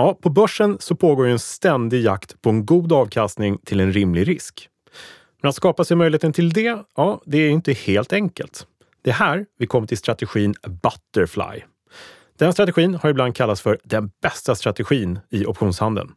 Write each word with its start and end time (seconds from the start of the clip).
Ja, 0.00 0.18
på 0.20 0.30
börsen 0.30 0.76
så 0.80 0.94
pågår 0.94 1.26
ju 1.26 1.32
en 1.32 1.38
ständig 1.38 2.04
jakt 2.04 2.42
på 2.42 2.50
en 2.50 2.66
god 2.66 2.92
avkastning 2.92 3.58
till 3.64 3.80
en 3.80 3.92
rimlig 3.92 4.28
risk. 4.28 4.68
Men 5.42 5.48
att 5.48 5.54
skapa 5.54 5.84
sig 5.84 5.96
möjligheten 5.96 6.32
till 6.32 6.50
det, 6.50 6.78
ja, 6.96 7.20
det 7.24 7.38
är 7.38 7.50
inte 7.50 7.72
helt 7.72 8.12
enkelt. 8.12 8.66
Det 9.02 9.10
är 9.10 9.14
här 9.14 9.46
vi 9.58 9.66
kommer 9.66 9.86
till 9.86 9.98
strategin 9.98 10.54
Butterfly. 10.62 11.62
Den 12.38 12.52
strategin 12.52 12.94
har 12.94 13.10
ibland 13.10 13.36
kallats 13.36 13.60
för 13.60 13.78
den 13.84 14.10
bästa 14.22 14.54
strategin 14.54 15.18
i 15.30 15.46
optionshandeln. 15.46 16.12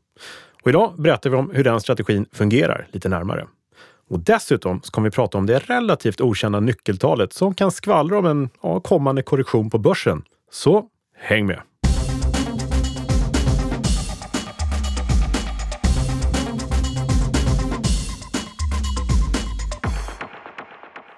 Och 0.61 0.69
idag 0.69 0.93
berättar 0.97 1.29
vi 1.29 1.35
om 1.35 1.51
hur 1.53 1.63
den 1.63 1.81
strategin 1.81 2.25
fungerar 2.31 2.87
lite 2.91 3.09
närmare. 3.09 3.47
Och 4.09 4.19
dessutom 4.19 4.81
så 4.83 4.91
kommer 4.91 5.09
vi 5.09 5.15
prata 5.15 5.37
om 5.37 5.45
det 5.45 5.59
relativt 5.59 6.21
okända 6.21 6.59
nyckeltalet 6.59 7.33
som 7.33 7.53
kan 7.55 7.71
skvallra 7.71 8.19
om 8.19 8.25
en 8.25 8.49
ja, 8.61 8.79
kommande 8.79 9.23
korrektion 9.23 9.69
på 9.69 9.77
börsen. 9.77 10.23
Så 10.51 10.85
häng 11.17 11.45
med! 11.45 11.72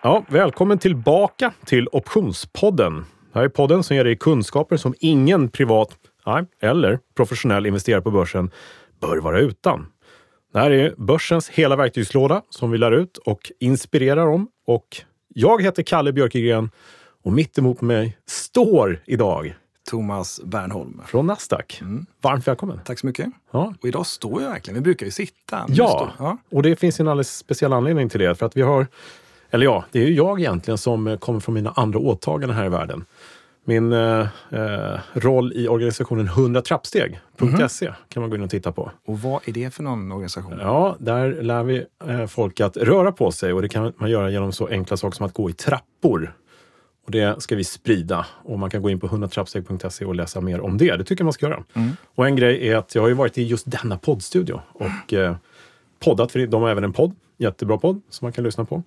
Ja, 0.05 0.25
välkommen 0.27 0.79
tillbaka 0.79 1.53
till 1.65 1.87
Optionspodden. 1.91 3.05
Det 3.33 3.39
här 3.39 3.45
är 3.45 3.49
podden 3.49 3.83
som 3.83 3.95
ger 3.95 4.03
dig 4.03 4.15
kunskaper 4.15 4.77
som 4.77 4.95
ingen 4.99 5.49
privat 5.49 5.89
nej, 6.25 6.45
eller 6.61 6.99
professionell 7.15 7.65
investerare 7.65 8.01
på 8.01 8.11
börsen 8.11 8.51
bör 9.01 9.17
vara 9.17 9.39
utan. 9.39 9.87
Det 10.53 10.59
här 10.59 10.71
är 10.71 10.93
börsens 10.97 11.49
hela 11.49 11.75
verktygslåda 11.75 12.41
som 12.49 12.71
vi 12.71 12.77
lär 12.77 12.91
ut 12.91 13.17
och 13.17 13.51
inspirerar 13.59 14.27
om. 14.27 14.47
Och 14.67 15.01
jag 15.27 15.61
heter 15.61 15.83
Kalle 15.83 16.13
Björkegren 16.13 16.69
och 17.23 17.33
mitt 17.33 17.57
emot 17.57 17.81
mig 17.81 18.17
står 18.25 19.01
idag 19.05 19.55
Thomas 19.89 20.41
Bernholm. 20.43 21.01
Från 21.05 21.27
Nasdaq. 21.27 21.81
Mm. 21.81 22.05
Varmt 22.21 22.47
välkommen! 22.47 22.79
Tack 22.85 22.99
så 22.99 23.07
mycket. 23.07 23.27
Ja. 23.51 23.73
Och 23.81 23.87
idag 23.87 24.05
står 24.05 24.41
jag 24.41 24.49
verkligen. 24.49 24.75
Vi 24.75 24.81
brukar 24.81 25.05
ju 25.05 25.11
sitta. 25.11 25.65
Ja, 25.67 26.11
ja, 26.19 26.37
och 26.51 26.63
det 26.63 26.75
finns 26.75 26.99
en 26.99 27.07
alldeles 27.07 27.37
speciell 27.37 27.73
anledning 27.73 28.09
till 28.09 28.19
det. 28.19 28.35
För 28.35 28.45
att 28.45 28.57
vi 28.57 28.61
har 28.61 28.87
eller 29.51 29.65
ja, 29.65 29.85
det 29.91 29.99
är 29.99 30.07
ju 30.07 30.13
jag 30.13 30.39
egentligen 30.39 30.77
som 30.77 31.07
eh, 31.07 31.17
kommer 31.17 31.39
från 31.39 31.55
mina 31.55 31.71
andra 31.75 31.99
åtaganden 31.99 32.57
här 32.57 32.65
i 32.65 32.69
världen. 32.69 33.05
Min 33.67 33.93
eh, 33.93 34.27
eh 34.49 34.99
roll 35.13 35.53
i 35.55 35.67
organisationen 35.67 36.27
100 36.27 36.61
trappsteg.se 36.61 37.85
mm 37.85 37.95
kan 38.09 38.21
man 38.21 38.29
gå 38.29 38.35
in 38.35 38.43
och 38.43 38.49
titta 38.49 38.71
på. 38.71 38.91
Och 39.05 39.19
vad 39.19 39.47
är 39.47 39.51
det 39.51 39.73
för 39.73 39.83
någon 39.83 40.11
organisation? 40.11 40.59
Ja, 40.59 40.95
där 40.99 41.41
lär 41.41 41.63
vi 41.63 41.85
eh, 42.07 42.25
folk 42.25 42.59
att 42.59 42.77
röra 42.77 43.11
på 43.11 43.31
sig 43.31 43.53
och 43.53 43.61
det 43.61 43.69
kan 43.69 43.93
man 43.97 44.09
göra 44.09 44.29
genom 44.29 44.51
så 44.51 44.67
enkla 44.67 44.97
saker 44.97 45.15
som 45.15 45.25
att 45.25 45.33
gå 45.33 45.49
i 45.49 45.53
trappor. 45.53 46.33
Och 47.05 47.11
det 47.11 47.41
ska 47.41 47.55
vi 47.55 47.63
sprida 47.63 48.25
och 48.43 48.59
man 48.59 48.69
kan 48.69 48.81
gå 48.81 48.89
in 48.89 48.99
på 48.99 49.07
100trappsteg.se 49.07 50.05
och 50.05 50.15
läsa 50.15 50.41
mer 50.41 50.61
om 50.61 50.77
det. 50.77 50.95
Det 50.95 51.03
tycker 51.03 51.21
jag 51.21 51.25
man 51.25 51.33
ska 51.33 51.45
göra. 51.45 51.63
Mm. 51.73 51.91
Och 52.15 52.25
en 52.25 52.35
grej 52.35 52.69
är 52.69 52.75
att 52.75 52.95
jag 52.95 53.01
har 53.01 53.09
ju 53.09 53.13
varit 53.13 53.37
i 53.37 53.43
just 53.43 53.71
denna 53.71 53.97
poddstudio 53.97 54.61
och 54.73 55.13
eh, 55.13 55.35
poddat, 55.99 56.31
för 56.31 56.47
de 56.47 56.61
har 56.61 56.69
även 56.69 56.83
en 56.83 56.93
podd, 56.93 57.15
jättebra 57.37 57.77
podd 57.77 58.01
som 58.09 58.25
man 58.25 58.31
kan 58.31 58.43
lyssna 58.43 58.65
på. 58.65 58.83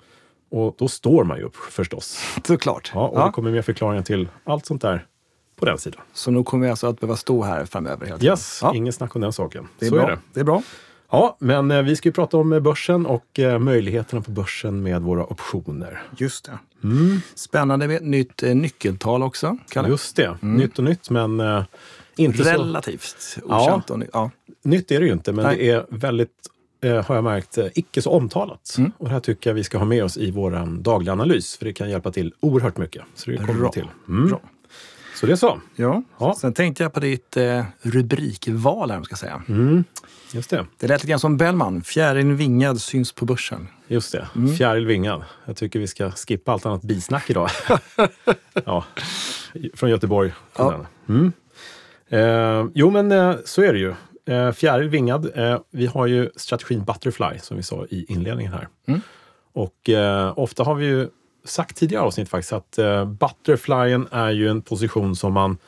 Och 0.50 0.74
då 0.78 0.88
står 0.88 1.24
man 1.24 1.38
ju 1.38 1.42
upp 1.42 1.56
förstås. 1.56 2.18
Såklart. 2.46 2.90
Ja, 2.94 3.08
och 3.08 3.18
ja. 3.18 3.26
det 3.26 3.32
kommer 3.32 3.50
mer 3.50 3.62
förklaringar 3.62 4.02
till 4.02 4.28
allt 4.44 4.66
sånt 4.66 4.82
där 4.82 5.06
på 5.56 5.64
den 5.64 5.78
sidan. 5.78 6.00
Så 6.12 6.30
nu 6.30 6.44
kommer 6.44 6.64
vi 6.64 6.70
alltså 6.70 6.86
att 6.86 7.00
behöva 7.00 7.16
stå 7.16 7.42
här 7.42 7.64
framöver? 7.64 8.06
Helt 8.06 8.22
yes, 8.22 8.60
ja. 8.62 8.74
ingen 8.74 8.92
snack 8.92 9.14
om 9.14 9.20
den 9.20 9.32
saken. 9.32 9.68
Det 9.78 9.86
är 9.86 9.90
Så 9.90 9.94
bra. 9.94 10.04
är 10.04 10.10
det. 10.10 10.18
det 10.32 10.40
är 10.40 10.44
bra. 10.44 10.62
Ja, 11.10 11.36
men 11.40 11.70
eh, 11.70 11.82
vi 11.82 11.96
ska 11.96 12.08
ju 12.08 12.12
prata 12.12 12.36
om 12.36 12.52
eh, 12.52 12.60
börsen 12.60 13.06
och 13.06 13.38
eh, 13.38 13.58
möjligheterna 13.58 14.22
på 14.22 14.30
börsen 14.30 14.82
med 14.82 15.02
våra 15.02 15.24
optioner. 15.24 16.02
Just 16.16 16.44
det. 16.44 16.58
Mm. 16.84 17.20
Spännande 17.34 17.88
med 17.88 17.96
ett 17.96 18.02
nytt 18.02 18.42
eh, 18.42 18.54
nyckeltal 18.54 19.22
också. 19.22 19.58
Kalle. 19.68 19.88
Just 19.88 20.16
det. 20.16 20.38
Mm. 20.42 20.56
Nytt 20.56 20.78
och 20.78 20.84
nytt, 20.84 21.10
men 21.10 21.64
inte 22.16 22.42
Relativt 22.42 23.16
så... 23.18 23.40
okänt. 23.40 23.84
Ja. 23.88 23.92
Och 23.92 23.98
ny... 23.98 24.06
ja. 24.12 24.30
Nytt 24.62 24.90
är 24.90 25.00
det 25.00 25.06
ju 25.06 25.12
inte, 25.12 25.32
men 25.32 25.44
Nej. 25.44 25.56
det 25.56 25.70
är 25.70 25.86
väldigt 25.88 26.30
eh, 26.80 27.04
har 27.04 27.14
jag 27.14 27.24
märkt, 27.24 27.58
eh, 27.58 27.66
icke 27.74 28.02
så 28.02 28.10
omtalat. 28.10 28.74
Mm. 28.78 28.92
Och 28.98 29.04
det 29.04 29.10
här 29.10 29.20
tycker 29.20 29.50
jag 29.50 29.54
vi 29.54 29.64
ska 29.64 29.78
ha 29.78 29.84
med 29.84 30.04
oss 30.04 30.16
i 30.16 30.30
vår 30.30 30.80
dagliga 30.82 31.12
analys, 31.12 31.56
för 31.56 31.64
det 31.64 31.72
kan 31.72 31.90
hjälpa 31.90 32.10
till 32.12 32.34
oerhört 32.40 32.76
mycket. 32.76 33.02
Så 33.14 33.30
det 33.30 33.36
kommer 33.36 33.60
Bra. 33.60 33.72
till. 33.72 33.86
Mm. 34.08 34.28
Bra. 34.28 34.40
Så 35.20 35.26
det 35.26 35.32
är 35.32 35.36
så. 35.36 35.60
Ja. 35.76 36.02
ja. 36.18 36.34
Sen 36.38 36.54
tänkte 36.54 36.82
jag 36.82 36.92
på 36.92 37.00
ditt 37.00 37.36
eh, 37.36 37.64
rubrikval 37.82 38.90
här, 38.90 39.02
ska 39.02 39.16
säga. 39.16 39.42
Mm. 39.48 39.84
Just 40.32 40.50
det. 40.50 40.66
Det 40.76 40.86
lät 40.86 41.00
lite 41.00 41.10
grann 41.10 41.20
som 41.20 41.36
Bellman. 41.36 41.82
Fjäril 41.82 42.32
vingad 42.32 42.80
syns 42.80 43.12
på 43.12 43.24
börsen. 43.24 43.68
Just 43.88 44.12
det. 44.12 44.28
Mm. 44.36 44.56
Fjäril 44.56 44.86
vingad. 44.86 45.24
Jag 45.44 45.56
tycker 45.56 45.78
vi 45.78 45.86
ska 45.86 46.10
skippa 46.10 46.52
allt 46.52 46.66
annat 46.66 46.82
bisnack 46.82 47.30
idag. 47.30 47.50
ja. 48.64 48.84
Från 49.74 49.90
Göteborg. 49.90 50.32
Ja. 50.56 50.86
Mm. 51.08 51.32
Eh, 52.08 52.66
jo, 52.74 52.90
men 52.90 53.12
eh, 53.12 53.34
så 53.44 53.62
är 53.62 53.72
det 53.72 53.78
ju. 53.78 53.94
Eh, 54.28 54.52
fjäril 54.52 54.88
vingad. 54.88 55.30
Eh, 55.34 55.60
vi 55.70 55.86
har 55.86 56.06
ju 56.06 56.30
strategin 56.36 56.84
Butterfly 56.84 57.38
som 57.38 57.56
vi 57.56 57.62
sa 57.62 57.86
i 57.90 58.04
inledningen 58.08 58.52
här. 58.52 58.68
Mm. 58.86 59.00
Och 59.52 59.88
eh, 59.88 60.38
ofta 60.38 60.62
har 60.62 60.74
vi 60.74 60.86
ju 60.86 61.08
sagt 61.44 61.76
tidigare 61.76 62.02
avsnitt 62.02 62.28
faktiskt 62.28 62.52
att 62.52 62.78
Butterflyen 63.06 64.08
är 64.10 64.30
ju 64.30 64.48
en 64.48 64.62
position 64.62 65.16
som 65.16 65.32
man 65.32 65.58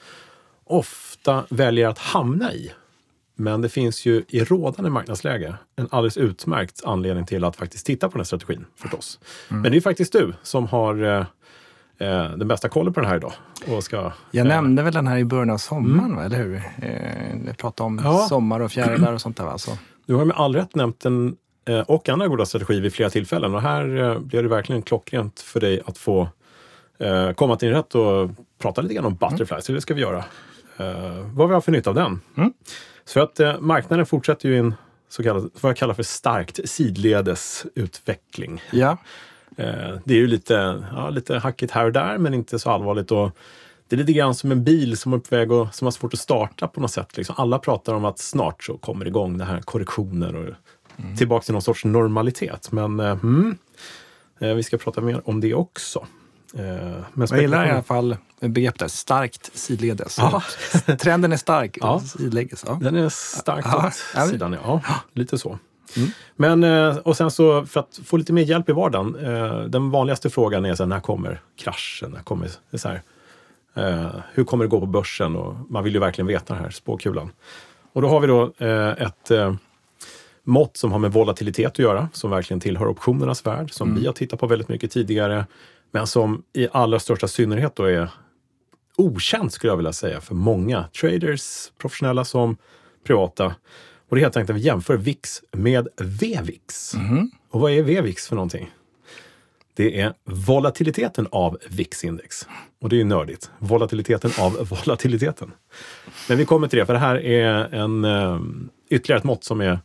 ofta 0.64 1.44
väljer 1.50 1.88
att 1.88 1.98
hamna 1.98 2.52
i. 2.52 2.72
Men 3.34 3.60
det 3.60 3.68
finns 3.68 4.06
ju 4.06 4.24
i 4.28 4.44
rådande 4.44 4.90
marknadsläge 4.90 5.54
en 5.76 5.88
alldeles 5.90 6.16
utmärkt 6.16 6.84
anledning 6.84 7.26
till 7.26 7.44
att 7.44 7.56
faktiskt 7.56 7.86
titta 7.86 8.08
på 8.08 8.12
den 8.12 8.20
här 8.20 8.24
strategin 8.24 8.66
förstås. 8.76 9.18
Mm. 9.50 9.62
Men 9.62 9.72
det 9.72 9.78
är 9.78 9.80
faktiskt 9.80 10.12
du 10.12 10.34
som 10.42 10.66
har 10.66 11.26
eh, 12.00 12.30
den 12.36 12.48
bästa 12.48 12.68
kollen 12.68 12.92
på 12.92 13.00
den 13.00 13.08
här 13.08 13.16
idag. 13.16 13.32
Och 13.68 13.84
ska, 13.84 14.12
jag 14.30 14.46
eh, 14.46 14.48
nämnde 14.48 14.82
väl 14.82 14.92
den 14.92 15.06
här 15.06 15.18
i 15.18 15.24
början 15.24 15.50
av 15.50 15.58
sommaren, 15.58 16.10
mm. 16.10 16.24
eller 16.24 16.36
hur? 16.36 16.62
Eh, 16.82 17.46
jag 17.46 17.56
pratade 17.56 17.86
om 17.86 18.00
ja. 18.04 18.26
sommar 18.28 18.60
och 18.60 18.72
fjärilar 18.72 19.12
och 19.12 19.20
sånt 19.20 19.36
där. 19.36 19.46
Alltså. 19.46 19.78
Du 20.06 20.14
har 20.14 20.24
med 20.24 20.36
all 20.36 20.54
rätt 20.54 20.74
nämnt 20.74 21.00
den 21.00 21.36
eh, 21.68 21.80
och 21.80 22.08
andra 22.08 22.28
goda 22.28 22.46
strategier 22.46 22.80
vid 22.80 22.92
flera 22.92 23.10
tillfällen. 23.10 23.54
Och 23.54 23.62
här 23.62 23.96
eh, 23.96 24.18
blev 24.18 24.42
det 24.42 24.48
verkligen 24.48 24.82
klockrent 24.82 25.40
för 25.40 25.60
dig 25.60 25.80
att 25.86 25.98
få 25.98 26.28
eh, 26.98 27.32
komma 27.32 27.56
till 27.56 27.68
din 27.68 27.76
rätt 27.76 27.94
och 27.94 28.30
prata 28.58 28.80
lite 28.80 28.94
grann 28.94 29.04
om 29.04 29.14
Butterfly. 29.14 29.54
Mm. 29.54 29.62
Så 29.62 29.72
det 29.72 29.80
ska 29.80 29.94
vi 29.94 30.00
göra. 30.00 30.24
Vad 31.32 31.48
vi 31.48 31.54
har 31.54 31.60
för 31.60 31.72
nytta 31.72 31.90
av 31.90 31.96
den. 31.96 32.20
Mm. 32.36 32.52
Så 33.04 33.20
att 33.20 33.40
marknaden 33.60 34.06
fortsätter 34.06 34.48
ju 34.48 34.58
en 34.58 34.74
så 35.08 35.22
kallad, 35.22 35.50
vad 35.60 35.70
jag 35.70 35.76
kallar 35.76 35.94
för 35.94 36.02
starkt 36.02 36.60
sidledes 36.64 37.66
utveckling. 37.74 38.62
Ja. 38.70 38.96
Eh, 39.56 39.96
det 40.04 40.14
är 40.14 40.18
ju 40.18 40.26
lite, 40.26 40.84
ja, 40.92 41.10
lite 41.10 41.38
hackigt 41.38 41.72
här 41.72 41.84
och 41.84 41.92
där, 41.92 42.18
men 42.18 42.34
inte 42.34 42.58
så 42.58 42.70
allvarligt. 42.70 43.10
Och 43.10 43.30
det 43.88 43.96
är 43.96 43.98
lite 43.98 44.12
grann 44.12 44.34
som 44.34 44.52
en 44.52 44.64
bil 44.64 44.96
som 44.96 45.12
är 45.12 45.18
på 45.18 45.36
väg 45.36 45.52
och 45.52 45.74
som 45.74 45.86
har 45.86 45.92
svårt 45.92 46.14
att 46.14 46.20
starta 46.20 46.68
på 46.68 46.80
något 46.80 46.90
sätt. 46.90 47.16
Liksom. 47.16 47.34
Alla 47.38 47.58
pratar 47.58 47.94
om 47.94 48.04
att 48.04 48.18
snart 48.18 48.64
så 48.64 48.78
kommer 48.78 49.04
det 49.04 49.08
igång 49.08 49.38
det 49.38 49.44
här 49.44 49.60
korrektioner 49.60 50.36
och 50.36 50.54
mm. 50.96 51.16
tillbaka 51.16 51.44
till 51.44 51.52
någon 51.52 51.62
sorts 51.62 51.84
normalitet. 51.84 52.72
Men 52.72 53.00
eh, 53.00 53.10
mm, 53.10 53.58
eh, 54.40 54.54
vi 54.54 54.62
ska 54.62 54.78
prata 54.78 55.00
mer 55.00 55.28
om 55.28 55.40
det 55.40 55.54
också. 55.54 56.06
Men 56.52 57.26
jag 57.30 57.40
gillar 57.40 57.66
i 57.66 57.70
alla 57.70 57.82
fall 57.82 58.16
begreppet 58.40 58.92
starkt 58.92 59.50
sidledes. 59.54 60.18
Ja. 60.18 60.42
Trenden 60.98 61.32
är 61.32 61.36
stark, 61.36 61.78
ja. 61.80 62.00
sidledes. 62.00 62.64
Ja. 62.66 62.78
Den 62.82 62.96
är 62.96 63.08
starkt 63.08 63.74
åt 63.74 64.28
sidan, 64.28 64.52
ja. 64.52 64.80
Lite 65.12 65.38
så. 65.38 65.58
Mm. 65.96 66.10
Men, 66.36 66.64
eh, 66.64 66.96
och 66.96 67.16
sen 67.16 67.30
så 67.30 67.66
för 67.66 67.80
att 67.80 68.00
få 68.04 68.16
lite 68.16 68.32
mer 68.32 68.42
hjälp 68.42 68.68
i 68.68 68.72
vardagen. 68.72 69.16
Eh, 69.16 69.60
den 69.60 69.90
vanligaste 69.90 70.30
frågan 70.30 70.64
är 70.64 70.74
så 70.74 70.82
här, 70.82 70.88
när 70.88 71.00
kommer 71.00 71.40
kraschen? 71.56 72.10
När 72.10 72.20
kommer, 72.20 72.50
så 72.74 72.88
här, 72.88 73.02
eh, 73.74 74.10
hur 74.32 74.44
kommer 74.44 74.64
det 74.64 74.68
gå 74.68 74.80
på 74.80 74.86
börsen? 74.86 75.36
Och 75.36 75.54
man 75.68 75.84
vill 75.84 75.94
ju 75.94 76.00
verkligen 76.00 76.26
veta 76.26 76.54
den 76.54 76.62
här 76.62 76.70
spåkulan. 76.70 77.32
Och 77.92 78.02
då 78.02 78.08
har 78.08 78.20
vi 78.20 78.26
då 78.26 78.52
ett 78.98 79.30
mått 80.44 80.76
som 80.76 80.92
har 80.92 80.98
med 80.98 81.12
volatilitet 81.12 81.66
att 81.66 81.78
göra, 81.78 82.08
som 82.12 82.30
verkligen 82.30 82.60
tillhör 82.60 82.88
optionernas 82.88 83.46
värld, 83.46 83.72
som 83.72 83.88
mm. 83.88 84.00
vi 84.00 84.06
har 84.06 84.12
tittat 84.12 84.40
på 84.40 84.46
väldigt 84.46 84.68
mycket 84.68 84.90
tidigare, 84.90 85.46
men 85.90 86.06
som 86.06 86.42
i 86.52 86.68
allra 86.72 86.98
största 86.98 87.28
synnerhet 87.28 87.76
då 87.76 87.84
är 87.84 88.08
okänt, 88.96 89.52
skulle 89.52 89.70
jag 89.70 89.76
vilja 89.76 89.92
säga, 89.92 90.20
för 90.20 90.34
många 90.34 90.84
traders, 91.00 91.70
professionella 91.78 92.24
som 92.24 92.56
privata. 93.04 93.54
Och 94.10 94.16
det 94.16 94.20
är 94.20 94.22
helt 94.22 94.36
enkelt 94.36 94.50
att 94.50 94.56
vi 94.56 94.66
jämför 94.66 94.96
VIX 94.96 95.42
med 95.52 95.88
VVIX. 95.96 96.94
Mm. 96.94 97.30
Och 97.50 97.60
vad 97.60 97.72
är 97.72 97.82
VVIX 97.82 98.28
för 98.28 98.36
någonting? 98.36 98.70
Det 99.74 100.00
är 100.00 100.14
volatiliteten 100.24 101.26
av 101.30 101.58
VIX-index. 101.68 102.48
Och 102.80 102.88
det 102.88 102.96
är 102.96 102.98
ju 102.98 103.04
nördigt. 103.04 103.50
Volatiliteten 103.58 104.30
av 104.38 104.68
volatiliteten. 104.70 105.52
Men 106.28 106.38
vi 106.38 106.44
kommer 106.44 106.68
till 106.68 106.78
det, 106.78 106.86
för 106.86 106.92
det 106.92 106.98
här 106.98 107.16
är 107.16 107.74
en, 107.74 108.04
um, 108.04 108.70
ytterligare 108.88 109.18
ett 109.18 109.24
mått 109.24 109.44
som 109.44 109.60
är 109.60 109.78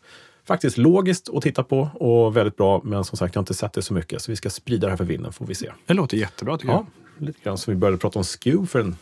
faktiskt 0.48 0.78
logiskt 0.78 1.30
att 1.34 1.42
titta 1.42 1.64
på 1.64 1.90
och 1.94 2.38
väldigt 2.38 2.58
bra. 2.58 2.82
Men 2.84 3.04
som 3.04 3.18
sagt, 3.18 3.36
jag 3.36 3.40
har 3.40 3.44
inte 3.44 3.54
sett 3.54 3.74
det 3.74 3.82
så 3.82 3.94
mycket. 3.94 4.22
Så 4.22 4.32
vi 4.32 4.36
ska 4.36 4.50
sprida 4.50 4.88
det 4.88 4.92
här 4.92 4.98
för 4.98 5.04
vinden, 5.04 5.34
får 5.34 5.46
vi 5.46 5.56
se. 5.56 5.72
Det 5.86 5.94
låter 5.94 6.18
jättebra 6.18 6.58
tycker 6.58 6.74
ja, 6.74 6.86
jag. 7.18 7.26
Lite 7.28 7.40
grann 7.44 7.58
som 7.58 7.74
vi 7.74 7.80
började 7.80 7.98
prata 7.98 8.20
om 8.20 8.26
SKEW 8.26 8.66
för 8.68 8.80
en 8.80 8.96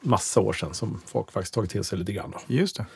massa 0.00 0.40
år 0.40 0.52
sedan, 0.52 0.74
som 0.74 1.00
folk 1.06 1.32
faktiskt 1.32 1.54
tagit 1.54 1.70
till 1.70 1.84
sig 1.84 1.98
lite 1.98 2.12
grann. 2.12 2.30
Då. 2.30 2.54
Just 2.54 2.76
det. 2.76 2.86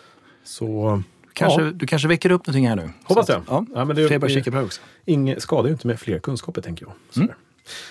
Så 0.45 1.03
Kanske, 1.41 1.63
ja. 1.63 1.71
Du 1.71 1.87
kanske 1.87 2.09
väcker 2.09 2.33
upp 2.33 2.47
någonting 2.47 2.69
här 2.69 2.77
nu? 2.77 2.91
Hoppas 3.05 3.27
det. 3.27 3.43
Ja. 3.47 3.65
Ja, 3.75 3.85
men 3.85 3.97
det 3.97 4.09
fler 4.09 4.19
börjar 4.19 4.35
kika 4.35 4.51
på 4.51 4.57
det 4.57 4.63
också. 4.63 4.81
Inget 5.05 5.43
skadar 5.43 5.67
ju 5.67 5.73
inte 5.73 5.87
med 5.87 6.01
fler 6.01 6.19
kunskaper, 6.19 6.63
tänker 6.63 6.87
jag. 6.87 6.93
Så, 7.11 7.21
mm. 7.21 7.33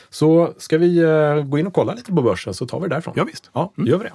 så 0.10 0.54
ska 0.58 0.78
vi 0.78 1.04
uh, 1.04 1.44
gå 1.44 1.60
in 1.60 1.68
och 1.68 1.74
kolla 1.74 1.94
lite 1.94 2.12
på 2.12 2.22
börsen 2.22 2.54
så 2.54 2.68
tar 2.68 2.80
vi 2.80 2.88
det 2.88 2.96
därifrån. 2.96 3.14
Ja, 3.18 3.24
visst. 3.24 3.50
Ja, 3.54 3.74
mm. 3.78 3.90
gör 3.90 3.98
vi 3.98 4.04
det. 4.04 4.12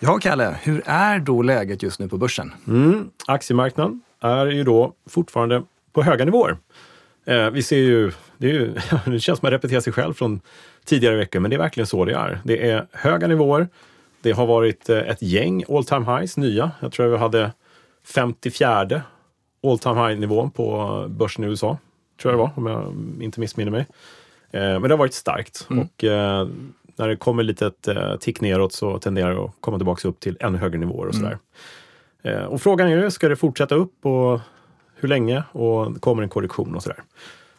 Ja, 0.00 0.18
Kalle, 0.18 0.56
hur 0.62 0.82
är 0.86 1.18
då 1.18 1.42
läget 1.42 1.82
just 1.82 2.00
nu 2.00 2.08
på 2.08 2.16
börsen? 2.16 2.52
Mm, 2.68 3.10
aktiemarknaden 3.26 4.00
är 4.20 4.46
ju 4.46 4.64
då 4.64 4.92
fortfarande 5.08 5.62
på 5.92 6.02
höga 6.02 6.24
nivåer. 6.24 6.56
Eh, 7.24 7.50
vi 7.50 7.62
ser 7.62 7.76
ju, 7.76 8.12
det, 8.38 8.48
ju, 8.48 8.74
det 9.06 9.20
känns 9.20 9.38
som 9.38 9.46
att 9.46 9.52
repeterar 9.52 9.80
sig 9.80 9.92
själv 9.92 10.14
från 10.14 10.40
tidigare 10.84 11.16
veckor, 11.16 11.40
men 11.40 11.50
det 11.50 11.56
är 11.56 11.58
verkligen 11.58 11.86
så 11.86 12.04
det 12.04 12.14
är. 12.14 12.40
Det 12.44 12.70
är 12.70 12.86
höga 12.92 13.26
nivåer. 13.26 13.68
Det 14.24 14.32
har 14.32 14.46
varit 14.46 14.88
eh, 14.88 14.98
ett 14.98 15.22
gäng 15.22 15.64
all 15.68 15.84
time 15.84 16.16
highs, 16.16 16.36
nya. 16.36 16.70
Jag 16.80 16.92
tror 16.92 17.06
vi 17.06 17.16
hade 17.16 17.52
54 18.04 19.02
all 19.62 19.78
time 19.78 20.08
high-nivån 20.08 20.50
på 20.50 21.06
börsen 21.08 21.44
i 21.44 21.46
USA. 21.46 21.78
Tror 22.22 22.32
jag 22.32 22.38
det 22.38 22.42
var, 22.42 22.50
om 22.56 22.66
jag 22.66 23.22
inte 23.24 23.40
missminner 23.40 23.70
mig. 23.70 23.86
Eh, 24.50 24.60
men 24.60 24.82
det 24.82 24.88
har 24.88 24.96
varit 24.96 25.14
starkt. 25.14 25.66
Mm. 25.70 25.84
Och 25.84 26.04
eh, 26.04 26.48
när 26.96 27.08
det 27.08 27.16
kommer 27.16 27.42
lite 27.42 27.66
ett 27.66 27.88
tick 28.20 28.40
neråt 28.40 28.72
så 28.72 28.98
tenderar 28.98 29.34
det 29.34 29.44
att 29.44 29.50
komma 29.60 29.78
tillbaka 29.78 30.08
upp 30.08 30.20
till 30.20 30.36
ännu 30.40 30.58
högre 30.58 30.78
nivåer 30.78 31.06
och 31.06 31.14
sådär. 31.14 31.38
Mm. 32.22 32.48
Och 32.48 32.62
frågan 32.62 32.88
är 32.88 32.96
ju, 32.96 33.10
ska 33.10 33.28
det 33.28 33.36
fortsätta 33.36 33.74
upp 33.74 34.06
och 34.06 34.40
hur 34.96 35.08
länge? 35.08 35.42
Och 35.52 36.00
kommer 36.00 36.22
en 36.22 36.28
korrektion 36.28 36.74
och 36.74 36.82
sådär. 36.82 37.02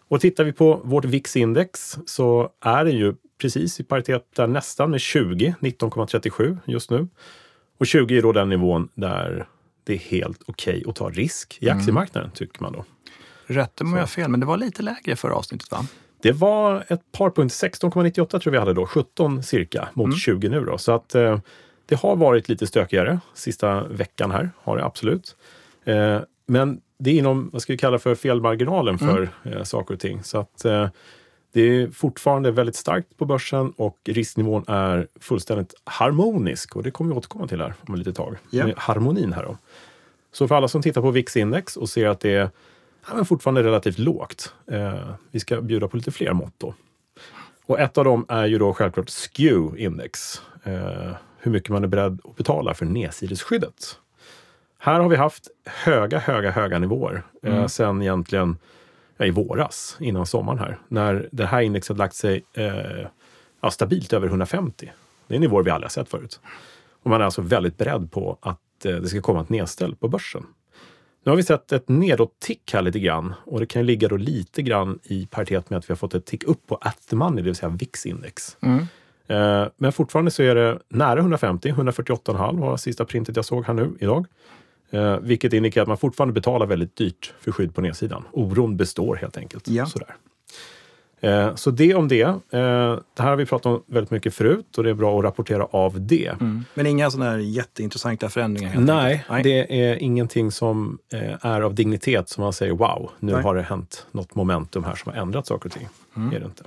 Och 0.07 0.21
tittar 0.21 0.43
vi 0.43 0.53
på 0.53 0.81
vårt 0.83 1.05
VIX-index 1.05 1.97
så 2.05 2.49
är 2.61 2.85
det 2.85 2.91
ju 2.91 3.15
precis 3.37 3.79
i 3.79 3.83
paritet 3.83 4.27
där 4.35 4.47
nästan 4.47 4.91
med 4.91 5.01
20, 5.01 5.55
19,37 5.59 6.57
just 6.65 6.89
nu. 6.89 7.07
Och 7.77 7.87
20 7.87 8.17
är 8.17 8.21
då 8.21 8.31
den 8.31 8.49
nivån 8.49 8.89
där 8.95 9.47
det 9.83 9.93
är 9.93 9.97
helt 9.97 10.41
okej 10.45 10.77
okay 10.77 10.89
att 10.89 10.95
ta 10.95 11.09
risk 11.09 11.57
i 11.61 11.67
mm. 11.67 11.77
aktiemarknaden, 11.77 12.27
mm. 12.27 12.35
tycker 12.35 12.61
man 12.61 12.73
då. 12.73 12.85
Rätt 13.45 13.81
om 13.81 13.93
jag 13.93 13.99
har 13.99 14.07
fel, 14.07 14.29
men 14.29 14.39
det 14.39 14.45
var 14.45 14.57
lite 14.57 14.83
lägre 14.83 15.15
förra 15.15 15.35
avsnittet 15.35 15.71
va? 15.71 15.87
Det 16.21 16.31
var 16.31 16.85
ett 16.87 17.11
par 17.11 17.29
punkter, 17.29 17.69
16,98 17.69 18.39
tror 18.39 18.51
vi 18.51 18.57
hade 18.57 18.73
då, 18.73 18.85
17 18.85 19.43
cirka 19.43 19.89
mot 19.93 20.05
mm. 20.05 20.17
20 20.17 20.49
nu 20.49 20.65
då. 20.65 20.77
Så 20.77 20.91
att 20.91 21.15
eh, 21.15 21.39
det 21.85 21.95
har 21.95 22.15
varit 22.15 22.49
lite 22.49 22.67
stökigare 22.67 23.19
sista 23.33 23.83
veckan 23.83 24.31
här, 24.31 24.51
har 24.57 24.77
det 24.77 24.85
absolut. 24.85 25.35
Eh, 25.85 26.19
men 26.47 26.81
det 26.99 27.09
är 27.09 27.13
inom, 27.13 27.49
vad 27.53 27.61
ska 27.61 27.73
vi 27.73 27.77
kalla 27.77 27.99
för 27.99 28.15
felmarginalen 28.15 28.97
för 28.97 29.29
mm. 29.43 29.57
eh, 29.57 29.63
saker 29.63 29.93
och 29.93 29.99
ting. 29.99 30.23
Så 30.23 30.39
att 30.39 30.65
eh, 30.65 30.89
det 31.55 31.61
är 31.61 31.87
fortfarande 31.87 32.51
väldigt 32.51 32.75
starkt 32.75 33.17
på 33.17 33.25
börsen 33.25 33.73
och 33.77 33.97
risknivån 34.03 34.63
är 34.67 35.07
fullständigt 35.19 35.73
harmonisk. 35.83 36.75
Och 36.75 36.83
det 36.83 36.91
kommer 36.91 37.11
vi 37.11 37.17
återkomma 37.17 37.47
till 37.47 37.61
här 37.61 37.73
om 37.87 37.93
ett 37.93 37.97
litet 37.97 38.15
tag. 38.15 38.37
Yeah. 38.51 38.71
Harmonin 38.77 39.33
här 39.33 39.43
då. 39.43 39.57
Så 40.31 40.47
för 40.47 40.55
alla 40.55 40.67
som 40.67 40.81
tittar 40.81 41.01
på 41.01 41.11
VIX-index 41.11 41.77
och 41.77 41.89
ser 41.89 42.07
att 42.07 42.19
det 42.19 42.33
är 42.33 42.49
ja, 43.07 43.15
men 43.15 43.25
fortfarande 43.25 43.63
relativt 43.63 43.97
lågt. 43.97 44.53
Eh, 44.71 45.09
vi 45.31 45.39
ska 45.39 45.61
bjuda 45.61 45.87
på 45.87 45.97
lite 45.97 46.11
fler 46.11 46.33
mått 46.33 46.53
då. 46.57 46.73
Och 47.65 47.79
ett 47.79 47.97
av 47.97 48.05
dem 48.05 48.25
är 48.29 48.45
ju 48.45 48.57
då 48.57 48.73
självklart 48.73 49.09
SKEW-index. 49.09 50.41
Eh, 50.63 51.11
hur 51.37 51.51
mycket 51.51 51.69
man 51.69 51.83
är 51.83 51.87
beredd 51.87 52.19
att 52.23 52.35
betala 52.35 52.73
för 52.73 52.85
nedsidesskyddet. 52.85 53.99
Här 54.77 54.99
har 54.99 55.09
vi 55.09 55.15
haft 55.15 55.47
höga, 55.65 56.19
höga, 56.19 56.51
höga 56.51 56.79
nivåer 56.79 57.23
eh, 57.43 57.55
mm. 57.55 57.69
sen 57.69 58.01
egentligen 58.01 58.57
i 59.19 59.29
våras, 59.29 59.97
innan 59.99 60.25
sommaren 60.25 60.59
här, 60.59 60.77
när 60.87 61.29
det 61.31 61.45
här 61.45 61.61
indexet 61.61 61.97
lagt 61.97 62.15
sig 62.15 62.45
eh, 62.53 63.07
ja, 63.61 63.71
stabilt 63.71 64.13
över 64.13 64.27
150. 64.27 64.91
Det 65.27 65.35
är 65.35 65.39
nivåer 65.39 65.63
vi 65.63 65.71
aldrig 65.71 65.85
har 65.85 65.89
sett 65.89 66.09
förut. 66.09 66.39
Och 67.03 67.09
man 67.09 67.21
är 67.21 67.25
alltså 67.25 67.41
väldigt 67.41 67.77
beredd 67.77 68.11
på 68.11 68.37
att 68.41 68.85
eh, 68.85 68.95
det 68.95 69.07
ska 69.07 69.21
komma 69.21 69.41
ett 69.41 69.49
nedställ 69.49 69.95
på 69.95 70.07
börsen. 70.07 70.45
Nu 71.23 71.31
har 71.31 71.35
vi 71.35 71.43
sett 71.43 71.71
ett 71.71 71.89
nedåt-tick 71.89 72.73
här 72.73 72.81
lite 72.81 72.99
grann 72.99 73.33
och 73.45 73.59
det 73.59 73.65
kan 73.65 73.85
ligga 73.85 74.07
då 74.07 74.17
lite 74.17 74.61
grann 74.61 74.99
i 75.03 75.25
paritet 75.25 75.69
med 75.69 75.77
att 75.77 75.89
vi 75.89 75.91
har 75.91 75.97
fått 75.97 76.13
ett 76.13 76.25
tick 76.25 76.43
upp 76.43 76.67
på 76.67 76.75
at 76.75 77.07
the 77.09 77.15
money, 77.15 77.35
det 77.35 77.41
vill 77.41 77.55
säga 77.55 77.69
VIX-index. 77.69 78.57
Mm. 78.61 78.87
Eh, 79.27 79.67
men 79.77 79.91
fortfarande 79.91 80.31
så 80.31 80.43
är 80.43 80.55
det 80.55 80.79
nära 80.89 81.19
150, 81.19 81.71
148,5 81.71 82.59
var 82.59 82.77
sista 82.77 83.05
printet 83.05 83.35
jag 83.35 83.45
såg 83.45 83.65
här 83.65 83.73
nu 83.73 83.91
idag. 83.99 84.25
Eh, 84.95 85.17
vilket 85.21 85.53
indikerar 85.53 85.81
att 85.81 85.87
man 85.87 85.97
fortfarande 85.97 86.33
betalar 86.33 86.65
väldigt 86.65 86.95
dyrt 86.95 87.33
för 87.39 87.51
skydd 87.51 87.75
på 87.75 87.81
nedsidan. 87.81 88.23
Oron 88.31 88.77
består 88.77 89.15
helt 89.15 89.37
enkelt. 89.37 89.67
Ja. 89.67 89.85
Sådär. 89.85 90.15
Eh, 91.19 91.55
så 91.55 91.71
det 91.71 91.95
om 91.95 92.07
det. 92.07 92.21
Eh, 92.21 92.37
det 92.49 93.23
här 93.23 93.29
har 93.29 93.35
vi 93.35 93.45
pratat 93.45 93.65
om 93.65 93.83
väldigt 93.87 94.11
mycket 94.11 94.33
förut 94.33 94.77
och 94.77 94.83
det 94.83 94.89
är 94.89 94.93
bra 94.93 95.19
att 95.19 95.25
rapportera 95.25 95.65
av 95.65 96.01
det. 96.01 96.27
Mm. 96.27 96.65
Men 96.73 96.87
inga 96.87 97.11
sådana 97.11 97.31
här 97.31 97.37
jätteintressanta 97.37 98.29
förändringar? 98.29 98.75
Nej, 98.79 99.25
Nej, 99.29 99.43
det 99.43 99.89
är 99.89 99.95
ingenting 99.95 100.51
som 100.51 100.97
eh, 101.13 101.45
är 101.45 101.61
av 101.61 101.75
dignitet 101.75 102.29
som 102.29 102.43
man 102.43 102.53
säger 102.53 102.73
wow, 102.73 103.11
nu 103.19 103.33
Nej. 103.33 103.43
har 103.43 103.55
det 103.55 103.61
hänt 103.61 104.07
något 104.11 104.35
momentum 104.35 104.83
här 104.83 104.95
som 104.95 105.11
har 105.11 105.21
ändrat 105.21 105.47
saker 105.47 105.69
och 105.69 105.73
ting. 105.73 105.87
Mm. 106.15 106.35
Är 106.35 106.39
det 106.39 106.45
inte. 106.45 106.63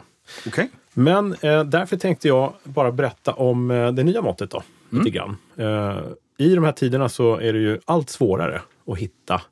Okay. 0.46 0.68
Men 0.94 1.32
eh, 1.40 1.64
därför 1.64 1.96
tänkte 1.96 2.28
jag 2.28 2.52
bara 2.64 2.92
berätta 2.92 3.32
om 3.32 3.70
eh, 3.70 3.92
det 3.92 4.04
nya 4.04 4.22
måttet 4.22 4.50
då, 4.50 4.62
mm. 4.92 5.04
lite 5.04 5.16
grann. 5.16 5.36
Eh, 6.38 6.46
I 6.46 6.54
de 6.54 6.64
här 6.64 6.72
tiderna 6.72 7.08
så 7.08 7.36
är 7.36 7.52
det 7.52 7.58
ju 7.58 7.80
allt 7.84 8.10
svårare 8.10 8.62
att 8.86 8.98
hitta 8.98 9.42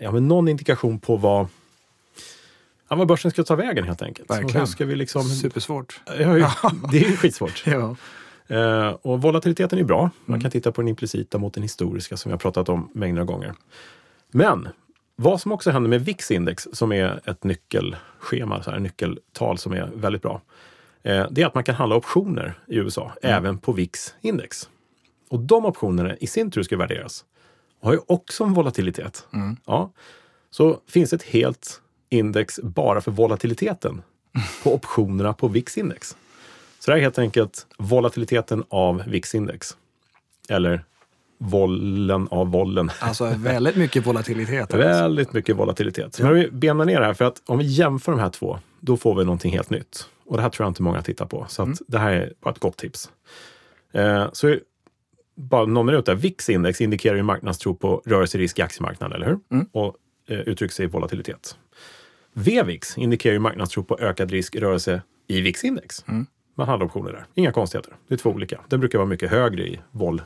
ja, 0.00 0.12
men 0.12 0.28
någon 0.28 0.48
indikation 0.48 0.98
på 0.98 1.16
vad 1.16 1.46
ja, 2.88 2.96
vad 2.96 3.06
börsen 3.06 3.30
ska 3.30 3.42
ta 3.42 3.54
vägen 3.54 3.84
helt 3.84 4.02
enkelt. 4.02 4.30
Verkligen. 4.30 4.66
Ska 4.66 4.84
vi 4.84 4.96
liksom... 4.96 5.22
Supersvårt. 5.22 6.00
Ja, 6.06 6.72
det 6.92 6.98
är 6.98 7.16
skitsvårt. 7.16 7.64
ja. 7.66 7.96
Uh, 8.50 8.88
och 8.88 9.22
volatiliteten 9.22 9.78
är 9.78 9.84
bra. 9.84 10.00
Man 10.24 10.34
mm. 10.34 10.40
kan 10.40 10.50
titta 10.50 10.72
på 10.72 10.80
den 10.80 10.88
implicita 10.88 11.38
mot 11.38 11.54
den 11.54 11.62
historiska 11.62 12.16
som 12.16 12.30
vi 12.30 12.32
har 12.32 12.38
pratat 12.38 12.68
om 12.68 12.90
mängder 12.92 13.20
av 13.20 13.26
gånger. 13.26 13.54
Men 14.30 14.68
vad 15.16 15.40
som 15.40 15.52
också 15.52 15.70
händer 15.70 15.90
med 15.90 16.00
VIX-index, 16.04 16.68
som 16.72 16.92
är 16.92 17.20
ett 17.24 17.44
nyckelschema, 17.44 18.62
så 18.62 18.70
här, 18.70 18.78
nyckeltal 18.78 19.58
som 19.58 19.72
är 19.72 19.90
väldigt 19.94 20.22
bra, 20.22 20.40
uh, 21.08 21.26
det 21.30 21.42
är 21.42 21.46
att 21.46 21.54
man 21.54 21.64
kan 21.64 21.74
handla 21.74 21.96
optioner 21.96 22.58
i 22.66 22.76
USA, 22.76 23.12
mm. 23.22 23.36
även 23.36 23.58
på 23.58 23.72
VIX-index. 23.72 24.68
Och 25.28 25.40
de 25.40 25.64
optionerna 25.64 26.16
i 26.16 26.26
sin 26.26 26.50
tur 26.50 26.62
ska 26.62 26.76
värderas. 26.76 27.24
Och 27.80 27.86
har 27.86 27.94
ju 27.94 28.00
också 28.06 28.44
en 28.44 28.54
volatilitet. 28.54 29.26
Mm. 29.32 29.56
Ja. 29.64 29.92
Så 30.50 30.80
finns 30.88 31.12
ett 31.12 31.22
helt 31.22 31.80
index 32.08 32.60
bara 32.62 33.00
för 33.00 33.10
volatiliteten 33.10 34.02
på 34.62 34.74
optionerna 34.74 35.32
på 35.32 35.48
VIX-index. 35.48 36.16
Så 36.78 36.90
det 36.90 36.96
är 36.96 37.00
helt 37.00 37.18
enkelt 37.18 37.66
volatiliteten 37.78 38.64
av 38.68 39.02
VIX-index. 39.06 39.76
Eller 40.48 40.84
vollen 41.38 42.28
av 42.30 42.50
vollen. 42.50 42.90
Alltså 43.00 43.24
väldigt 43.36 43.76
mycket 43.76 44.06
volatilitet. 44.06 44.74
väldigt 44.74 45.32
mycket 45.32 45.56
volatilitet. 45.56 46.20
Men 46.20 46.34
vi 46.34 46.50
benar 46.50 46.84
ner 46.84 47.00
det 47.00 47.06
här, 47.06 47.14
för 47.14 47.24
att 47.24 47.42
om 47.46 47.58
vi 47.58 47.64
jämför 47.64 48.12
de 48.12 48.20
här 48.20 48.30
två, 48.30 48.58
då 48.80 48.96
får 48.96 49.14
vi 49.14 49.24
någonting 49.24 49.52
helt 49.52 49.70
nytt. 49.70 50.08
Och 50.26 50.36
det 50.36 50.42
här 50.42 50.50
tror 50.50 50.64
jag 50.64 50.70
inte 50.70 50.82
många 50.82 51.02
tittar 51.02 51.26
på. 51.26 51.46
Så 51.48 51.62
mm. 51.62 51.76
det 51.86 51.98
här 51.98 52.12
är 52.12 52.32
bara 52.40 52.50
ett 52.50 52.58
gott 52.58 52.76
tips. 52.76 53.10
Eh, 53.92 54.28
så 54.32 54.56
bara 55.36 55.66
någon 55.66 55.86
minut 55.86 56.06
där. 56.06 56.14
VIX-index 56.14 56.82
indikerar 56.82 57.16
ju 57.16 57.22
marknadstro 57.22 57.74
på 57.74 58.02
rörelserisk 58.04 58.58
i 58.58 58.62
aktiemarknaden, 58.62 59.16
eller 59.16 59.26
hur? 59.26 59.38
Mm. 59.52 59.66
Och 59.72 59.96
eh, 60.28 60.40
uttrycks 60.40 60.80
i 60.80 60.86
volatilitet. 60.86 61.56
VVIX 62.32 62.98
indikerar 62.98 63.32
ju 63.32 63.38
marknadstro 63.38 63.84
på 63.84 63.98
ökad 63.98 64.30
risk 64.30 64.56
rörelse 64.56 65.02
i 65.26 65.40
VIX-index. 65.40 66.04
Mm. 66.08 66.26
Man 66.54 66.68
handlar 66.68 66.86
optioner 66.86 67.12
där. 67.12 67.26
Inga 67.34 67.52
konstigheter. 67.52 67.96
Det 68.08 68.14
är 68.14 68.18
två 68.18 68.30
olika. 68.30 68.60
Den 68.68 68.80
brukar 68.80 68.98
vara 68.98 69.08
mycket 69.08 69.30
högre 69.30 69.62
i 69.62 69.80
vol 69.90 70.22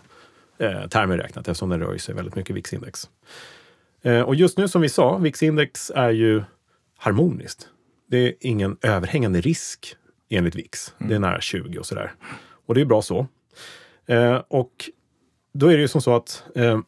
eh, 0.58 0.86
termer 0.88 1.18
räknat 1.18 1.48
eftersom 1.48 1.68
den 1.68 1.80
rör 1.80 1.98
sig 1.98 2.14
väldigt 2.14 2.34
mycket 2.34 2.56
VIX-index. 2.56 3.08
Eh, 4.02 4.20
och 4.20 4.34
just 4.34 4.58
nu 4.58 4.68
som 4.68 4.82
vi 4.82 4.88
sa, 4.88 5.18
VIX-index 5.18 5.90
är 5.94 6.10
ju 6.10 6.42
harmoniskt. 6.98 7.68
Det 8.10 8.18
är 8.18 8.34
ingen 8.40 8.76
överhängande 8.82 9.40
risk 9.40 9.96
enligt 10.28 10.54
VIX. 10.54 10.94
Mm. 10.98 11.08
Det 11.08 11.14
är 11.14 11.18
nära 11.18 11.40
20 11.40 11.78
och 11.78 11.86
sådär. 11.86 12.12
Och 12.66 12.74
det 12.74 12.80
är 12.80 12.84
bra 12.84 13.02
så. 13.02 13.26
Eh, 14.06 14.42
och 14.48 14.90
då 15.52 15.66
är 15.66 15.76
det 15.76 15.80
ju 15.80 15.88
som 15.88 16.02
så 16.02 16.16
att 16.16 16.42
eh, 16.54 16.80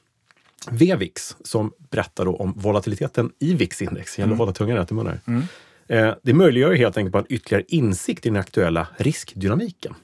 VVIX 0.70 1.36
som 1.44 1.72
berättar 1.90 2.42
om 2.42 2.52
volatiliteten 2.56 3.32
i 3.38 3.54
VIX-index. 3.54 4.18
gäller 4.18 4.32
att 4.32 4.38
hålla 4.38 4.52
tungan 4.52 4.76
rätt 4.76 4.90
i 4.90 4.94
munnen. 4.94 5.20
Mm. 5.26 5.42
Eh, 5.86 6.14
det 6.22 6.34
möjliggör 6.34 6.74
helt 6.74 6.96
enkelt 6.96 7.12
bara 7.12 7.18
en 7.18 7.32
ytterligare 7.32 7.64
insikt 7.68 8.26
i 8.26 8.28
den 8.28 8.40
aktuella 8.40 8.88
riskdynamiken. 8.96 9.94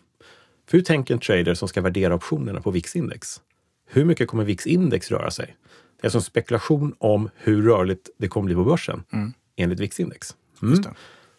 För 0.69 0.79
hur 0.79 0.85
tänker 0.85 1.15
en 1.15 1.21
trader 1.21 1.55
som 1.55 1.69
ska 1.69 1.81
värdera 1.81 2.15
optionerna 2.15 2.61
på 2.61 2.71
VIX-index? 2.71 3.41
Hur 3.87 4.05
mycket 4.05 4.29
kommer 4.29 4.45
VIX-index 4.45 5.11
röra 5.11 5.31
sig? 5.31 5.57
Det 6.01 6.07
är 6.07 6.11
som 6.11 6.23
spekulation 6.23 6.95
om 6.99 7.31
hur 7.37 7.63
rörligt 7.63 8.11
det 8.19 8.29
kommer 8.29 8.47
bli 8.47 8.55
på 8.55 8.65
börsen 8.65 9.05
mm. 9.13 9.33
enligt 9.57 9.81
VIX-index. 9.81 10.35
Mm. 10.63 10.83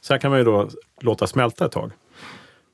Så 0.01 0.13
här 0.13 0.19
kan 0.19 0.31
man 0.31 0.39
ju 0.39 0.45
då 0.45 0.69
låta 1.01 1.27
smälta 1.27 1.65
ett 1.65 1.71
tag. 1.71 1.91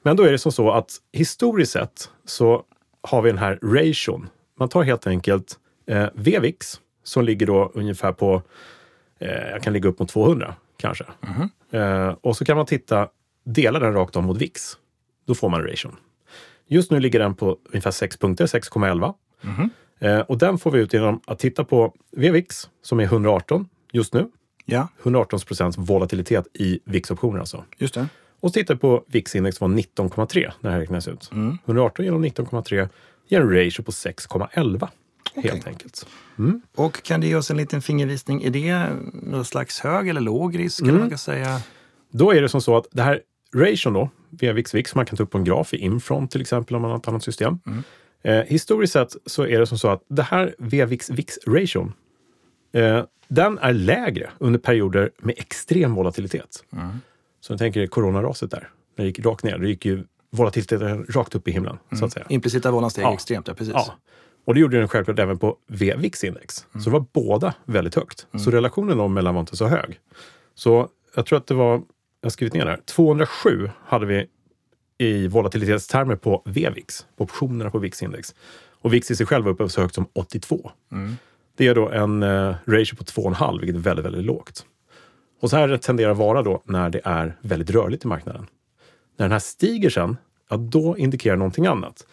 Men 0.03 0.15
då 0.15 0.23
är 0.23 0.31
det 0.31 0.37
som 0.37 0.51
så 0.51 0.71
att 0.71 0.91
historiskt 1.11 1.71
sett 1.71 2.09
så 2.25 2.63
har 3.01 3.21
vi 3.21 3.29
den 3.29 3.39
här 3.39 3.59
ration. 3.61 4.29
Man 4.59 4.69
tar 4.69 4.83
helt 4.83 5.07
enkelt 5.07 5.59
Eh, 5.87 6.07
VVIX 6.13 6.81
som 7.03 7.25
ligger 7.25 7.45
då 7.45 7.71
ungefär 7.73 8.11
på, 8.11 8.41
eh, 9.19 9.49
jag 9.51 9.63
kan 9.63 9.73
ligga 9.73 9.89
upp 9.89 9.99
mot 9.99 10.09
200 10.09 10.55
kanske. 10.77 11.05
Mm. 11.21 11.49
Eh, 11.71 12.15
och 12.21 12.37
så 12.37 12.45
kan 12.45 12.57
man 12.57 12.65
titta, 12.65 13.07
dela 13.43 13.79
den 13.79 13.93
rakt 13.93 14.15
av 14.15 14.23
mot 14.23 14.37
VIX. 14.37 14.77
Då 15.25 15.35
får 15.35 15.49
man 15.49 15.63
ration. 15.63 15.95
Just 16.67 16.91
nu 16.91 16.99
ligger 16.99 17.19
den 17.19 17.35
på 17.35 17.57
ungefär 17.71 17.91
6 17.91 18.17
punkter, 18.17 18.45
6,11. 18.45 19.13
Mm. 19.43 19.69
Eh, 19.99 20.19
och 20.19 20.37
den 20.37 20.57
får 20.57 20.71
vi 20.71 20.79
ut 20.79 20.93
genom 20.93 21.21
att 21.25 21.39
titta 21.39 21.63
på 21.63 21.93
VVIX 22.11 22.69
som 22.81 22.99
är 22.99 23.03
118 23.03 23.69
just 23.91 24.13
nu. 24.13 24.31
Ja. 24.65 24.87
118 25.03 25.39
procents 25.39 25.77
volatilitet 25.77 26.47
i 26.53 26.79
VIX-optioner 26.85 27.39
alltså. 27.39 27.63
Just 27.77 27.93
det. 27.93 28.07
Och 28.39 28.49
så 28.49 28.53
tittar 28.53 28.73
vi 28.73 28.79
på 28.79 29.03
VIX-index 29.07 29.61
var 29.61 29.67
19,3 29.67 30.51
när 30.59 30.69
det 30.69 30.73
här 30.73 30.79
räknas 30.79 31.07
ut. 31.07 31.29
Mm. 31.31 31.57
118 31.65 32.05
genom 32.05 32.25
19,3 32.25 32.89
ger 33.27 33.41
en 33.41 33.49
ratio 33.49 33.83
på 33.83 33.91
6,11 33.91 34.87
okay. 35.35 35.51
helt 35.51 35.67
enkelt. 35.67 36.07
Mm. 36.37 36.61
Och 36.75 37.03
kan 37.03 37.21
du 37.21 37.27
ge 37.27 37.35
oss 37.35 37.51
en 37.51 37.57
liten 37.57 37.81
fingervisning? 37.81 38.43
Är 38.43 38.49
det 38.49 38.89
någon 39.13 39.45
slags 39.45 39.79
hög 39.79 40.09
eller 40.09 40.21
låg 40.21 40.59
risk? 40.59 40.81
Mm. 40.81 40.97
man 40.97 41.09
kan 41.09 41.17
säga? 41.17 41.61
Då 42.11 42.33
är 42.33 42.41
det 42.41 42.49
som 42.49 42.61
så 42.61 42.77
att 42.77 42.87
det 42.91 43.03
här 43.03 43.21
ration 43.55 43.93
då, 43.93 44.09
via 44.29 44.53
VIX-VIX, 44.53 44.91
man 44.95 45.05
kan 45.05 45.17
ta 45.17 45.23
upp 45.23 45.31
på 45.31 45.37
en 45.37 45.43
graf 45.43 45.73
i 45.73 45.77
Infront 45.77 46.31
till 46.31 46.41
exempel 46.41 46.75
om 46.75 46.81
man 46.81 46.91
har 46.91 46.97
ett 46.97 47.07
annat 47.07 47.23
system. 47.23 47.59
Mm. 47.65 47.83
Eh, 48.23 48.45
historiskt 48.45 48.93
sett 48.93 49.15
så 49.25 49.47
är 49.47 49.59
det 49.59 49.67
som 49.67 49.77
så 49.77 49.87
att 49.87 50.03
det 50.07 50.23
här 50.23 50.55
VIX-VIX-ration, 50.57 51.93
eh, 52.73 53.03
den 53.27 53.57
är 53.57 53.73
lägre 53.73 54.29
under 54.37 54.59
perioder 54.59 55.11
med 55.17 55.35
extrem 55.37 55.95
volatilitet. 55.95 56.63
Mm. 56.73 57.01
Så 57.47 57.53
jag 57.53 57.59
tänker 57.59 57.87
coronaraset 57.87 58.51
där, 58.51 58.69
när 58.95 59.05
det 59.05 59.07
gick 59.07 59.19
rakt 59.19 59.43
ner. 59.43 59.57
Det 59.57 59.67
gick 59.67 59.85
ju 59.85 60.03
volatiliteten 60.31 61.05
rakt 61.09 61.35
upp 61.35 61.47
i 61.47 61.51
himlen. 61.51 61.77
Mm. 61.89 61.99
Så 61.99 62.05
att 62.05 62.11
säga. 62.11 62.25
Implicita 62.29 62.71
vålan 62.71 62.91
steg 62.91 63.05
ja. 63.05 63.13
extremt, 63.13 63.47
ja 63.47 63.53
precis. 63.53 63.73
Ja. 63.73 63.93
Och 64.45 64.53
det 64.53 64.59
gjorde 64.59 64.77
den 64.77 64.87
självklart 64.87 65.19
även 65.19 65.37
på 65.37 65.57
VVIX-index. 65.67 66.65
Mm. 66.73 66.83
Så 66.83 66.89
det 66.89 66.93
var 66.93 67.05
båda 67.13 67.53
väldigt 67.65 67.95
högt. 67.95 68.27
Mm. 68.33 68.43
Så 68.43 68.51
relationen 68.51 68.97
dem 68.97 69.13
mellan 69.13 69.35
var 69.35 69.39
inte 69.39 69.57
så 69.57 69.67
hög. 69.67 69.99
Så 70.55 70.89
jag 71.15 71.25
tror 71.25 71.37
att 71.37 71.47
det 71.47 71.53
var, 71.53 71.71
jag 71.71 71.81
har 72.23 72.29
skrivit 72.29 72.53
ner 72.53 72.65
här, 72.65 72.79
207 72.85 73.69
hade 73.85 74.05
vi 74.05 74.25
i 74.97 75.27
volatilitetstermer 75.27 76.15
på 76.15 76.41
VVIX, 76.45 77.05
på 77.17 77.23
optionerna 77.23 77.71
på 77.71 77.79
VIX-index. 77.79 78.35
Och 78.81 78.93
VIX 78.93 79.11
i 79.11 79.15
sig 79.15 79.25
själv 79.25 79.45
var 79.45 79.51
uppe 79.51 79.69
så 79.69 79.81
högt 79.81 79.95
som 79.95 80.07
82. 80.13 80.71
Mm. 80.91 81.17
Det 81.57 81.67
är 81.67 81.75
då 81.75 81.89
en 81.89 82.23
uh, 82.23 82.55
ratio 82.65 82.95
på 82.95 83.03
2,5, 83.03 83.59
vilket 83.59 83.75
är 83.75 83.79
väldigt, 83.79 84.05
väldigt 84.05 84.25
lågt. 84.25 84.65
Och 85.39 85.49
så 85.49 85.57
här 85.57 85.77
tenderar 85.77 86.07
det 86.07 86.13
vara 86.13 86.41
då 86.41 86.61
när 86.65 86.89
det 86.89 87.01
är 87.03 87.37
väldigt 87.41 87.69
rörligt 87.69 88.05
i 88.05 88.07
marknaden. 88.07 88.47
När 89.17 89.25
den 89.25 89.31
här 89.31 89.39
stiger 89.39 89.89
sen, 89.89 90.17
ja, 90.49 90.57
då 90.57 90.97
indikerar 90.97 91.35
någonting 91.35 91.65
annat. 91.65 92.05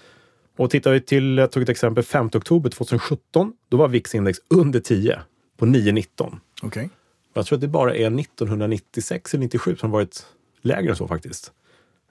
Och 0.57 0.71
tittar 0.71 0.93
vi 0.93 1.00
till, 1.00 1.38
jag 1.38 1.50
tog 1.50 1.62
ett 1.62 1.69
exempel, 1.69 2.04
5 2.04 2.26
oktober 2.35 2.71
2017, 2.71 3.52
då 3.69 3.76
var 3.76 3.88
VIX-index 3.88 4.38
under 4.49 4.81
10 4.81 5.21
på 5.57 5.66
9,19. 5.66 6.38
Okay. 6.62 6.88
Jag 7.35 7.47
tror 7.47 7.57
att 7.57 7.61
det 7.61 7.69
bara 7.69 7.95
är 7.95 8.21
1996 8.21 9.35
eller 9.35 9.45
97 9.45 9.76
som 9.76 9.90
varit 9.90 10.26
lägre 10.62 10.90
än 10.90 10.97
så 10.97 11.09
faktiskt. 11.09 11.52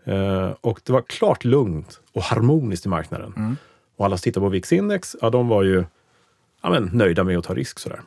Uh, 0.08 0.54
och 0.62 0.82
det 0.84 0.94
var 0.94 1.02
klart 1.02 1.44
lugnt 1.44 2.02
och 2.14 2.24
harmoniskt 2.24 2.86
i 2.86 2.90
marknaden. 2.90 3.34
Mm. 3.38 3.58
Och 3.98 4.06
alla 4.06 4.18
som 4.18 4.24
tittar 4.24 4.42
på 4.42 4.50
VIX-index, 4.50 5.16
ja 5.22 5.30
de 5.30 5.48
var 5.48 5.64
ju 5.64 5.84
ja, 6.62 6.70
men, 6.70 6.90
nöjda 6.94 7.24
med 7.24 7.38
att 7.38 7.44
ta 7.44 7.54
risk 7.54 7.80
sådär. 7.80 8.02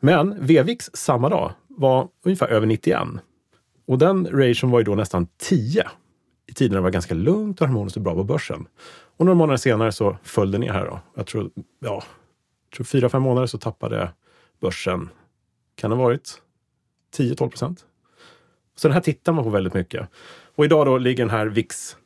Men 0.00 0.46
VVIX 0.46 0.90
samma 0.94 1.28
dag 1.28 1.52
var 1.76 2.08
ungefär 2.22 2.48
över 2.48 2.66
91. 2.66 2.98
Och 3.86 3.98
den 3.98 4.26
ration 4.26 4.70
var 4.70 4.78
ju 4.78 4.84
då 4.84 4.94
nästan 4.94 5.26
10 5.36 5.86
i 6.46 6.54
tiderna 6.54 6.80
var 6.80 6.90
ganska 6.90 7.14
lugnt 7.14 7.60
och 7.60 7.66
harmoniskt 7.66 7.96
och 7.96 8.02
bra 8.02 8.14
på 8.14 8.24
börsen. 8.24 8.68
Och 9.16 9.26
några 9.26 9.38
månader 9.38 9.56
senare 9.56 9.92
så 9.92 10.16
föll 10.22 10.50
det 10.50 10.58
ner 10.58 10.72
här. 10.72 10.84
Då. 10.84 11.00
Jag 11.14 11.26
tror, 11.26 11.50
ja, 11.78 12.02
tror 12.76 12.84
fyra, 12.84 13.08
fem 13.08 13.22
månader 13.22 13.46
så 13.46 13.58
tappade 13.58 14.12
börsen, 14.60 15.08
kan 15.74 15.90
det 15.90 15.96
ha 15.96 16.04
varit 16.04 16.42
10-12 17.16 17.48
procent? 17.48 17.84
Så 18.76 18.88
den 18.88 18.92
här 18.94 19.00
tittar 19.00 19.32
man 19.32 19.44
på 19.44 19.50
väldigt 19.50 19.74
mycket. 19.74 20.08
Och 20.54 20.64
idag 20.64 20.86
då 20.86 20.98
ligger 20.98 21.24
den 21.24 21.30
här 21.30 21.46
VIX, 21.46 21.96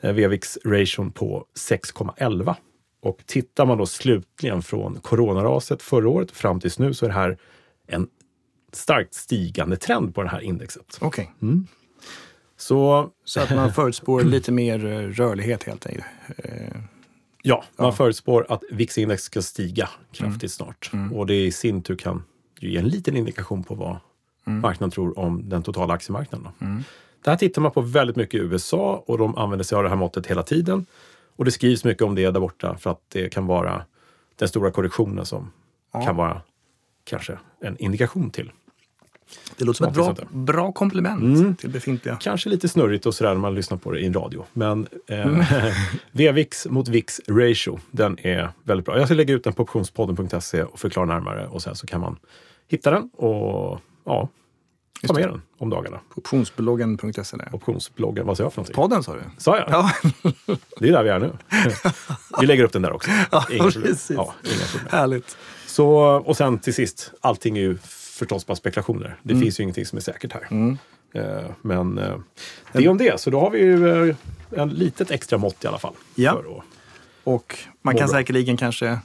eh, 0.00 0.12
VVIX-ration 0.12 1.10
på 1.10 1.46
6,11. 1.54 2.56
Och 3.00 3.18
tittar 3.26 3.66
man 3.66 3.78
då 3.78 3.86
slutligen 3.86 4.62
från 4.62 5.00
coronaraset 5.00 5.82
förra 5.82 6.08
året 6.08 6.30
fram 6.30 6.60
tills 6.60 6.78
nu 6.78 6.94
så 6.94 7.04
är 7.04 7.08
det 7.08 7.14
här 7.14 7.38
en 7.86 8.08
starkt 8.72 9.14
stigande 9.14 9.76
trend 9.76 10.14
på 10.14 10.22
det 10.22 10.28
här 10.28 10.40
indexet. 10.40 10.98
Okej. 11.00 11.08
Okay. 11.08 11.48
Mm. 11.48 11.66
Så, 12.56 13.10
så 13.24 13.40
att 13.40 13.50
man 13.50 13.72
förutspår 13.72 14.22
lite 14.24 14.52
mer 14.52 14.84
eh, 14.84 14.98
rörlighet 14.98 15.64
helt 15.64 15.86
enkelt? 15.86 16.04
Ja, 17.42 17.64
man 17.76 17.86
ja. 17.86 17.92
förutspår 17.92 18.46
att 18.48 18.62
VIX-index 18.70 19.22
ska 19.22 19.42
stiga 19.42 19.88
kraftigt 20.12 20.42
mm. 20.42 20.48
snart. 20.48 20.90
Mm. 20.92 21.12
Och 21.12 21.26
det 21.26 21.44
i 21.44 21.52
sin 21.52 21.82
tur 21.82 21.96
kan 21.96 22.22
ge 22.60 22.76
en 22.76 22.88
liten 22.88 23.16
indikation 23.16 23.64
på 23.64 23.74
vad 23.74 23.96
mm. 24.46 24.60
marknaden 24.60 24.90
tror 24.90 25.18
om 25.18 25.48
den 25.48 25.62
totala 25.62 25.94
aktiemarknaden. 25.94 26.48
Mm. 26.60 26.82
Det 27.24 27.30
här 27.30 27.36
tittar 27.36 27.62
man 27.62 27.70
på 27.70 27.80
väldigt 27.80 28.16
mycket 28.16 28.34
i 28.34 28.42
USA 28.42 29.04
och 29.06 29.18
de 29.18 29.38
använder 29.38 29.64
sig 29.64 29.76
av 29.76 29.82
det 29.82 29.88
här 29.88 29.96
måttet 29.96 30.26
hela 30.26 30.42
tiden. 30.42 30.86
Och 31.36 31.44
det 31.44 31.50
skrivs 31.50 31.84
mycket 31.84 32.02
om 32.02 32.14
det 32.14 32.30
där 32.30 32.40
borta 32.40 32.76
för 32.78 32.90
att 32.90 33.02
det 33.08 33.28
kan 33.28 33.46
vara 33.46 33.84
den 34.36 34.48
stora 34.48 34.70
korrektionen 34.70 35.26
som 35.26 35.52
ja. 35.92 36.04
kan 36.04 36.16
vara 36.16 36.42
kanske 37.08 37.38
en 37.60 37.76
indikation 37.78 38.30
till. 38.30 38.52
Det 39.56 39.64
låter 39.64 39.76
som 39.76 39.86
ett 39.86 39.94
bra, 39.94 40.14
bra 40.30 40.72
komplement 40.72 41.38
mm. 41.38 41.56
till 41.56 41.70
befintliga. 41.70 42.16
Kanske 42.20 42.48
lite 42.48 42.68
snurrigt 42.68 43.06
och 43.06 43.14
sådär 43.14 43.30
när 43.30 43.40
man 43.40 43.54
lyssnar 43.54 43.78
på 43.78 43.92
det 43.92 44.00
i 44.00 44.06
en 44.06 44.14
radio. 44.14 44.44
Men 44.52 44.86
eh, 45.06 45.26
mm. 45.26 45.44
VVIX 46.12 46.66
mot 46.66 46.88
VIX 46.88 47.20
ratio, 47.28 47.78
den 47.90 48.18
är 48.26 48.50
väldigt 48.64 48.86
bra. 48.86 48.98
Jag 48.98 49.08
ska 49.08 49.14
lägga 49.14 49.34
ut 49.34 49.44
den 49.44 49.52
på 49.52 49.62
optionspodden.se 49.62 50.62
och 50.62 50.80
förklara 50.80 51.06
närmare 51.06 51.46
och 51.46 51.62
sen 51.62 51.76
så 51.76 51.86
kan 51.86 52.00
man 52.00 52.16
hitta 52.68 52.90
den 52.90 53.10
och 53.16 53.80
ja, 54.04 54.28
ta 55.06 55.14
med 55.14 55.28
den 55.28 55.42
om 55.58 55.70
dagarna. 55.70 56.00
Optionsbloggen.se. 56.14 57.36
Optionsbloggen, 57.52 58.26
vad 58.26 58.36
sa 58.36 58.42
jag 58.42 58.52
för 58.52 58.60
någonting? 58.60 58.74
Podden 58.74 59.02
sa 59.02 59.14
du. 59.14 59.20
Sa 59.38 59.56
jag? 59.56 59.70
Ja. 59.70 59.90
det 60.78 60.88
är 60.88 60.92
där 60.92 61.02
vi 61.02 61.10
är 61.10 61.18
nu. 61.18 61.32
vi 62.40 62.46
lägger 62.46 62.64
upp 62.64 62.72
den 62.72 62.82
där 62.82 62.92
också. 62.92 63.10
Ja, 63.30 63.46
inga 63.50 63.70
problem. 63.70 63.94
Ja, 64.08 64.34
inga 64.44 64.64
problem. 64.72 64.88
Härligt. 64.90 65.36
Så, 65.78 65.96
och 66.26 66.36
sen 66.36 66.58
till 66.58 66.74
sist, 66.74 67.12
allting 67.20 67.58
är 67.58 67.62
ju 67.62 67.78
förstås 67.78 68.46
bara 68.46 68.54
spekulationer. 68.56 69.16
Det 69.22 69.32
mm. 69.32 69.42
finns 69.42 69.60
ju 69.60 69.62
ingenting 69.62 69.86
som 69.86 69.96
är 69.96 70.00
säkert 70.00 70.32
här. 70.32 70.46
Mm. 70.50 70.78
Uh, 71.16 71.50
men 71.62 71.98
uh, 71.98 72.18
det 72.72 72.84
är 72.84 72.88
om 72.88 72.98
det, 72.98 73.20
så 73.20 73.30
då 73.30 73.40
har 73.40 73.50
vi 73.50 73.58
ju 73.58 73.86
uh, 73.86 74.14
en 74.50 74.68
litet 74.68 75.10
extra 75.10 75.38
mått 75.38 75.64
i 75.64 75.66
alla 75.66 75.78
fall. 75.78 75.94
Ja. 76.14 76.42
och 77.24 77.58
man 77.82 77.96
kan 77.96 78.08
säkerligen 78.08 78.56
kanske 78.56 78.98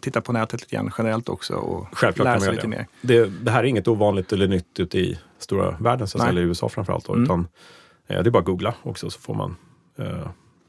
titta 0.00 0.20
på 0.20 0.32
nätet 0.32 0.60
lite 0.60 0.76
grann 0.76 0.92
generellt 0.98 1.28
också 1.28 1.54
och 1.54 1.86
Självklart 1.92 2.24
lära 2.24 2.40
sig 2.40 2.50
lite 2.50 2.62
det. 2.62 2.68
mer. 2.68 2.86
Det, 3.00 3.26
det, 3.26 3.50
här 3.50 3.60
är 3.60 3.64
inget 3.64 3.88
ovanligt 3.88 4.32
eller 4.32 4.48
nytt 4.48 4.80
ute 4.80 4.98
i 4.98 5.18
stora 5.38 5.76
världen, 5.80 6.08
så 6.08 6.22
eller 6.22 6.42
i 6.42 6.44
USA 6.44 6.68
framförallt. 6.68 7.04
Då, 7.04 7.12
mm. 7.12 7.24
Utan, 7.24 7.48
det 8.06 8.14
är 8.14 8.30
bara 8.30 8.38
att 8.38 8.44
googla 8.44 8.74
också 8.82 9.10
så 9.10 9.20
får 9.20 9.34
man 9.34 9.56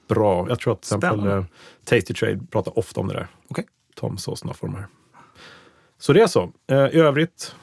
bra... 0.10 0.46
Jag 0.50 0.60
tror 0.60 0.74
att 0.74 0.82
till 0.82 0.98
exempel 0.98 1.46
Tasty 1.84 2.14
Trade 2.14 2.40
pratar 2.52 2.80
ofta 2.80 3.00
om 3.00 3.08
det 3.08 3.14
där. 3.14 3.28
Okay. 3.48 3.66
Tom 3.96 4.18
de 4.62 4.76
här. 4.76 4.88
Så 6.01 6.13
det 6.13 6.22
är 6.22 6.27
så. 6.27 6.51
I 6.67 7.00
övrigt 7.00 7.55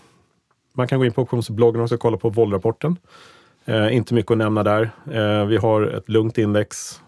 man 0.73 0.88
kan 0.88 0.99
gå 0.99 1.04
in 1.04 1.12
på 1.12 1.23
optionsbloggen 1.23 1.83
och 1.83 1.90
kolla 2.00 2.16
på 2.16 2.30
VOL-rapporten. 2.30 2.97
Eh, 3.64 3.97
inte 3.97 4.14
mycket 4.14 4.30
att 4.30 4.38
nämna 4.38 4.62
där. 4.62 4.90
Eh, 5.12 5.47
vi 5.47 5.57
har 5.57 5.83
ett 5.83 6.09
lugnt 6.09 6.38
index, 6.38 7.00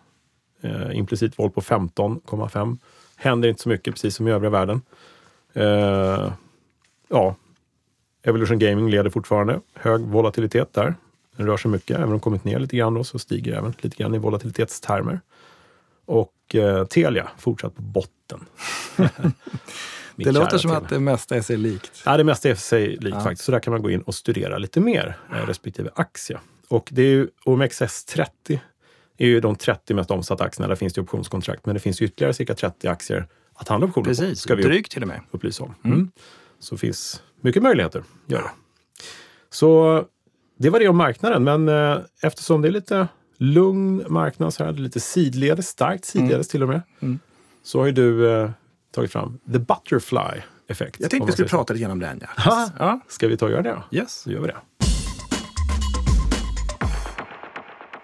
eh, 0.61 0.99
implicit 0.99 1.39
vol 1.39 1.51
på 1.51 1.61
15,5. 1.61 2.79
Händer 3.17 3.49
inte 3.49 3.63
så 3.63 3.69
mycket, 3.69 3.95
precis 3.95 4.17
som 4.17 4.29
i 4.29 4.31
övriga 4.31 4.51
världen. 4.51 4.83
Eh, 5.53 6.33
ja, 7.09 7.35
Evolution 8.23 8.59
Gaming 8.59 8.91
leder 8.91 9.11
fortfarande. 9.11 9.61
Hög 9.75 10.01
volatilitet 10.01 10.73
där. 10.73 10.95
Den 11.37 11.47
rör 11.47 11.57
sig 11.57 11.71
mycket. 11.71 11.97
Även 11.97 12.05
om 12.05 12.11
den 12.11 12.21
kommit 12.21 12.45
ner 12.45 12.59
lite 12.59 12.77
grann 12.77 12.95
då, 12.95 13.05
så 13.05 13.19
stiger 13.19 13.57
även 13.57 13.75
lite 13.81 13.97
grann 13.97 14.15
i 14.15 14.19
volatilitetstermer. 14.19 15.21
Och 16.07 16.55
eh, 16.55 16.85
Telia 16.85 17.29
fortsatt 17.39 17.77
på 17.77 17.83
botten. 17.83 18.41
det 20.25 20.33
låter 20.33 20.59
som 20.59 20.71
att 20.71 20.89
det 20.89 21.01
mesta 21.01 21.37
är 21.37 21.43
sig 21.43 21.57
likt. 21.57 22.03
Ja, 22.05 22.17
det 22.17 22.25
mesta 22.25 22.49
är 22.49 22.55
sig 22.55 22.89
likt 22.89 23.17
ja. 23.17 23.21
faktiskt. 23.21 23.45
Så 23.45 23.53
där 23.53 23.61
kan 23.61 23.73
man 23.73 23.83
gå 23.83 23.91
in 23.91 24.01
och 24.01 24.15
studera 24.15 24.59
lite 24.59 24.81
mer 24.81 25.17
eh, 25.33 25.47
respektive 25.47 25.91
aktie. 25.95 26.39
Och 26.69 26.89
det 26.93 27.03
är 27.03 27.07
ju 27.07 27.29
OMXS30 27.45 28.59
är 29.19 29.27
ju 29.27 29.41
de 29.41 29.57
30 29.57 29.95
mest 29.95 30.11
omsatta 30.11 30.45
aktierna. 30.45 30.69
Där 30.69 30.75
finns 30.75 30.93
det 30.93 31.01
optionskontrakt, 31.01 31.67
men 31.67 31.75
det 31.75 31.81
finns 31.81 32.03
ytterligare 32.03 32.35
cirka 32.35 32.55
30 32.55 32.89
aktier 32.89 33.27
att 33.55 33.69
handla 33.69 33.87
optioner 33.87 34.05
Precis, 34.05 34.31
på. 34.31 34.37
Ska 34.37 34.55
vi 34.55 34.63
drygt 34.63 34.93
till 34.93 35.03
och 35.03 35.09
med. 35.09 35.21
Upplysa 35.31 35.65
om. 35.65 35.75
Mm. 35.85 35.99
Mm. 35.99 36.11
Så 36.59 36.75
det 36.75 36.79
finns 36.79 37.23
mycket 37.41 37.63
möjligheter 37.63 37.99
att 37.99 38.31
göra. 38.33 38.51
Så 39.51 40.05
det 40.59 40.71
var 40.71 40.81
det 40.81 40.89
om 40.89 40.97
marknaden, 40.97 41.45
men 41.45 41.69
eh, 41.69 41.99
eftersom 42.23 42.63
det 42.63 42.69
är 42.69 42.73
lite 42.73 43.09
lugn 43.37 44.05
marknad, 44.09 44.55
så 44.55 44.65
här, 44.65 44.73
lite 44.73 45.01
sidledes, 45.01 45.69
starkt 45.69 46.05
sidledes 46.05 46.33
mm. 46.33 46.45
till 46.45 46.63
och 46.63 46.69
med, 46.69 46.83
mm. 47.01 47.19
så 47.63 47.79
har 47.79 47.87
ju 47.87 47.93
du 47.93 48.31
eh, 48.31 48.51
tagit 48.91 49.13
fram 49.13 49.39
the 49.53 49.59
butterfly 49.59 50.43
effekt. 50.69 50.97
Jag 51.01 51.11
tänkte 51.11 51.27
vi 51.27 51.33
skulle 51.33 51.49
prata 51.49 51.75
lite 51.75 51.87
om 51.87 51.99
den. 51.99 52.21
Ja. 52.45 52.71
ja. 52.79 53.01
Ska 53.09 53.29
vi 53.29 53.37
ta 53.37 53.47
och 53.47 53.53
göra 53.53 53.63
det 53.63 53.71
då? 53.91 53.97
Yes. 53.97 54.25
Då 54.25 54.33
gör 54.33 54.41
vi 54.41 54.47
det. 54.47 54.57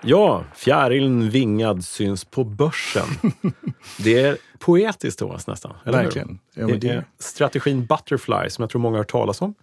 Ja, 0.02 0.44
fjärilen 0.54 1.30
vingad 1.30 1.84
syns 1.84 2.24
på 2.24 2.44
börsen. 2.44 3.06
det 3.98 4.20
är 4.20 4.38
poetiskt 4.58 5.18
Thomas 5.18 5.46
nästan. 5.46 5.74
Eller 5.84 6.02
Verkligen. 6.02 6.38
Ja, 6.54 6.66
det, 6.66 6.76
det 6.76 6.88
är 6.88 7.04
strategin 7.18 7.86
Butterfly 7.86 8.50
som 8.50 8.62
jag 8.62 8.70
tror 8.70 8.80
många 8.80 8.94
har 8.94 8.98
hört 8.98 9.10
talas 9.10 9.42
om. 9.42 9.54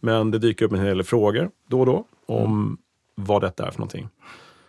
Men 0.00 0.30
det 0.30 0.38
dyker 0.38 0.64
upp 0.64 0.72
en 0.72 0.78
hel 0.78 0.96
del 0.96 1.06
frågor 1.06 1.50
då 1.68 1.80
och 1.80 1.86
då 1.86 2.04
om 2.26 2.44
mm. 2.44 2.78
vad 3.14 3.42
detta 3.42 3.66
är 3.66 3.70
för 3.70 3.78
någonting. 3.78 4.08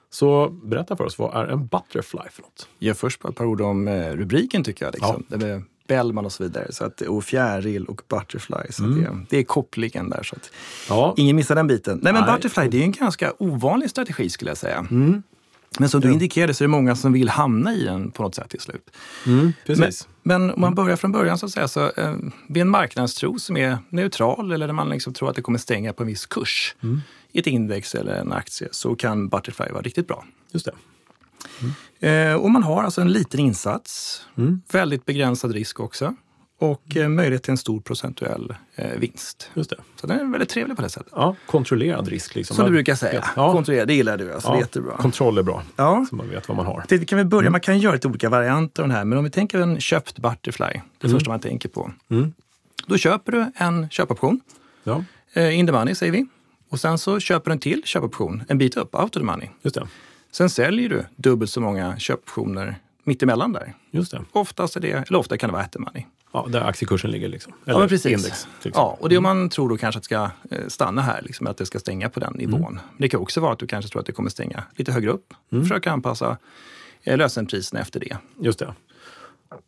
Så 0.10 0.50
berätta 0.50 0.96
för 0.98 1.04
oss, 1.04 1.20
vad 1.20 1.36
är 1.36 1.46
en 1.46 1.68
butterfly 1.68 2.30
för 2.32 2.42
något? 2.42 2.70
Ja, 2.80 2.94
först 2.94 3.26
ett 3.26 3.36
par 3.36 3.46
ord 3.46 3.62
om 3.62 3.88
eh, 3.88 4.12
rubriken 4.12 4.64
tycker 4.64 4.86
jag. 4.86 4.94
Liksom. 4.94 5.26
Ja. 5.30 5.62
Bellman 5.88 6.26
och 6.26 6.32
så 6.32 6.44
vidare. 6.44 6.72
Så 6.72 6.86
att, 6.86 7.02
och 7.02 7.24
Fjäril 7.24 7.86
och 7.86 8.02
Butterfly. 8.08 8.72
Så 8.72 8.84
mm. 8.84 9.04
det, 9.04 9.26
det, 9.30 9.38
är 9.38 9.44
kopplingen 9.44 10.10
där. 10.10 10.24
Så 10.24 10.36
att 10.36 10.52
ja. 10.90 11.14
Ingen 11.18 11.36
missar 11.36 11.56
den 11.56 11.68
biten. 11.68 12.00
Nej, 12.04 12.14
men 12.14 12.24
Nej. 12.24 12.34
Butterfly 12.36 12.68
det 12.68 12.78
är 12.78 12.84
en 12.84 12.92
ganska 12.92 13.34
ovanlig 13.38 13.90
strategi 13.90 14.30
skulle 14.30 14.52
jag 14.52 14.58
säga. 14.58 14.88
Mm. 14.92 15.24
Men 15.80 15.90
som 15.90 16.02
du 16.02 16.12
indikerade 16.12 16.54
så 16.54 16.64
är 16.64 16.68
det 16.68 16.72
många 16.72 16.96
som 16.96 17.14
vill 17.14 17.30
hamna 17.30 17.74
i 17.74 17.84
den 17.84 18.12
på 18.12 18.24
något 18.24 18.36
sätt 18.36 18.50
till 18.50 18.60
slut. 18.60 18.92
Mm, 19.26 19.54
precis. 19.66 20.08
Men, 20.24 20.46
men 20.46 20.56
om 20.56 20.62
man 20.62 20.76
börjar 20.76 20.96
från 20.96 21.12
början 21.12 21.38
så 21.38 21.46
att 21.46 21.52
säga, 21.52 21.68
så 21.68 21.92
eh, 21.98 22.16
vid 22.48 22.62
en 22.62 22.70
marknadstro 22.70 23.40
som 23.40 23.58
är 23.58 23.78
neutral 23.90 24.52
eller 24.52 24.68
där 24.68 24.74
man 24.74 24.90
liksom 24.90 25.14
tror 25.14 25.30
att 25.30 25.36
det 25.36 25.42
kommer 25.42 25.60
stänga 25.60 25.94
på 25.94 26.04
en 26.04 26.08
viss 26.08 26.26
kurs 26.26 26.76
mm. 26.84 27.02
i 27.32 27.40
ett 27.40 27.48
index 27.48 27.96
eller 27.96 28.16
en 28.16 28.32
aktie 28.32 28.68
så 28.72 28.96
kan 28.96 29.30
Butterfly 29.30 29.66
vara 29.72 29.82
riktigt 29.82 30.08
bra. 30.08 30.26
Just 30.52 30.66
det. 30.66 30.72
Mm. 31.62 32.32
Eh, 32.32 32.42
och 32.42 32.52
man 32.52 32.64
har 32.64 32.84
alltså 32.84 33.02
en 33.02 33.12
liten 33.12 33.40
insats, 33.40 34.22
mm. 34.38 34.62
väldigt 34.72 35.06
begränsad 35.06 35.52
risk 35.52 35.80
också 35.80 36.16
och 36.60 36.98
eh, 36.98 37.10
möjlighet 37.10 37.44
till 37.44 37.52
en 37.52 37.58
stor 37.58 37.80
procentuell 37.80 38.56
eh, 38.76 39.00
vinst. 39.00 39.50
Just 39.54 39.70
det. 39.70 39.76
Så 39.96 40.08
den 40.08 40.20
är 40.20 40.32
väldigt 40.32 40.50
trevlig 40.50 40.76
på 40.76 40.82
det 40.84 40.90
sättet. 40.90 41.14
Ja, 41.16 41.36
kontrollerad 41.46 42.08
risk. 42.08 42.36
Liksom. 42.36 42.56
Som 42.56 42.66
du 42.66 42.72
brukar 42.72 42.96
säga. 42.96 43.26
Ja. 43.36 43.52
Kontrollerad, 43.52 43.88
det 43.88 43.94
gillar 43.94 44.18
du. 44.18 44.34
Alltså. 44.34 44.50
Ja. 44.50 44.54
Det 44.54 44.58
är 44.58 44.62
jättebra. 44.62 44.98
Kontroll 44.98 45.38
är 45.38 45.44
bra, 45.44 45.64
ja. 45.76 46.06
så 46.10 46.16
man 46.16 46.30
vet 46.30 46.48
vad 46.48 46.58
man 46.58 46.66
har. 46.66 46.86
Det 46.88 47.06
kan 47.06 47.18
vi 47.18 47.26
börja, 47.26 47.42
mm. 47.42 47.52
Man 47.52 47.62
kan 47.62 47.80
göra 47.80 47.94
lite 47.94 48.08
olika 48.08 48.30
varianter 48.30 48.84
av 48.84 48.90
den 48.90 48.98
här, 48.98 49.06
men 49.06 49.18
om 49.18 49.24
vi 49.24 49.30
tänker 49.30 49.60
en 49.60 49.80
köpt 49.80 50.20
Butterfly, 50.20 50.82
det 50.98 51.08
mm. 51.08 51.18
första 51.18 51.32
man 51.32 51.40
tänker 51.40 51.70
på. 51.70 51.92
Mm. 52.10 52.34
Då 52.88 52.98
köper 52.98 53.32
du 53.32 53.52
en 53.56 53.90
köpoption, 53.90 54.42
ja. 54.84 55.04
eh, 55.34 55.60
in 55.60 55.66
the 55.66 55.72
money 55.72 55.96
säger 55.96 56.12
vi. 56.12 56.26
Och 56.70 56.80
sen 56.80 56.98
så 56.98 57.20
köper 57.20 57.52
du 57.52 57.54
en 57.54 57.60
till 57.60 57.82
köpoption, 57.86 58.44
en 58.48 58.58
bit 58.58 58.78
upp, 58.78 58.96
out 58.96 59.16
of 59.16 59.22
the 59.22 59.26
money. 59.26 59.50
Just 59.62 59.76
det. 59.76 59.88
Sen 60.36 60.50
säljer 60.50 60.90
du 60.90 61.06
dubbelt 61.16 61.52
så 61.52 61.62
många 61.62 61.98
köpoptioner 61.98 62.76
mittemellan 63.04 63.54
där. 63.54 63.74
Just 63.92 64.12
det. 64.12 64.22
Oftast 64.32 64.76
är 64.76 64.80
det, 64.80 64.92
eller 64.92 65.20
ofta 65.20 65.38
kan 65.38 65.50
det 65.50 65.54
vara 65.54 65.64
at. 65.64 65.76
Ja, 66.34 66.48
där 66.50 66.62
aktiekursen 66.62 67.12
ligger 67.12 67.28
liksom. 67.28 67.54
Eller 67.66 67.74
ja, 67.74 67.80
men 67.80 67.90
precis. 67.90 68.12
Index, 68.12 68.48
ja, 68.64 68.98
och 69.00 69.10
det 69.10 69.18
om 69.18 69.24
man 69.24 69.50
tror 69.50 69.70
då 69.70 69.78
kanske 69.78 69.98
att 69.98 70.04
det 70.04 70.06
ska 70.06 70.30
eh, 70.52 70.68
stanna 70.68 71.02
här, 71.02 71.22
liksom, 71.22 71.48
att 71.48 71.58
det 71.58 71.66
ska 71.66 71.80
stänga 71.80 72.10
på 72.10 72.20
den 72.20 72.34
nivån. 72.34 72.72
Mm. 72.72 72.80
Det 72.98 73.10
kan 73.10 73.20
också 73.20 73.42
vara 73.42 73.54
att 73.54 73.60
du 73.60 73.68
kanske 73.68 73.92
tror 73.92 74.00
att 74.00 74.06
det 74.06 74.12
kommer 74.12 74.30
stänga 74.30 74.64
lite 74.76 74.92
högre 74.92 75.12
upp. 75.12 75.34
Mm. 75.52 75.64
Försöka 75.64 75.92
anpassa 75.92 76.38
eh, 77.04 77.18
lösenpriserna 77.18 77.82
efter 77.82 78.00
det. 78.00 78.18
Just 78.40 78.60
det. 78.60 78.74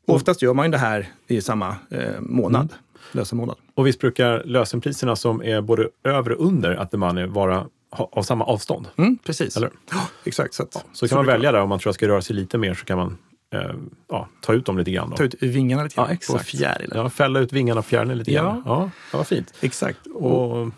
Och 0.08 0.16
oftast 0.16 0.42
gör 0.42 0.54
man 0.54 0.66
ju 0.66 0.72
det 0.72 0.78
här 0.78 1.10
i 1.28 1.42
samma 1.42 1.76
eh, 1.90 2.20
månad. 2.20 2.62
Mm. 2.72 2.78
Lösenmånad. 3.12 3.56
Och 3.74 3.88
visst 3.88 4.00
brukar 4.00 4.44
lösenpriserna 4.44 5.16
som 5.16 5.44
är 5.44 5.62
både 5.62 5.90
över 6.04 6.32
och 6.32 6.46
under 6.46 6.76
at 6.76 6.92
the 6.92 6.98
money 6.98 7.26
vara 7.26 7.68
av 8.00 8.24
samma 8.24 8.46
avstånd? 8.46 8.88
Mm, 8.98 9.18
precis. 9.18 9.58
Eller? 9.58 9.70
Ja, 9.92 10.02
exakt. 10.24 10.54
Så, 10.54 10.64
att, 10.64 10.70
ja, 10.74 10.82
så, 10.92 11.08
så 11.08 11.08
kan 11.08 11.18
man 11.18 11.26
välja 11.26 11.52
där 11.52 11.62
om 11.62 11.70
man 11.70 11.80
tror 11.80 11.90
att 11.90 11.94
det 11.94 11.98
ska 11.98 12.08
röra 12.08 12.22
sig 12.22 12.36
lite 12.36 12.58
mer 12.58 12.74
så 12.74 12.86
kan 12.86 12.98
man 12.98 13.18
eh, 13.54 13.76
ja, 14.10 14.28
ta 14.42 14.54
ut 14.54 14.66
dem 14.66 14.78
lite 14.78 14.92
grann. 14.92 15.10
Då. 15.10 15.16
Ta 15.16 15.24
ut 15.24 15.36
vingarna 15.44 15.84
lite 15.84 15.96
grann 15.96 16.06
ja, 16.08 16.14
exakt. 16.14 16.40
på 16.40 16.44
fjärilen. 16.44 16.98
Ja, 16.98 17.10
fälla 17.10 17.40
ut 17.40 17.54
vingarna 17.54 17.80
och 17.80 17.86
fjärilen 17.86 18.18
lite 18.18 18.32
grann. 18.32 18.62
Ja, 18.66 18.90
ja 19.12 19.18
vad 19.18 19.28
fint. 19.28 19.54
Exakt. 19.62 20.08
Och, 20.08 20.72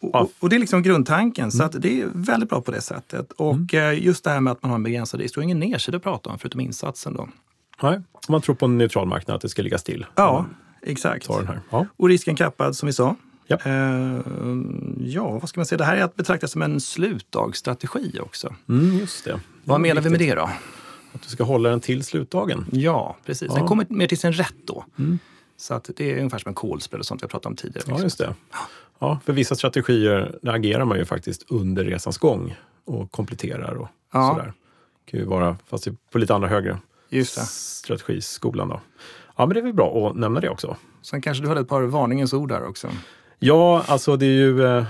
och, 0.00 0.30
och, 0.40 0.48
det 0.48 0.56
är 0.56 0.60
liksom 0.60 0.82
grundtanken, 0.82 1.50
så 1.50 1.58
mm. 1.58 1.66
att 1.66 1.82
det 1.82 2.00
är 2.00 2.08
väldigt 2.14 2.48
bra 2.48 2.60
på 2.60 2.70
det 2.70 2.80
sättet. 2.80 3.32
Och 3.32 3.74
mm. 3.74 3.92
Eh, 3.92 4.04
just 4.04 4.24
det 4.24 4.30
här 4.30 4.40
med 4.40 4.50
att 4.50 4.62
man 4.62 4.70
har 4.70 4.76
en 4.76 4.82
begränsad 4.82 5.20
risk, 5.20 5.34
du 5.34 5.40
har 5.40 5.44
ingen 5.44 5.58
nedsida 5.58 5.96
att 5.96 6.02
prata 6.02 6.30
om 6.30 6.38
förutom 6.38 6.60
insatsen. 6.60 7.14
Då. 7.14 7.28
Nej, 7.82 8.00
man 8.28 8.40
tror 8.40 8.54
på 8.54 8.64
en 8.64 8.78
neutral 8.78 9.06
marknad, 9.06 9.34
att 9.34 9.42
det 9.42 9.48
ska 9.48 9.62
ligga 9.62 9.78
still. 9.78 10.06
Ja, 10.14 10.46
exakt. 10.82 11.28
Den 11.28 11.46
här. 11.46 11.60
Ja. 11.70 11.86
Och 11.96 12.08
risken 12.08 12.36
kappad 12.36 12.76
som 12.76 12.86
vi 12.86 12.92
sa. 12.92 13.16
Ja. 13.46 13.58
Uh, 13.66 14.20
ja, 14.98 15.30
vad 15.30 15.48
ska 15.48 15.60
man 15.60 15.66
säga? 15.66 15.78
Det 15.78 15.84
här 15.84 15.96
är 15.96 16.02
att 16.02 16.16
betrakta 16.16 16.48
som 16.48 16.62
en 16.62 16.80
slutdagsstrategi 16.80 18.20
också. 18.20 18.54
Mm, 18.68 18.98
just 18.98 19.24
det. 19.24 19.40
Vad 19.64 19.80
menar 19.80 20.02
vi 20.02 20.10
med 20.10 20.18
det 20.18 20.34
då? 20.34 20.50
Att 21.12 21.22
du 21.22 21.28
ska 21.28 21.44
hålla 21.44 21.68
den 21.68 21.80
till 21.80 22.04
slutdagen? 22.04 22.66
Ja, 22.72 23.16
precis. 23.24 23.48
Ja. 23.50 23.58
Den 23.58 23.66
kommer 23.66 23.86
mer 23.88 24.06
till 24.06 24.18
sin 24.18 24.32
rätt 24.32 24.54
då. 24.64 24.84
Mm. 24.98 25.18
Så 25.56 25.74
att 25.74 25.90
det 25.96 26.12
är 26.12 26.18
ungefär 26.18 26.38
som 26.38 26.48
en 26.48 26.54
kolspel 26.54 27.00
och 27.00 27.06
sånt 27.06 27.22
vi 27.22 27.28
pratat 27.28 27.46
om 27.46 27.56
tidigare. 27.56 27.84
Ja, 27.88 28.02
just 28.02 28.18
det. 28.18 28.34
Ja, 28.98 29.20
för 29.24 29.32
vissa 29.32 29.54
strategier 29.54 30.38
där 30.42 30.52
agerar 30.52 30.84
man 30.84 30.98
ju 30.98 31.04
faktiskt 31.04 31.44
under 31.48 31.84
resans 31.84 32.18
gång 32.18 32.56
och 32.84 33.10
kompletterar 33.10 33.74
och 33.74 33.88
ja. 34.12 34.30
sådär. 34.30 34.52
Det 35.04 35.10
kan 35.10 35.20
ju 35.20 35.26
vara, 35.26 35.56
fast 35.66 35.88
på 36.12 36.18
lite 36.18 36.34
andra 36.34 36.48
högre 36.48 36.78
strategiskolan. 37.24 38.68
Då. 38.68 38.80
Ja, 39.36 39.46
men 39.46 39.54
det 39.54 39.60
är 39.60 39.62
väl 39.62 39.72
bra 39.72 40.10
att 40.10 40.16
nämna 40.16 40.40
det 40.40 40.48
också. 40.48 40.76
Sen 41.02 41.22
kanske 41.22 41.42
du 41.42 41.48
hade 41.48 41.60
ett 41.60 41.68
par 41.68 41.82
varningens 41.82 42.32
ord 42.32 42.48
där 42.48 42.66
också? 42.66 42.88
Ja, 43.38 43.84
alltså 43.86 44.16
det 44.16 44.26
är 44.26 44.30
ju 44.30 44.64
eh, 44.64 44.84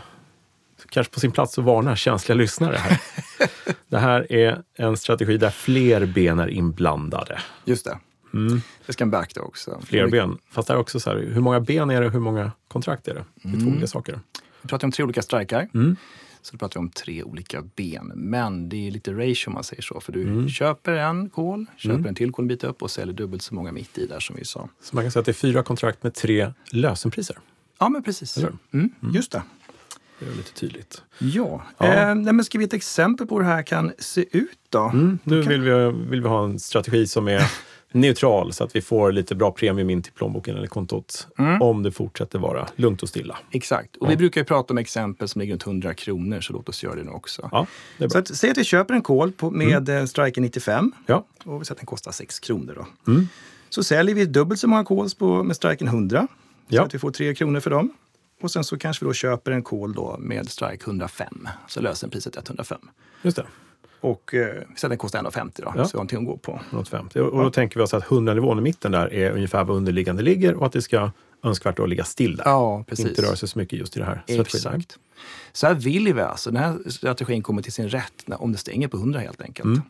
kanske 0.88 1.12
på 1.12 1.20
sin 1.20 1.32
plats 1.32 1.58
att 1.58 1.64
varna 1.64 1.96
känsliga 1.96 2.36
lyssnare 2.36 2.76
här. 2.76 3.00
det 3.88 3.98
här 3.98 4.32
är 4.32 4.62
en 4.74 4.96
strategi 4.96 5.36
där 5.36 5.50
fler 5.50 6.06
ben 6.06 6.38
är 6.38 6.48
inblandade. 6.48 7.40
Just 7.64 7.84
det. 7.84 7.98
Mm. 8.34 8.60
Det 8.86 8.92
ska 8.92 9.04
man 9.04 9.10
beakta 9.10 9.42
också. 9.42 9.80
Fler 9.84 10.08
ben. 10.08 10.38
Fast 10.50 10.68
det 10.68 10.74
är 10.74 10.78
också 10.78 11.00
så 11.00 11.10
här, 11.10 11.16
hur 11.16 11.40
många 11.40 11.60
ben 11.60 11.90
är 11.90 12.00
det 12.00 12.06
och 12.06 12.12
hur 12.12 12.20
många 12.20 12.52
kontrakt 12.68 13.08
är 13.08 13.14
det? 13.14 13.24
Det 13.34 13.48
är 13.48 13.52
mm. 13.52 13.64
två 13.64 13.70
olika 13.70 13.86
saker. 13.86 14.20
Vi 14.62 14.68
pratar 14.68 14.86
om 14.86 14.92
tre 14.92 15.04
olika 15.04 15.22
strikar. 15.22 15.68
Mm. 15.74 15.96
Så 16.42 16.52
då 16.52 16.58
pratar 16.58 16.80
vi 16.80 16.86
om 16.86 16.90
tre 16.90 17.22
olika 17.22 17.62
ben. 17.76 18.12
Men 18.14 18.68
det 18.68 18.86
är 18.86 18.90
lite 18.90 19.12
ratio 19.12 19.46
om 19.46 19.54
man 19.54 19.64
säger 19.64 19.82
så. 19.82 20.00
För 20.00 20.12
du 20.12 20.22
mm. 20.22 20.48
köper 20.48 20.92
en 20.92 21.30
kol, 21.30 21.66
köper 21.76 21.94
mm. 21.94 22.06
en 22.06 22.14
till 22.14 22.32
kol 22.32 22.42
en 22.42 22.48
bit 22.48 22.64
upp 22.64 22.82
och 22.82 22.90
säljer 22.90 23.14
dubbelt 23.14 23.42
så 23.42 23.54
många 23.54 23.72
mitt 23.72 23.98
i 23.98 24.06
där 24.06 24.20
som 24.20 24.36
vi 24.36 24.44
sa. 24.44 24.68
Så 24.82 24.96
man 24.96 25.04
kan 25.04 25.10
säga 25.10 25.20
att 25.20 25.26
det 25.26 25.32
är 25.32 25.34
fyra 25.34 25.62
kontrakt 25.62 26.02
med 26.02 26.14
tre 26.14 26.52
lösenpriser? 26.70 27.38
Ja, 27.78 27.88
men 27.88 28.02
precis. 28.02 28.36
Mm. 28.36 28.58
mm. 28.72 28.92
Just 29.14 29.32
det. 29.32 29.42
Det 30.18 30.26
är 30.26 30.36
lite 30.36 30.52
tydligt. 30.52 31.02
Ja. 31.18 31.62
ja. 31.78 31.86
Eh, 31.86 32.14
men 32.14 32.44
ska 32.44 32.58
vi 32.58 32.64
ge 32.64 32.66
ett 32.66 32.74
exempel 32.74 33.26
på 33.26 33.34
hur 33.34 33.42
det 33.42 33.48
här 33.48 33.62
kan 33.62 33.92
se 33.98 34.24
ut 34.30 34.58
då? 34.68 34.82
Mm, 34.82 35.18
nu 35.24 35.42
kan... 35.42 35.52
vill, 35.52 35.60
vi, 35.60 35.92
vill 36.10 36.22
vi 36.22 36.28
ha 36.28 36.44
en 36.44 36.58
strategi 36.58 37.06
som 37.06 37.28
är 37.28 37.42
neutral 37.92 38.52
så 38.52 38.64
att 38.64 38.76
vi 38.76 38.80
får 38.80 39.12
lite 39.12 39.34
bra 39.34 39.50
premium 39.50 39.90
in 39.90 40.02
till 40.02 40.12
plånboken 40.12 40.56
eller 40.56 40.66
kontot 40.66 41.26
mm. 41.38 41.62
om 41.62 41.82
det 41.82 41.90
fortsätter 41.90 42.38
vara 42.38 42.68
lugnt 42.76 43.02
och 43.02 43.08
stilla. 43.08 43.38
Exakt. 43.50 43.96
Och 43.96 44.06
ja. 44.06 44.10
vi 44.10 44.16
brukar 44.16 44.40
ju 44.40 44.44
prata 44.44 44.74
om 44.74 44.78
exempel 44.78 45.28
som 45.28 45.40
ligger 45.40 45.52
runt 45.52 45.66
100 45.66 45.94
kronor 45.94 46.40
så 46.40 46.52
låt 46.52 46.68
oss 46.68 46.82
göra 46.82 46.94
det 46.94 47.04
nu 47.04 47.10
också. 47.10 47.48
Ja, 47.52 47.66
det. 47.98 48.10
Så 48.10 48.18
att, 48.18 48.36
säg 48.36 48.50
att 48.50 48.58
vi 48.58 48.64
köper 48.64 48.94
en 48.94 49.02
kol 49.02 49.32
på, 49.32 49.50
med 49.50 49.88
mm. 49.88 50.02
Eh, 50.02 50.06
Striker 50.06 50.40
95 50.40 50.92
ja. 51.06 51.26
och 51.44 51.60
vi 51.60 51.64
säger 51.64 51.74
att 51.74 51.78
den 51.78 51.86
kostar 51.86 52.12
6 52.12 52.40
kronor. 52.40 52.74
Då. 53.04 53.12
Mm. 53.12 53.28
Så 53.68 53.84
säljer 53.84 54.14
vi 54.14 54.24
dubbelt 54.24 54.60
så 54.60 54.68
många 54.68 54.84
kols 54.84 55.14
på, 55.14 55.42
med 55.42 55.56
Striker 55.56 55.86
100 55.86 56.28
så 56.70 56.82
att 56.82 56.94
vi 56.94 56.98
får 56.98 57.10
3 57.10 57.34
kronor 57.34 57.60
för 57.60 57.70
dem. 57.70 57.90
Och 58.40 58.50
sen 58.50 58.64
så 58.64 58.78
kanske 58.78 59.04
vi 59.04 59.08
då 59.08 59.12
köper 59.12 59.50
en 59.50 59.62
kol 59.62 59.94
då 59.94 60.16
med 60.18 60.48
strike 60.48 60.84
105. 60.86 61.48
Så 61.68 61.80
löser 61.80 62.08
priset 62.08 62.36
105. 62.36 62.80
Just 63.22 63.36
det. 63.36 63.46
Och 64.00 64.34
eh, 64.34 64.62
den 64.80 64.98
kostar 64.98 65.22
1,50 65.22 65.50
då, 65.56 65.62
ja. 65.64 65.72
så 65.72 65.76
vi 65.76 65.80
har 65.80 65.92
någonting 65.92 66.18
att 66.18 66.26
gå 66.26 66.36
på. 66.36 66.60
150. 66.70 67.20
Och, 67.20 67.32
och 67.32 67.42
då 67.42 67.50
tänker 67.50 67.76
vi 67.76 67.84
oss 67.84 67.94
att 67.94 68.04
100-nivån 68.04 68.58
i 68.58 68.60
mitten 68.60 68.92
där 68.92 69.12
är 69.12 69.30
ungefär 69.30 69.64
vad 69.64 69.76
underliggande 69.76 70.22
ligger 70.22 70.54
och 70.54 70.66
att 70.66 70.72
det 70.72 70.82
ska 70.82 71.10
önskvärt 71.42 71.78
att 71.78 71.88
ligga 71.88 72.04
still 72.04 72.36
där. 72.36 72.44
Ja, 72.44 72.84
precis. 72.86 73.06
Inte 73.06 73.22
röra 73.22 73.36
sig 73.36 73.48
så 73.48 73.58
mycket 73.58 73.78
just 73.78 73.96
i 73.96 74.00
det 74.00 74.06
här 74.06 74.22
Exakt. 74.26 74.98
Så 75.52 75.66
här 75.66 75.74
vill 75.74 76.14
vi 76.14 76.20
alltså. 76.20 76.50
Den 76.50 76.62
här 76.62 76.90
strategin 76.90 77.42
kommer 77.42 77.62
till 77.62 77.72
sin 77.72 77.88
rätt 77.88 78.22
när, 78.26 78.42
om 78.42 78.52
det 78.52 78.58
stänger 78.58 78.88
på 78.88 78.96
100 78.96 79.20
helt 79.20 79.40
enkelt. 79.40 79.66
Mm. 79.66 79.82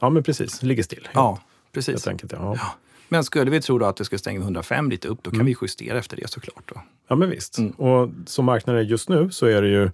Ja, 0.00 0.10
men 0.10 0.22
precis. 0.22 0.62
Ligger 0.62 0.82
still. 0.82 1.08
Ja, 1.12 1.40
precis. 1.72 1.94
Helt 1.94 2.06
enkelt, 2.06 2.32
ja. 2.32 2.56
ja. 2.58 2.74
Men 3.12 3.24
skulle 3.24 3.50
vi 3.50 3.60
tro 3.60 3.78
då 3.78 3.86
att 3.86 3.96
det 3.96 4.04
ska 4.04 4.18
stänga 4.18 4.38
vid 4.38 4.44
105 4.44 4.90
lite 4.90 5.08
upp, 5.08 5.22
då 5.22 5.30
kan 5.30 5.40
mm. 5.40 5.46
vi 5.46 5.56
justera 5.62 5.98
efter 5.98 6.16
det 6.16 6.30
såklart. 6.30 6.62
Då. 6.74 6.82
Ja, 7.08 7.16
men 7.16 7.30
visst. 7.30 7.58
Mm. 7.58 7.70
Och 7.70 8.10
som 8.26 8.44
marknaden 8.44 8.80
är 8.80 8.84
just 8.84 9.08
nu 9.08 9.30
så 9.30 9.46
är 9.46 9.62
det 9.62 9.68
ju 9.68 9.90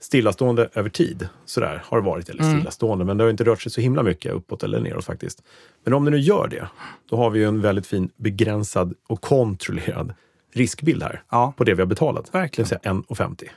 stillastående 0.00 0.68
över 0.74 0.90
tid. 0.90 1.28
Sådär 1.44 1.82
har 1.84 2.00
det 2.00 2.06
varit, 2.06 2.28
eller 2.28 2.42
mm. 2.42 2.56
stillastående, 2.56 3.04
men 3.04 3.18
det 3.18 3.24
har 3.24 3.30
inte 3.30 3.44
rört 3.44 3.62
sig 3.62 3.72
så 3.72 3.80
himla 3.80 4.02
mycket 4.02 4.32
uppåt 4.32 4.62
eller 4.62 4.80
neråt 4.80 5.04
faktiskt. 5.04 5.42
Men 5.84 5.94
om 5.94 6.04
det 6.04 6.10
nu 6.10 6.18
gör 6.18 6.48
det, 6.48 6.68
då 7.10 7.16
har 7.16 7.30
vi 7.30 7.38
ju 7.38 7.44
en 7.44 7.60
väldigt 7.60 7.86
fin 7.86 8.10
begränsad 8.16 8.94
och 9.06 9.20
kontrollerad 9.20 10.14
riskbild 10.52 11.02
här 11.02 11.22
ja. 11.30 11.52
på 11.56 11.64
det 11.64 11.74
vi 11.74 11.82
har 11.82 11.86
betalat. 11.86 12.34
Verkligen. 12.34 12.68
Det 12.68 12.74
vill 12.74 13.16
säga 13.16 13.24
1,50. 13.26 13.48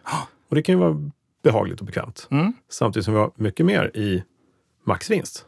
Och 0.49 0.55
det 0.55 0.61
kan 0.61 0.75
ju 0.75 0.79
vara 0.79 1.11
behagligt 1.43 1.79
och 1.79 1.85
bekvämt. 1.85 2.27
Mm. 2.31 2.53
Samtidigt 2.69 3.05
som 3.05 3.13
vi 3.13 3.19
har 3.19 3.31
mycket 3.35 3.65
mer 3.65 3.97
i 3.97 4.23
maxvinst. 4.83 5.45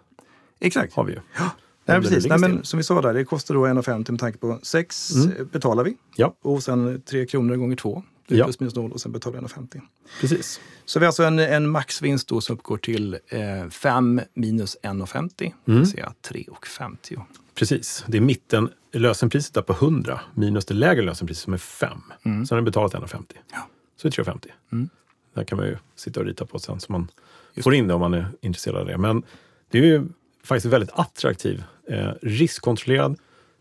Exakt. 0.59 0.93
Har 0.93 1.03
vi 1.03 1.13
ju. 1.13 1.19
Ja. 1.37 1.49
Nej, 1.85 2.01
precis. 2.01 2.25
Nej, 2.25 2.39
men 2.39 2.63
som 2.63 2.77
vi 2.77 2.83
sa 2.83 3.01
där, 3.01 3.13
det 3.13 3.25
kostar 3.25 3.55
då 3.55 3.65
1,50 3.65 4.11
med 4.11 4.19
tanke 4.19 4.37
på 4.37 4.59
6 4.63 5.15
mm. 5.15 5.49
betalar 5.51 5.83
vi. 5.83 5.97
Ja. 6.15 6.35
Och 6.41 6.63
sen 6.63 7.01
3 7.01 7.25
kronor 7.25 7.55
gånger 7.55 7.75
2. 7.75 8.03
Det 8.27 8.35
är 8.35 8.39
ja. 8.39 8.45
plus 8.45 8.59
minus 8.59 8.75
noll 8.75 8.91
och 8.91 9.01
sen 9.01 9.11
betalar 9.11 9.41
vi 9.41 9.47
1,50. 9.47 9.81
Precis. 10.21 10.59
Så 10.85 10.99
vi 10.99 11.05
har 11.05 11.07
alltså 11.07 11.23
en, 11.23 11.39
en 11.39 11.69
maxvinst 11.69 12.27
då 12.27 12.41
som 12.41 12.55
uppgår 12.55 12.77
till 12.77 13.17
eh, 13.27 13.69
5 13.69 14.21
minus 14.33 14.77
1,50, 14.83 15.41
mm. 15.41 15.53
det 15.65 15.73
vill 15.73 15.91
säga 15.91 16.13
3,50. 16.27 17.21
Precis. 17.55 18.05
Det 18.07 18.17
är 18.17 18.21
mitten, 18.21 18.69
lösenpriset 18.91 19.57
är 19.57 19.61
på 19.61 19.73
100 19.73 20.21
minus 20.33 20.65
det 20.65 20.73
lägre 20.73 21.01
lösenpriset 21.01 21.43
som 21.43 21.53
är 21.53 21.57
5. 21.57 22.01
Mm. 22.25 22.45
Sen 22.45 22.55
har 22.55 22.61
vi 22.61 22.65
betalat 22.65 22.93
1,50. 22.93 23.23
Ja. 23.51 23.67
Så 23.97 24.07
det 24.07 24.17
är 24.17 24.23
3,50. 24.23 24.47
Mm. 24.71 24.89
Det 25.33 25.39
här 25.39 25.45
kan 25.45 25.57
man 25.57 25.67
ju 25.67 25.77
sitta 25.95 26.19
och 26.19 26.25
rita 26.25 26.45
på 26.45 26.59
sen 26.59 26.79
så 26.79 26.91
man 26.91 27.11
Just 27.53 27.63
får 27.63 27.73
in 27.73 27.87
det 27.87 27.93
om 27.93 27.99
man 27.99 28.13
är 28.13 28.27
intresserad 28.41 28.77
av 28.77 28.85
det. 28.85 28.97
Men 28.97 29.23
det 29.71 29.77
är 29.77 29.83
ju 29.83 30.07
faktiskt 30.45 30.73
väldigt 30.73 30.91
attraktiv, 30.93 31.63
eh, 31.89 32.09
riskkontrollerad. 32.21 33.17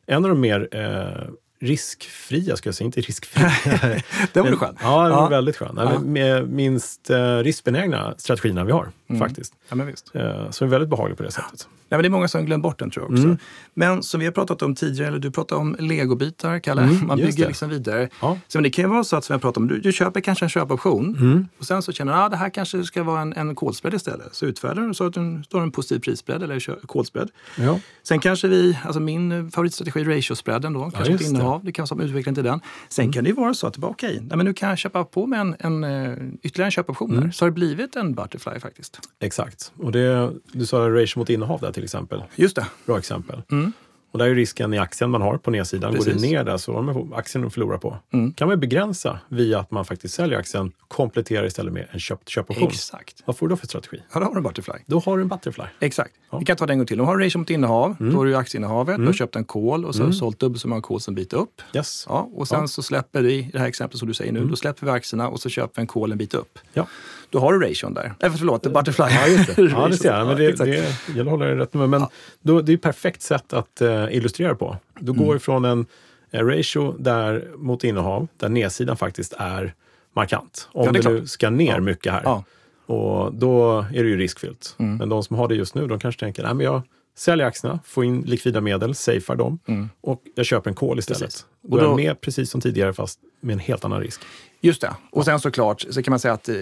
En 0.07 0.25
av 0.25 0.29
de 0.29 0.41
mer 0.41 0.69
eh, 0.73 1.33
riskfria, 1.61 2.57
ska 2.57 2.69
jag 2.69 2.75
säga, 2.75 2.87
inte 2.87 3.01
riskfria. 3.01 3.53
den 4.33 4.45
var 4.45 4.57
skön. 4.57 4.77
Ja, 4.83 5.03
den 5.03 5.11
var 5.11 5.23
ja. 5.23 5.29
väldigt 5.29 5.57
skön. 5.57 5.75
Ja. 5.77 5.99
Med 5.99 6.49
minst 6.49 7.11
eh, 7.11 7.37
riskbenägna 7.37 8.15
strategierna 8.19 8.65
vi 8.65 8.73
har. 8.73 8.91
Mm. 9.17 9.29
faktiskt. 9.29 9.55
Ja, 9.69 9.75
men 9.75 9.87
visst. 9.87 10.15
Eh, 10.15 10.51
så 10.51 10.65
är 10.65 10.69
väldigt 10.69 10.91
behaglig 10.91 11.17
på 11.17 11.23
det 11.23 11.31
sättet. 11.31 11.69
Ja, 11.93 11.97
men 11.97 12.03
det 12.03 12.09
är 12.09 12.11
många 12.11 12.29
som 12.29 12.47
glömt 12.47 12.63
bort 12.63 12.79
den 12.79 12.91
tror 12.91 13.05
jag 13.05 13.13
också. 13.13 13.25
Mm. 13.25 13.39
Men 13.75 14.03
som 14.03 14.21
vi 14.21 14.27
har 14.27 14.33
pratat 14.33 14.63
om 14.63 14.75
tidigare, 14.75 15.09
eller 15.09 15.19
du 15.19 15.31
pratade 15.31 15.61
om 15.61 15.77
legobitar, 15.79 16.59
Kalle. 16.59 16.83
Mm, 16.83 17.07
Man 17.07 17.19
bygger 17.19 17.47
liksom 17.47 17.69
vidare. 17.69 18.09
Ja. 18.21 18.39
Så 18.49 18.59
men 18.59 18.63
det 18.63 18.71
kan 18.71 18.85
ju 18.85 18.89
vara 18.89 19.05
så 19.05 19.17
att, 19.17 19.25
som 19.25 19.35
jag 19.35 19.41
pratade 19.41 19.63
om, 19.63 19.69
du, 19.69 19.81
du 19.81 19.93
köper 19.93 20.21
kanske 20.21 20.45
en 20.45 20.49
köpoption 20.49 21.17
mm. 21.17 21.49
och 21.59 21.65
sen 21.65 21.83
så 21.83 21.93
känner 21.93 22.13
du 22.13 22.19
att 22.19 22.25
ah, 22.25 22.29
det 22.29 22.37
här 22.37 22.51
kanske 22.51 22.85
ska 22.85 23.03
vara 23.03 23.21
en, 23.21 23.33
en 23.33 23.55
kolspread 23.55 23.95
istället. 23.95 24.35
Så 24.35 24.47
utfärdar 24.47 24.83
du 24.83 24.95
så 24.95 25.07
att 25.07 25.15
det 25.15 25.43
står 25.47 25.61
en 25.61 25.71
positiv 25.73 26.01
prisspread 26.01 26.43
eller 26.43 26.87
kolspread. 26.87 27.31
Ja. 27.59 27.79
Sen 28.03 28.21
kanske 28.21 28.49
vi, 28.49 28.79
alltså 28.85 29.01
min 29.01 29.51
favoritstrategi 29.51 30.05
ratio-spreaden 30.05 30.73
då, 30.73 30.91
kanske 30.91 31.13
ja, 31.13 31.17
ett 31.17 31.23
innehav. 31.23 31.61
Det. 31.61 31.67
det 31.67 31.73
kan 31.73 31.83
vara 31.83 31.87
som 31.87 32.01
utveckling 32.01 32.35
till 32.35 32.45
den. 32.45 32.61
Sen 32.89 33.05
mm. 33.05 33.13
kan 33.13 33.25
det 33.25 33.31
ju 33.31 33.37
vara 33.37 33.55
så 33.55 33.67
att 33.67 33.75
det 33.75 33.81
bara 33.81 33.91
okej, 33.91 34.17
okay, 34.17 34.37
men 34.37 34.47
nu 34.47 34.55
kan 34.55 34.69
jag 34.69 34.79
köpa 34.79 35.05
på 35.05 35.27
mig 35.27 35.39
en, 35.39 35.57
en, 35.59 35.85
eh, 35.85 36.13
ytterligare 36.43 36.67
en 36.67 36.71
köpoption 36.71 37.17
mm. 37.17 37.33
så 37.33 37.45
har 37.45 37.51
det 37.51 37.55
blivit 37.55 37.97
en 37.97 38.15
butterfly 38.15 38.61
faktiskt. 38.61 39.02
Exakt. 39.21 39.73
Och 39.79 39.93
det, 39.93 40.33
du 40.53 40.67
sa 40.67 40.91
ratio 40.91 41.19
mot 41.19 41.31
innehav 41.31 41.61
där 41.61 41.73
till 41.73 41.85
exempel. 41.85 42.25
Just 42.37 42.57
det. 42.57 42.67
Bra 42.87 42.99
exempel. 42.99 43.43
Mm. 43.51 43.73
Och 44.13 44.19
där 44.19 44.27
är 44.27 44.35
risken 44.35 44.75
i 44.75 44.79
aktien 44.79 45.11
man 45.11 45.23
har 45.23 45.39
på 45.39 45.51
nedsidan. 45.51 45.93
Precis. 45.93 46.15
Går 46.15 46.21
det 46.21 46.27
ner 46.27 46.45
där 46.45 46.57
så 46.57 46.75
har 46.75 46.83
man 46.83 47.13
aktien 47.15 47.47
att 47.47 47.55
förlora 47.55 47.79
på. 47.79 47.99
Mm. 48.13 48.33
kan 48.33 48.49
man 48.49 48.61
begränsa 48.61 49.19
via 49.29 49.59
att 49.59 49.71
man 49.71 49.85
faktiskt 49.85 50.15
säljer 50.15 50.39
aktien, 50.39 50.73
kompletterar 50.89 51.47
istället 51.47 51.73
med 51.73 51.87
en 51.91 52.01
köpt 52.01 52.29
köpoption. 52.29 52.69
Exakt. 52.69 53.23
Vad 53.25 53.37
får 53.37 53.49
du 53.49 53.53
då 53.53 53.57
för 53.57 53.67
strategi? 53.67 54.03
Ja, 54.13 54.21
då 54.21 54.27
har 54.27 54.33
du 54.33 54.39
en 54.39 54.43
butterfly. 54.43 54.75
Då 54.87 54.99
har 54.99 55.17
du 55.17 55.23
en 55.23 55.29
butterfly. 55.29 55.65
Exakt. 55.81 56.15
Ja. 56.31 56.39
Vi 56.39 56.45
kan 56.45 56.57
ta 56.57 56.67
det 56.67 56.73
en 56.73 56.79
gång 56.79 56.87
till. 56.87 56.99
Du 56.99 57.05
har 57.05 57.19
ratio 57.19 57.39
mot 57.39 57.51
innehav, 57.51 57.97
mm. 58.01 58.13
då 58.13 58.19
har 58.19 58.27
du 58.27 58.37
aktieinnehavet, 58.37 58.89
mm. 58.89 59.01
du 59.01 59.07
har 59.07 59.13
mm. 59.13 59.15
köpt 59.15 59.37
en 59.37 59.45
kol 59.45 59.85
och 59.85 59.95
så 59.95 60.01
har 60.01 60.07
du 60.07 60.09
mm. 60.09 60.19
sålt 60.19 60.39
dubbelt 60.39 60.63
så 60.63 60.69
många 60.69 60.83
kol 60.83 61.01
som 61.01 61.15
bit 61.15 61.33
upp. 61.33 61.63
Yes. 61.75 62.07
Ja, 62.09 62.31
och 62.33 62.49
sen 62.49 62.61
ja. 62.61 62.67
så 62.67 62.83
släpper 62.83 63.23
vi, 63.23 63.35
i 63.35 63.51
det 63.53 63.59
här 63.59 63.67
exemplet 63.67 63.99
som 63.99 64.09
du 64.09 64.15
säger 64.15 64.33
nu, 64.33 64.39
mm. 64.39 64.51
då 64.51 64.57
släpper 64.57 64.87
vi 64.87 64.93
aktierna 64.93 65.29
och 65.29 65.41
så 65.41 65.49
köper 65.49 65.77
vi 65.77 65.81
en 65.81 65.87
kol 65.87 66.13
en 66.13 66.19
bit 66.19 66.35
upp. 66.35 66.59
Ja. 66.73 66.87
Då 67.33 67.39
har 67.39 67.53
du 67.53 67.69
ration 67.69 67.95
där. 67.95 68.15
Äh, 68.21 68.33
förlåt, 68.33 68.63
butterfly. 68.63 69.05
Ja, 69.11 69.27
just 69.27 69.57
det. 69.57 69.63
ja, 69.71 69.89
det 69.89 69.97
ser 69.97 70.13
jag. 70.13 70.27
Men 70.27 70.37
det, 70.37 70.53
det, 70.53 70.99
det 71.15 71.21
att 71.21 71.27
hålla 71.27 71.45
det 71.47 71.57
rätt 71.57 71.75
nummer. 71.75 71.87
Men 71.87 72.01
ja. 72.01 72.11
då, 72.43 72.61
det 72.61 72.73
är 72.73 72.75
ett 72.75 72.83
perfekt 72.83 73.23
sätt 73.23 73.53
att 73.53 73.83
uh, 73.83 74.17
illustrera 74.17 74.55
på. 74.55 74.77
Du 74.99 75.13
går 75.13 75.25
mm. 75.25 75.37
ifrån 75.37 75.65
en, 75.65 75.87
en 76.31 76.47
ratio 76.47 76.95
där, 76.99 77.49
mot 77.57 77.85
innehav 77.85 78.29
där 78.37 78.49
nedsidan 78.49 78.97
faktiskt 78.97 79.35
är 79.39 79.75
markant. 80.17 80.69
Om 80.73 80.85
ja, 80.87 80.93
det, 80.93 81.11
nu 81.11 81.27
ska 81.27 81.51
ner 81.51 81.81
mycket 81.81 82.13
här. 82.13 82.43
Och 82.87 83.35
då 83.35 83.79
är 83.79 84.03
det 84.03 84.09
ju 84.09 84.17
riskfyllt. 84.17 84.77
Mm. 84.79 84.97
Men 84.97 85.09
de 85.09 85.23
som 85.23 85.37
har 85.37 85.49
det 85.49 85.55
just 85.55 85.75
nu, 85.75 85.87
de 85.87 85.99
kanske 85.99 86.21
tänker, 86.21 86.43
nej 86.43 86.55
men 86.55 86.67
jag 86.67 86.83
säljer 87.15 87.47
aktierna, 87.47 87.81
får 87.85 88.05
in 88.05 88.21
likvida 88.21 88.61
medel, 88.61 88.95
safear 88.95 89.37
dem 89.37 89.59
mm. 89.67 89.89
och 90.01 90.23
jag 90.35 90.47
köper 90.47 90.71
en 90.71 90.77
kol 90.77 90.99
istället. 90.99 91.21
Precis. 91.21 91.47
Då, 91.63 91.77
då 91.77 91.83
är 91.83 91.87
jag 91.87 91.97
med 91.97 92.21
precis 92.21 92.51
som 92.51 92.61
tidigare 92.61 92.93
fast 92.93 93.19
med 93.41 93.53
en 93.53 93.59
helt 93.59 93.85
annan 93.85 94.01
risk. 94.01 94.21
Just 94.61 94.81
det. 94.81 94.95
Och 95.11 95.25
sen 95.25 95.41
såklart 95.41 95.81
så 95.91 96.03
kan 96.03 96.13
man 96.13 96.19
säga 96.19 96.35
att 96.35 96.49
eh, 96.49 96.55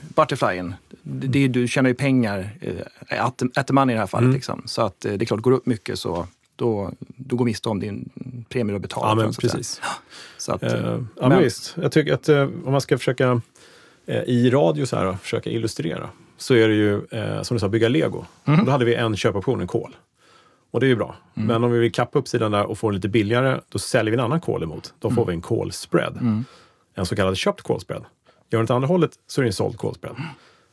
Butterflyen, 0.00 0.74
det, 1.02 1.48
du 1.48 1.68
tjänar 1.68 1.88
ju 1.88 1.94
pengar 1.94 2.50
eh, 2.60 3.24
at, 3.24 3.42
at 3.54 3.66
the 3.66 3.72
money 3.72 3.92
i 3.92 3.94
det 3.94 4.00
här 4.00 4.06
fallet. 4.06 4.24
Mm. 4.24 4.34
Liksom. 4.34 4.62
Så 4.66 4.82
att 4.82 5.04
eh, 5.04 5.12
det 5.12 5.24
är 5.24 5.26
klart, 5.26 5.40
går 5.40 5.50
det 5.50 5.56
upp 5.56 5.66
mycket 5.66 5.98
så 5.98 6.26
då, 6.56 6.92
då 6.98 7.36
går 7.36 7.44
miste 7.44 7.68
om 7.68 7.80
din 7.80 8.10
premie 8.48 8.70
du 8.70 8.74
har 8.74 8.80
betalat. 8.80 9.08
Ja, 9.10 9.14
men 9.14 9.32
för, 9.32 9.40
precis. 9.42 9.80
Så 10.38 10.52
att, 10.52 10.62
uh, 10.62 10.70
ja, 10.72 10.98
men, 11.20 11.28
men 11.28 11.38
visst. 11.38 11.76
Jag 11.82 11.92
tycker 11.92 12.14
att 12.14 12.28
uh, 12.28 12.42
om 12.42 12.72
man 12.72 12.80
ska 12.80 12.98
försöka 12.98 13.32
uh, 13.32 13.40
i 14.26 14.50
radio 14.50 14.86
så 14.86 14.96
här, 14.96 15.16
försöka 15.22 15.50
illustrera 15.50 16.10
så 16.42 16.54
är 16.54 16.68
det 16.68 16.74
ju, 16.74 17.06
som 17.42 17.54
du 17.54 17.58
sa, 17.58 17.68
bygga 17.68 17.88
lego. 17.88 18.24
Mm. 18.44 18.64
då 18.64 18.70
hade 18.70 18.84
vi 18.84 18.94
en 18.94 19.16
köpoption, 19.16 19.60
en 19.60 19.66
kol. 19.66 19.96
Och 20.70 20.80
det 20.80 20.86
är 20.86 20.88
ju 20.88 20.96
bra. 20.96 21.16
Mm. 21.34 21.46
Men 21.46 21.64
om 21.64 21.72
vi 21.72 21.78
vill 21.78 21.92
kappa 21.92 22.18
uppsidan 22.18 22.52
där 22.52 22.64
och 22.64 22.78
få 22.78 22.90
den 22.90 22.94
lite 22.94 23.08
billigare, 23.08 23.60
då 23.68 23.78
säljer 23.78 24.10
vi 24.10 24.18
en 24.18 24.24
annan 24.24 24.40
kol 24.40 24.62
emot. 24.62 24.94
Då 24.98 25.10
får 25.10 25.22
mm. 25.22 25.26
vi 25.26 25.34
en 25.34 25.40
kolspread. 25.40 26.16
Mm. 26.20 26.44
En 26.94 27.06
så 27.06 27.16
kallad 27.16 27.36
köpt 27.36 27.62
kolspread. 27.62 28.04
Gör 28.50 28.58
den 28.58 28.64
åt 28.64 28.70
andra 28.70 28.88
hållet 28.88 29.10
så 29.26 29.40
är 29.40 29.42
det 29.42 29.48
en 29.48 29.52
såld 29.52 29.76
kolspread. 29.76 30.16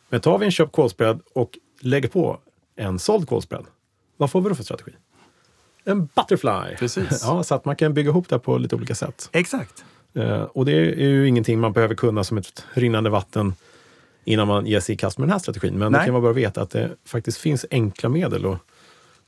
Men 0.10 0.22
tar 0.22 0.38
vi 0.38 0.46
en 0.46 0.52
köpt 0.52 0.72
kolspread 0.72 1.20
och 1.34 1.58
lägger 1.82 2.10
på 2.10 2.40
en 2.76 3.00
såld 3.00 3.30
kolspread, 3.30 3.66
vad 4.18 4.32
får 4.32 4.42
vi 4.42 4.50
då 4.50 4.56
för 4.56 4.64
strategi? 4.64 4.92
En 5.84 6.06
butterfly! 6.06 6.76
Precis. 6.80 7.24
Ja, 7.26 7.44
så 7.44 7.56
att 7.56 7.66
man 7.66 7.76
kan 7.76 7.94
bygga 7.94 8.10
ihop 8.10 8.30
det 8.30 8.40
på 8.40 8.58
lite 8.58 8.76
olika 8.76 8.96
sätt. 8.96 9.30
Exakt. 9.32 9.86
Uh, 10.18 10.42
och 10.42 10.66
det 10.66 10.72
är 10.72 11.08
ju 11.08 11.28
ingenting 11.28 11.60
man 11.60 11.74
behöver 11.74 11.96
kunna 11.96 12.24
som 12.24 12.38
ett 12.38 12.66
rinnande 12.74 13.10
vatten 13.10 13.54
innan 14.28 14.48
man 14.48 14.66
ger 14.66 14.80
sig 14.80 14.96
i 14.96 14.98
kast 14.98 15.18
med 15.18 15.28
den 15.28 15.32
här 15.32 15.40
strategin. 15.40 15.78
Men 15.78 15.92
Nej. 15.92 16.00
det 16.00 16.06
kan 16.06 16.14
vara 16.14 16.22
bra 16.22 16.32
att 16.32 16.38
veta 16.38 16.62
att 16.62 16.70
det 16.70 16.92
faktiskt 17.06 17.38
finns 17.38 17.66
enkla 17.72 18.10
medel 18.10 18.46
och 18.46 18.58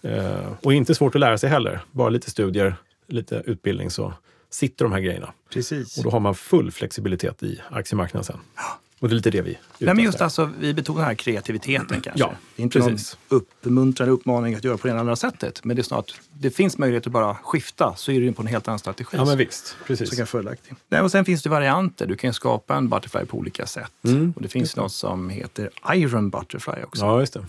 Eh, 0.01 0.51
och 0.63 0.73
inte 0.73 0.95
svårt 0.95 1.15
att 1.15 1.21
lära 1.21 1.37
sig 1.37 1.49
heller. 1.49 1.81
Bara 1.91 2.09
lite 2.09 2.31
studier, 2.31 2.75
lite 3.07 3.43
utbildning 3.45 3.89
så 3.89 4.13
sitter 4.49 4.85
de 4.85 4.91
här 4.91 4.99
grejerna. 4.99 5.33
Precis. 5.53 5.97
Och 5.97 6.03
då 6.03 6.09
har 6.09 6.19
man 6.19 6.35
full 6.35 6.71
flexibilitet 6.71 7.43
i 7.43 7.61
aktiemarknaden 7.71 8.23
sen. 8.23 8.39
Ja. 8.55 8.79
Och 8.99 9.09
det 9.09 9.13
är 9.13 9.15
lite 9.15 9.29
det 9.29 9.41
vi 9.41 9.57
Nej, 9.77 9.95
men 9.95 10.05
just 10.05 10.21
alltså, 10.21 10.49
Vi 10.59 10.73
betonar 10.73 11.03
här 11.03 11.13
kreativiteten 11.13 12.01
kanske. 12.01 12.11
Ja, 12.15 12.33
det 12.55 12.61
är 12.61 12.63
inte 12.63 12.79
precis. 12.79 13.17
någon 13.29 13.41
uppmuntrande 13.41 14.13
uppmaning 14.13 14.55
att 14.55 14.63
göra 14.63 14.77
på 14.77 14.87
det 14.87 14.91
ena 14.91 14.99
eller 14.99 14.99
andra 14.99 15.15
sättet. 15.15 15.63
Men 15.63 15.75
det 15.75 15.81
är 15.81 15.83
snart, 15.83 16.13
det 16.33 16.51
finns 16.51 16.77
möjlighet 16.77 17.07
att 17.07 17.13
bara 17.13 17.35
skifta 17.35 17.95
så 17.95 18.11
är 18.11 18.21
det 18.21 18.31
på 18.31 18.41
en 18.41 18.47
helt 18.47 18.67
annan 18.67 18.79
strategi. 18.79 19.17
Ja, 19.17 19.25
men 19.25 19.37
visst. 19.37 19.75
Precis. 19.85 20.09
Så 20.09 20.25
kan. 20.25 20.47
Nej, 20.89 21.01
och 21.01 21.11
sen 21.11 21.25
finns 21.25 21.43
det 21.43 21.49
varianter. 21.49 22.07
Du 22.07 22.15
kan 22.15 22.33
skapa 22.33 22.75
en 22.75 22.89
butterfly 22.89 23.25
på 23.25 23.37
olika 23.37 23.65
sätt. 23.65 23.91
Mm, 24.03 24.33
och 24.35 24.41
det 24.41 24.47
finns 24.47 24.75
något 24.75 24.91
som 24.91 25.29
heter 25.29 25.69
Iron 25.93 26.29
Butterfly 26.29 26.83
också. 26.83 27.05
Ja, 27.05 27.19
just 27.19 27.33
det. 27.33 27.45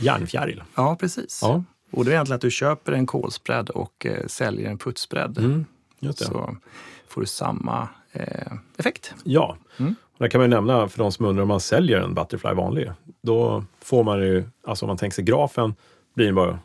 Järnfjäril. 0.00 0.62
Ja, 0.74 0.96
precis. 1.00 1.38
Ja. 1.42 1.64
Och 1.90 2.04
det 2.04 2.10
är 2.10 2.12
egentligen 2.12 2.36
att 2.36 2.42
du 2.42 2.50
köper 2.50 2.92
en 2.92 3.06
kolspread 3.06 3.70
och 3.70 4.06
eh, 4.06 4.26
säljer 4.26 4.70
en 4.70 4.78
putsbredd. 4.78 5.38
Mm, 5.38 5.64
så 6.14 6.56
får 7.08 7.20
du 7.20 7.26
samma 7.26 7.88
effekt. 8.76 9.14
Ja, 9.24 9.56
mm. 9.78 9.94
och 10.12 10.18
där 10.18 10.28
kan 10.28 10.40
man 10.40 10.50
nämna 10.50 10.88
för 10.88 10.98
de 10.98 11.12
som 11.12 11.26
undrar 11.26 11.42
om 11.42 11.48
man 11.48 11.60
säljer 11.60 12.00
en 12.00 12.14
Butterfly 12.14 12.54
vanlig. 12.54 12.90
Då 13.22 13.64
får 13.80 14.04
man 14.04 14.20
ju, 14.20 14.44
alltså 14.66 14.84
om 14.84 14.88
man 14.88 14.96
tänker 14.96 15.14
sig 15.14 15.24
grafen, 15.24 15.74
blir 16.14 16.26
den 16.26 16.34
bara 16.34 16.58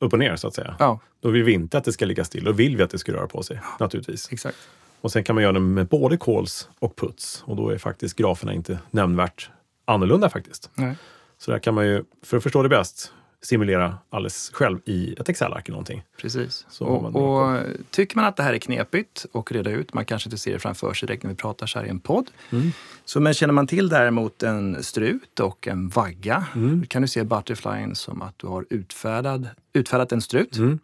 upp 0.00 0.12
och 0.12 0.18
ner 0.18 0.36
så 0.36 0.48
att 0.48 0.54
säga. 0.54 0.76
Ja. 0.78 1.00
Då 1.20 1.30
vill 1.30 1.42
vi 1.42 1.52
inte 1.52 1.78
att 1.78 1.84
det 1.84 1.92
ska 1.92 2.04
ligga 2.04 2.24
still. 2.24 2.44
Då 2.44 2.52
vill 2.52 2.76
vi 2.76 2.82
att 2.82 2.90
det 2.90 2.98
ska 2.98 3.12
röra 3.12 3.26
på 3.26 3.42
sig, 3.42 3.58
ja. 3.62 3.76
naturligtvis. 3.80 4.32
Exakt. 4.32 4.56
Och 5.00 5.12
sen 5.12 5.24
kan 5.24 5.34
man 5.34 5.42
göra 5.42 5.52
det 5.52 5.60
med 5.60 5.86
både 5.86 6.16
kols 6.16 6.68
och 6.78 6.96
puts 6.96 7.42
och 7.46 7.56
då 7.56 7.70
är 7.70 7.78
faktiskt 7.78 8.16
graferna 8.16 8.52
inte 8.52 8.78
nämnvärt 8.90 9.50
annorlunda 9.84 10.30
faktiskt. 10.30 10.70
Nej. 10.74 10.96
Så 11.38 11.50
där 11.50 11.58
kan 11.58 11.74
man 11.74 11.86
ju, 11.86 12.04
för 12.22 12.36
att 12.36 12.42
förstå 12.42 12.62
det 12.62 12.68
bäst, 12.68 13.12
simulera 13.42 13.98
alldeles 14.10 14.50
själv 14.54 14.78
i 14.84 15.14
ett 15.20 15.28
Excel-ark 15.28 15.68
eller 15.68 15.72
någonting. 15.72 16.02
Precis. 16.20 16.66
Och, 16.80 17.16
och, 17.16 17.60
tycker 17.90 18.16
man 18.16 18.24
att 18.24 18.36
det 18.36 18.42
här 18.42 18.52
är 18.52 18.58
knepigt 18.58 19.26
och 19.32 19.52
reda 19.52 19.70
ut, 19.70 19.94
man 19.94 20.04
kanske 20.04 20.28
inte 20.28 20.38
ser 20.38 20.52
det 20.52 20.58
framför 20.58 20.94
sig 20.94 21.06
direkt 21.06 21.22
när 21.22 21.30
vi 21.30 21.36
pratar 21.36 21.66
så 21.66 21.78
här 21.78 21.86
i 21.86 21.88
en 21.88 22.00
podd. 22.00 22.30
Mm. 22.50 22.70
Så 23.04 23.20
men 23.20 23.34
känner 23.34 23.54
man 23.54 23.66
till 23.66 23.88
däremot 23.88 24.42
en 24.42 24.82
strut 24.82 25.40
och 25.40 25.68
en 25.68 25.88
vagga, 25.88 26.46
mm. 26.54 26.86
kan 26.86 27.02
du 27.02 27.08
se 27.08 27.24
butterflyen 27.24 27.94
som 27.94 28.22
att 28.22 28.38
du 28.38 28.46
har 28.46 28.66
utfärdad, 28.70 29.48
utfärdat 29.72 30.12
en 30.12 30.20
strut. 30.20 30.56
Mm. 30.56 30.78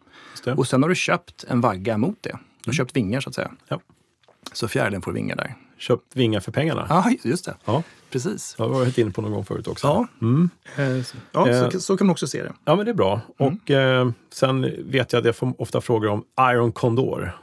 Och 0.57 0.67
sen 0.67 0.83
har 0.83 0.89
du 0.89 0.95
köpt 0.95 1.45
en 1.47 1.61
vagga 1.61 1.97
mot 1.97 2.23
det. 2.23 2.29
Du 2.29 2.35
har 2.35 2.73
mm. 2.73 2.73
köpt 2.73 2.95
vingar 2.95 3.21
så 3.21 3.29
att 3.29 3.35
säga. 3.35 3.51
Ja. 3.67 3.79
Så 4.53 4.67
fjärden 4.67 5.01
får 5.01 5.11
vingar 5.11 5.35
där. 5.35 5.55
Köpt 5.77 6.15
vingar 6.15 6.39
för 6.39 6.51
pengarna? 6.51 6.85
Ja, 6.89 7.11
just 7.23 7.45
det. 7.45 7.55
Ja. 7.65 7.83
Precis. 8.09 8.55
Det 8.57 8.63
har 8.63 8.69
vi 8.69 8.75
varit 8.75 8.97
inne 8.97 9.11
på 9.11 9.21
någon 9.21 9.31
gång 9.31 9.45
förut 9.45 9.67
också. 9.67 9.87
Ja, 9.87 10.07
mm. 10.21 10.49
Eh, 10.77 10.97
ja 11.31 11.45
så, 11.45 11.47
eh, 11.47 11.69
så, 11.69 11.97
kan 11.97 12.07
man 12.07 12.11
också 12.11 12.27
se 12.27 12.43
det. 12.43 12.53
Ja, 12.65 12.75
men 12.75 12.85
det 12.85 12.91
är 12.91 12.95
bra. 12.95 13.21
Mm. 13.37 13.53
Och 13.53 13.71
eh, 13.71 14.09
sen 14.33 14.61
vet 14.91 15.13
jag 15.13 15.19
att 15.19 15.25
jag 15.25 15.35
får 15.35 15.61
ofta 15.61 15.81
frågor 15.81 16.09
om 16.09 16.23
Iron 16.41 16.71
Condor. 16.71 17.37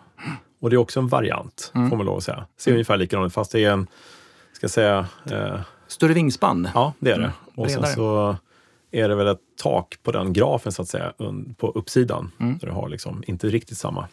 Och 0.61 0.71
det 0.71 0.77
är 0.77 0.79
också 0.79 1.01
en 1.01 1.09
variant, 1.09 1.73
mm. 1.75 1.91
får 1.91 1.97
man 1.97 2.07
lov 2.07 2.17
att 2.17 2.25
säga. 2.25 2.47
Ser 2.57 2.71
mm. 2.71 2.77
ungefär 2.77 2.97
likadant 2.97 3.27
ut, 3.27 3.35
fast 3.35 3.53
det 3.53 3.65
är 3.65 3.71
en, 3.71 3.87
ska 4.53 4.69
säga... 4.69 5.07
Eh, 5.31 5.61
Större 5.87 6.13
vingspann? 6.13 6.69
Ja, 6.75 6.93
det 6.99 7.11
är 7.11 7.19
det. 7.19 7.25
Mm. 7.25 7.35
Och 7.55 7.71
sen 7.71 7.87
så 7.87 8.37
är 8.91 9.09
det 9.09 9.15
väl 9.15 9.27
ett 9.27 9.41
tak 9.63 9.97
på 10.03 10.13
den 10.13 10.33
grafen, 10.33 10.73
så 10.73 10.83
att 10.83 10.89
säga, 10.89 11.13
på 11.57 11.71
uppsidan. 11.71 12.31
Mm. 12.41 12.59
Där 12.59 12.67
du 12.67 12.73
har 12.73 12.89
liksom 12.89 13.25
inte 13.27 13.49
riktigt 13.49 13.79
samma 13.79 14.09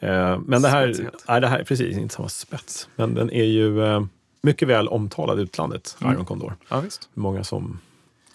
men 0.00 0.62
det 0.62 0.68
här, 0.68 1.10
nej, 1.28 1.40
det 1.40 1.48
här 1.48 1.58
är 1.58 1.64
precis 1.64 1.98
inte 1.98 2.14
samma 2.14 2.28
spets. 2.28 2.88
Men 2.96 3.14
den 3.14 3.30
är 3.30 3.44
ju 3.44 3.84
eh, 3.84 4.04
mycket 4.42 4.68
väl 4.68 4.88
omtalad 4.88 5.38
i 5.38 5.42
utlandet, 5.42 5.96
mm. 6.00 6.14
Iron 6.14 6.24
Condor. 6.24 6.56
Ja, 6.68 6.80
visst. 6.80 7.08
Många 7.14 7.44
som 7.44 7.78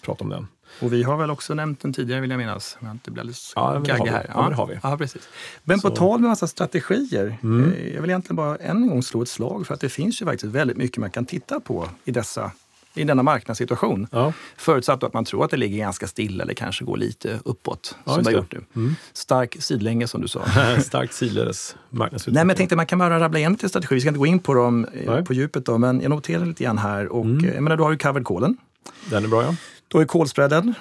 pratar 0.02 0.24
om 0.24 0.30
den. 0.30 0.46
Och 0.80 0.92
vi 0.92 1.02
har 1.02 1.16
väl 1.16 1.30
också 1.30 1.54
nämnt 1.54 1.80
den 1.80 1.92
tidigare 1.92 2.20
vill 2.20 2.30
jag 2.30 2.38
minnas. 2.38 2.76
Men 2.80 3.00
det 3.04 3.10
blir 3.10 3.20
alldeles 3.20 3.52
ja, 3.56 3.62
har 3.62 4.06
här. 4.06 4.26
Ja, 4.28 4.42
ja, 4.42 4.48
det 4.48 4.54
har 4.54 4.66
vi. 4.66 4.78
Ja, 4.82 4.96
precis. 4.98 5.28
Men 5.64 5.80
Så. 5.80 5.90
på 5.90 5.96
tal 5.96 6.20
med 6.20 6.30
massa 6.30 6.46
strategier. 6.46 7.38
Mm. 7.42 7.72
Eh, 7.72 7.94
jag 7.94 8.00
vill 8.00 8.10
egentligen 8.10 8.36
bara 8.36 8.56
än 8.56 8.76
en 8.76 8.88
gång 8.88 9.02
slå 9.02 9.22
ett 9.22 9.28
slag 9.28 9.66
för 9.66 9.74
att 9.74 9.80
det 9.80 9.88
finns 9.88 10.22
ju 10.22 10.26
faktiskt 10.26 10.52
väldigt 10.52 10.76
mycket 10.76 10.98
man 10.98 11.10
kan 11.10 11.26
titta 11.26 11.60
på 11.60 11.88
i 12.04 12.10
dessa 12.10 12.50
i 12.96 13.04
denna 13.04 13.22
marknadssituation. 13.22 14.06
Ja. 14.10 14.32
Förutsatt 14.56 15.02
att 15.02 15.14
man 15.14 15.24
tror 15.24 15.44
att 15.44 15.50
det 15.50 15.56
ligger 15.56 15.78
ganska 15.78 16.06
stilla 16.06 16.44
eller 16.44 16.54
kanske 16.54 16.84
går 16.84 16.96
lite 16.96 17.40
uppåt, 17.44 17.96
ja, 18.04 18.14
som 18.14 18.22
det 18.22 18.30
har 18.30 18.36
gjort 18.36 18.52
nu. 18.52 18.64
Mm. 18.76 18.94
Stark 19.12 19.56
sidlänge 19.58 20.06
som 20.06 20.20
du 20.20 20.28
sa. 20.28 20.44
Stark 20.80 21.12
sidledes 21.12 21.76
marknadsutveckling. 21.90 22.34
Nej, 22.34 22.44
men 22.44 22.48
jag 22.48 22.56
tänkte 22.56 22.76
man 22.76 22.86
kan 22.86 22.98
bara 22.98 23.20
rabbla 23.20 23.38
igen 23.38 23.52
lite 23.52 23.68
strategi. 23.68 23.94
Vi 23.94 24.00
ska 24.00 24.08
inte 24.08 24.18
gå 24.18 24.26
in 24.26 24.38
på 24.38 24.54
dem 24.54 24.84
eh, 24.84 25.12
Nej. 25.12 25.24
på 25.24 25.34
djupet 25.34 25.66
då, 25.66 25.78
men 25.78 26.00
jag 26.00 26.10
noterar 26.10 26.46
lite 26.46 26.64
grann 26.64 26.78
här. 26.78 27.08
Och, 27.08 27.24
mm. 27.24 27.44
Eh, 27.44 27.54
jag 27.54 27.62
menar, 27.62 27.76
du 27.76 27.82
har 27.82 27.90
ju 27.90 27.98
covered 27.98 28.26
callen. 28.26 28.56
Den 29.10 29.24
är 29.24 29.28
bra 29.28 29.42
ja. 29.42 29.54
Du 29.88 29.96
har 29.96 30.02
ju 30.02 30.06
callspreaden. 30.06 30.74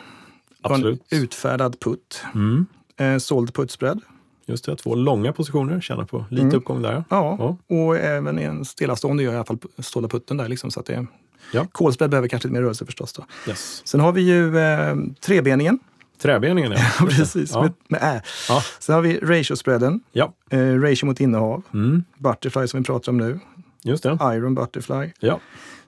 Absolut. 0.61 1.01
Utfärdad 1.09 1.79
putt. 1.79 2.21
Mm. 2.33 2.65
Eh, 2.97 3.17
såld 3.17 3.53
putspread. 3.53 4.01
Just 4.47 4.65
det, 4.65 4.75
två 4.75 4.95
långa 4.95 5.33
positioner, 5.33 5.81
tjänar 5.81 6.05
på 6.05 6.25
lite 6.29 6.43
mm. 6.43 6.55
uppgång 6.55 6.81
där. 6.81 7.03
Ja, 7.09 7.37
ja, 7.39 7.75
och 7.75 7.97
även 7.97 8.39
en 8.39 8.65
stillastående 8.65 9.23
gör 9.23 9.33
i 9.33 9.35
alla 9.35 9.45
fall 9.45 9.57
ståla 9.79 10.07
putten 10.07 10.37
där. 10.37 10.47
Liksom, 10.47 10.71
så 10.71 10.79
att 10.79 10.85
det 10.85 11.05
Ja. 11.51 11.67
Kolspread 11.71 12.11
behöver 12.11 12.27
kanske 12.27 12.47
lite 12.47 12.53
mer 12.53 12.61
rörelse 12.61 12.85
förstås. 12.85 13.13
Då. 13.13 13.25
Yes. 13.47 13.81
Sen 13.85 13.99
har 13.99 14.11
vi 14.11 14.21
ju 14.21 14.57
eh, 14.57 14.95
trebeningen. 15.21 15.79
Träbeningen, 16.17 16.71
ja. 16.71 17.05
Precis, 17.09 17.51
ja. 17.53 17.61
Med, 17.61 17.73
med 17.87 17.99
ä. 18.03 18.21
Ja. 18.49 18.63
Sen 18.79 18.95
har 18.95 19.01
vi 19.01 19.19
ratio-spreaden. 19.19 19.99
Ja. 20.11 20.33
Eh, 20.49 20.59
ratio 20.59 21.05
mot 21.05 21.19
innehav. 21.19 21.63
Mm. 21.73 22.03
Butterfly 22.17 22.67
som 22.67 22.79
vi 22.79 22.85
pratar 22.85 23.11
om 23.11 23.17
nu. 23.17 23.39
Just 23.83 24.03
det. 24.03 24.17
Iron 24.21 24.55
Butterfly. 24.55 25.11
Ja. 25.19 25.39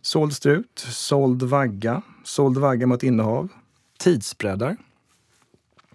Såld 0.02 0.34
strut, 0.34 0.86
såld 0.90 1.44
vagga, 1.44 2.02
såld 2.24 2.58
vagga 2.58 2.88
mot 2.88 3.04
innehav. 3.04 3.48
Tidsbreddar. 4.00 4.78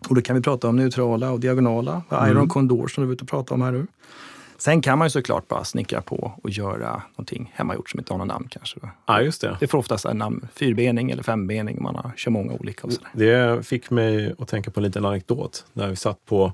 Och 0.09 0.15
då 0.15 0.21
kan 0.21 0.37
vi 0.37 0.43
prata 0.43 0.69
om 0.69 0.77
neutrala 0.77 1.31
och 1.31 1.41
diagonala. 1.41 2.03
Mm. 2.11 2.31
Iron 2.31 2.49
Condor 2.49 2.89
som 2.89 3.05
du 3.05 3.09
vill 3.09 3.27
prata 3.27 3.55
om 3.55 3.63
här 3.63 3.73
nu. 3.73 3.87
Sen 4.63 4.83
kan 4.83 4.99
man 4.99 5.07
ju 5.07 5.11
såklart 5.11 5.49
bara 5.49 5.65
snickra 5.65 6.03
på 6.03 6.33
och 6.43 6.51
göra 6.51 7.03
någonting 7.11 7.53
hemmagjort 7.55 7.91
som 7.91 8.01
inte 8.01 8.13
har 8.13 8.19
något 8.19 8.27
namn 8.27 8.49
kanske. 8.51 8.79
Ja, 9.07 9.23
just 9.23 9.41
det. 9.41 9.57
Det 9.61 9.67
får 9.67 9.79
oftast 9.79 10.05
en 10.05 10.19
namn, 10.19 10.49
fyrbening 10.55 11.11
eller 11.11 11.23
fembening. 11.23 11.83
Man 11.83 11.95
har, 11.95 12.13
kör 12.17 12.31
många 12.31 12.53
olika. 12.53 12.87
Och 12.87 12.93
det 13.13 13.67
fick 13.67 13.91
mig 13.91 14.35
att 14.39 14.49
tänka 14.49 14.71
på 14.71 14.81
en 14.81 14.85
liten 14.85 15.05
anekdot. 15.05 15.65
När 15.73 15.89
vi 15.89 15.97
satt 15.97 16.27
på 16.27 16.53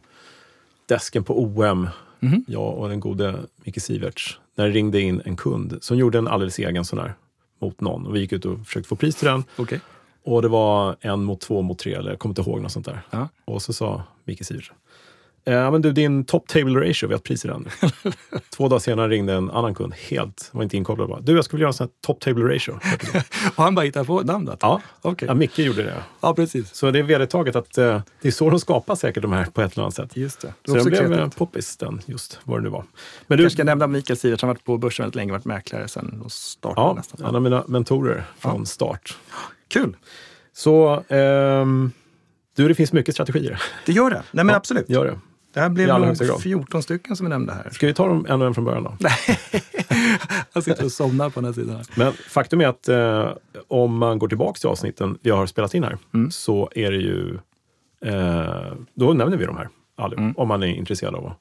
desken 0.87 1.25
på 1.25 1.43
OM, 1.43 1.89
mm. 2.21 2.45
jag 2.47 2.75
och 2.75 2.89
den 2.89 3.01
gode 3.01 3.35
Micke 3.65 3.83
Siverts, 3.83 4.41
när 4.55 4.65
det 4.65 4.71
ringde 4.71 5.01
in 5.01 5.23
en 5.25 5.37
kund 5.37 5.79
som 5.81 5.99
gjorde 5.99 6.19
en 6.19 6.29
alldeles 6.29 6.59
egen 6.59 6.85
sån 6.85 6.99
här 6.99 7.15
mot 7.59 7.81
någon. 7.81 8.07
Och 8.07 8.15
vi 8.15 8.21
gick 8.21 8.33
ut 8.33 8.45
och 8.45 8.67
försökte 8.67 8.89
få 8.89 8.97
pris 8.97 9.17
till 9.17 9.29
den. 9.29 9.45
Okay. 9.59 9.79
Och 10.25 10.43
det 10.43 10.49
var 10.49 10.97
en 11.01 11.25
mot 11.25 11.41
två 11.41 11.63
mot 11.63 11.79
tre, 11.79 11.95
eller 11.95 12.11
jag 12.11 12.19
kommer 12.19 12.31
inte 12.31 12.51
ihåg 12.51 12.63
något 12.63 12.73
sånt 12.73 12.87
där. 12.87 13.01
Ja. 13.11 13.29
Och 13.45 13.63
så 13.63 13.73
sa 13.73 14.03
Micke 14.25 14.47
Sivert, 14.47 14.73
Ja, 15.53 15.71
men 15.71 15.83
du, 15.83 15.93
din 15.93 16.25
top 16.25 16.49
table 16.49 16.89
ratio, 16.89 17.09
vi 17.09 17.15
har 17.15 17.19
ett 17.19 17.25
pris 17.25 17.45
i 17.45 17.49
den. 17.49 17.69
Två 18.57 18.69
dagar 18.69 18.81
senare 18.81 19.09
ringde 19.09 19.33
en 19.35 19.51
annan 19.51 19.75
kund, 19.75 19.95
helt, 19.95 20.51
var 20.53 20.63
inte 20.63 20.77
inkopplad 20.77 21.09
bara. 21.09 21.21
Du, 21.21 21.35
jag 21.35 21.45
skulle 21.45 21.59
vilja 21.59 21.65
göra 21.65 21.69
en 21.69 21.75
sån 21.75 21.87
här 21.87 21.93
top 22.07 22.21
table 22.21 22.55
ratio. 22.55 22.73
och 23.57 23.65
han 23.65 23.75
bara 23.75 23.85
hittade 23.85 24.05
på 24.05 24.23
namnet? 24.23 24.59
Ja, 24.63 24.81
okay. 25.03 25.29
ja, 25.29 25.35
Micke 25.35 25.59
gjorde 25.59 25.83
det. 25.83 25.95
Ja, 26.21 26.35
precis. 26.35 26.75
Så 26.75 26.91
det 26.91 26.99
är 26.99 27.03
vedertaget 27.03 27.57
att 27.57 27.79
uh, 27.79 28.01
det 28.23 28.29
är 28.29 28.33
så 28.33 28.51
de 28.51 28.61
skapar 28.61 28.95
säkert 28.95 29.23
de 29.23 29.33
här 29.33 29.45
på 29.45 29.63
ett 29.63 29.73
eller 29.73 29.83
annat 29.83 29.95
sätt. 29.95 30.17
Just 30.17 30.41
det. 30.41 30.55
det 30.63 30.71
så 30.71 30.89
den 30.89 31.11
blev 31.11 31.31
poppis, 31.31 31.77
den, 31.77 32.01
just 32.07 32.39
vad 32.45 32.59
det 32.59 32.63
nu 32.63 32.69
var. 32.69 32.85
Men 33.27 33.39
du 33.39 33.45
kanske 33.45 33.57
ska 33.57 33.65
nämna 33.65 33.87
Mikael 33.87 34.17
Sivert, 34.17 34.41
han 34.41 34.49
har 34.49 34.55
varit 34.55 34.65
på 34.65 34.79
börsen 34.79 35.05
väldigt 35.05 35.17
länge, 35.17 35.33
varit 35.33 35.45
mäklare 35.45 35.89
sedan 35.89 36.25
start. 36.29 36.75
Ja, 36.77 36.95
nästan. 36.97 37.27
en 37.27 37.35
av 37.35 37.43
mina 37.43 37.65
mentorer 37.67 38.25
från 38.39 38.59
ja. 38.59 38.65
start. 38.65 39.19
Kul! 39.69 39.97
Så, 40.53 41.05
um, 41.09 41.93
du, 42.57 42.69
det 42.69 42.75
finns 42.75 42.93
mycket 42.93 43.15
strategier. 43.15 43.63
Det 43.87 43.93
gör 43.93 44.11
det. 44.11 44.23
Nej, 44.31 44.45
men 44.45 44.49
ja, 44.49 44.57
absolut. 44.57 44.91
Gör 44.91 45.05
det. 45.05 45.19
Det 45.53 45.61
här 45.61 45.69
blev 45.69 46.01
nog 46.01 46.41
14 46.43 46.83
stycken 46.83 47.17
som 47.17 47.27
vi 47.27 47.31
nämnde 47.31 47.53
här. 47.53 47.71
Ska 47.71 47.87
vi 47.87 47.95
ta 47.95 48.07
dem 48.07 48.27
en 48.29 48.41
och 48.41 48.47
en 48.47 48.55
från 48.55 48.65
början 48.65 48.85
då? 48.85 48.97
Nej, 49.01 49.39
jag 50.53 50.63
sitter 50.63 50.85
och 50.85 50.93
somnar 50.93 51.31
på 51.31 51.41
den 51.41 51.45
här 51.45 51.53
sidan. 51.53 51.77
Här. 51.77 51.87
Men 51.97 52.13
faktum 52.13 52.61
är 52.61 52.67
att 52.67 52.89
eh, 52.89 53.33
om 53.69 53.99
man 53.99 54.19
går 54.19 54.29
tillbaka 54.29 54.59
till 54.59 54.69
avsnitten 54.69 55.19
vi 55.23 55.31
har 55.31 55.47
spelat 55.47 55.75
in 55.75 55.85
här 55.85 55.99
mm. 56.15 56.31
så 56.31 56.71
är 56.75 56.91
det 56.91 56.97
ju... 56.97 57.39
Eh, 58.01 58.73
då 58.95 59.13
nämner 59.13 59.37
vi 59.37 59.47
de 59.47 59.57
här 59.57 59.69
allihop, 59.97 60.19
mm. 60.19 60.35
om 60.37 60.49
man 60.49 60.63
är 60.63 60.67
intresserad 60.67 61.15
av 61.15 61.27
att 61.27 61.39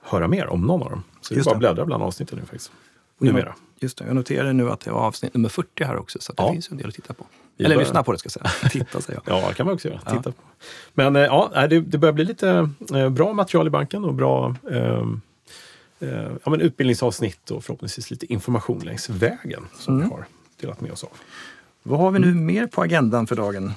höra 0.00 0.28
mer 0.28 0.46
om 0.46 0.62
någon 0.62 0.82
av 0.82 0.90
dem. 0.90 1.02
Så 1.20 1.34
det 1.34 1.40
är 1.40 1.44
bara 1.44 1.52
att 1.52 1.58
bläddra 1.58 1.84
bland 1.84 2.02
avsnitten 2.02 2.38
nu 2.38 2.44
faktiskt. 2.44 2.72
Numera. 3.18 3.54
Just 3.80 3.98
det, 3.98 4.04
jag 4.06 4.16
noterar 4.16 4.52
nu 4.52 4.70
att 4.70 4.80
det 4.80 4.90
var 4.90 5.00
avsnitt 5.00 5.34
nummer 5.34 5.48
40 5.48 5.84
här 5.84 5.96
också, 5.96 6.18
så 6.20 6.32
det 6.32 6.42
ja. 6.42 6.52
finns 6.52 6.70
en 6.70 6.76
del 6.76 6.88
att 6.88 6.94
titta 6.94 7.14
på. 7.14 7.26
Eller 7.58 7.68
börjar... 7.68 7.80
lyssna 7.80 8.02
på 8.02 8.12
det 8.12 8.18
ska 8.18 8.26
jag 8.26 8.50
säga. 8.52 8.70
Titta 8.70 9.00
säger 9.00 9.20
jag. 9.24 9.36
ja, 9.42 9.48
det 9.48 9.54
kan 9.54 9.66
man 9.66 9.74
också 9.74 9.88
göra. 9.88 9.98
Titta 9.98 10.22
ja. 10.24 10.32
på. 10.32 10.42
Men 10.94 11.16
eh, 11.16 11.22
ja, 11.22 11.66
det, 11.70 11.80
det 11.80 11.98
börjar 11.98 12.12
bli 12.12 12.24
lite 12.24 12.70
eh, 12.94 13.08
bra 13.08 13.32
material 13.32 13.66
i 13.66 13.70
banken 13.70 14.04
och 14.04 14.14
bra 14.14 14.56
ehm, 14.70 15.20
eh, 16.00 16.08
ja, 16.44 16.50
men 16.50 16.60
utbildningsavsnitt 16.60 17.50
och 17.50 17.64
förhoppningsvis 17.64 18.10
lite 18.10 18.32
information 18.32 18.78
längs 18.78 19.10
vägen 19.10 19.66
som 19.78 19.94
mm. 19.94 20.08
vi 20.08 20.14
har 20.14 20.24
delat 20.60 20.80
med 20.80 20.92
oss 20.92 21.04
av. 21.04 21.10
Vad 21.82 22.00
har 22.00 22.10
vi 22.10 22.18
nu 22.18 22.30
mm. 22.30 22.46
mer 22.46 22.66
på 22.66 22.82
agendan 22.82 23.26
för 23.26 23.36
dagen? 23.36 23.72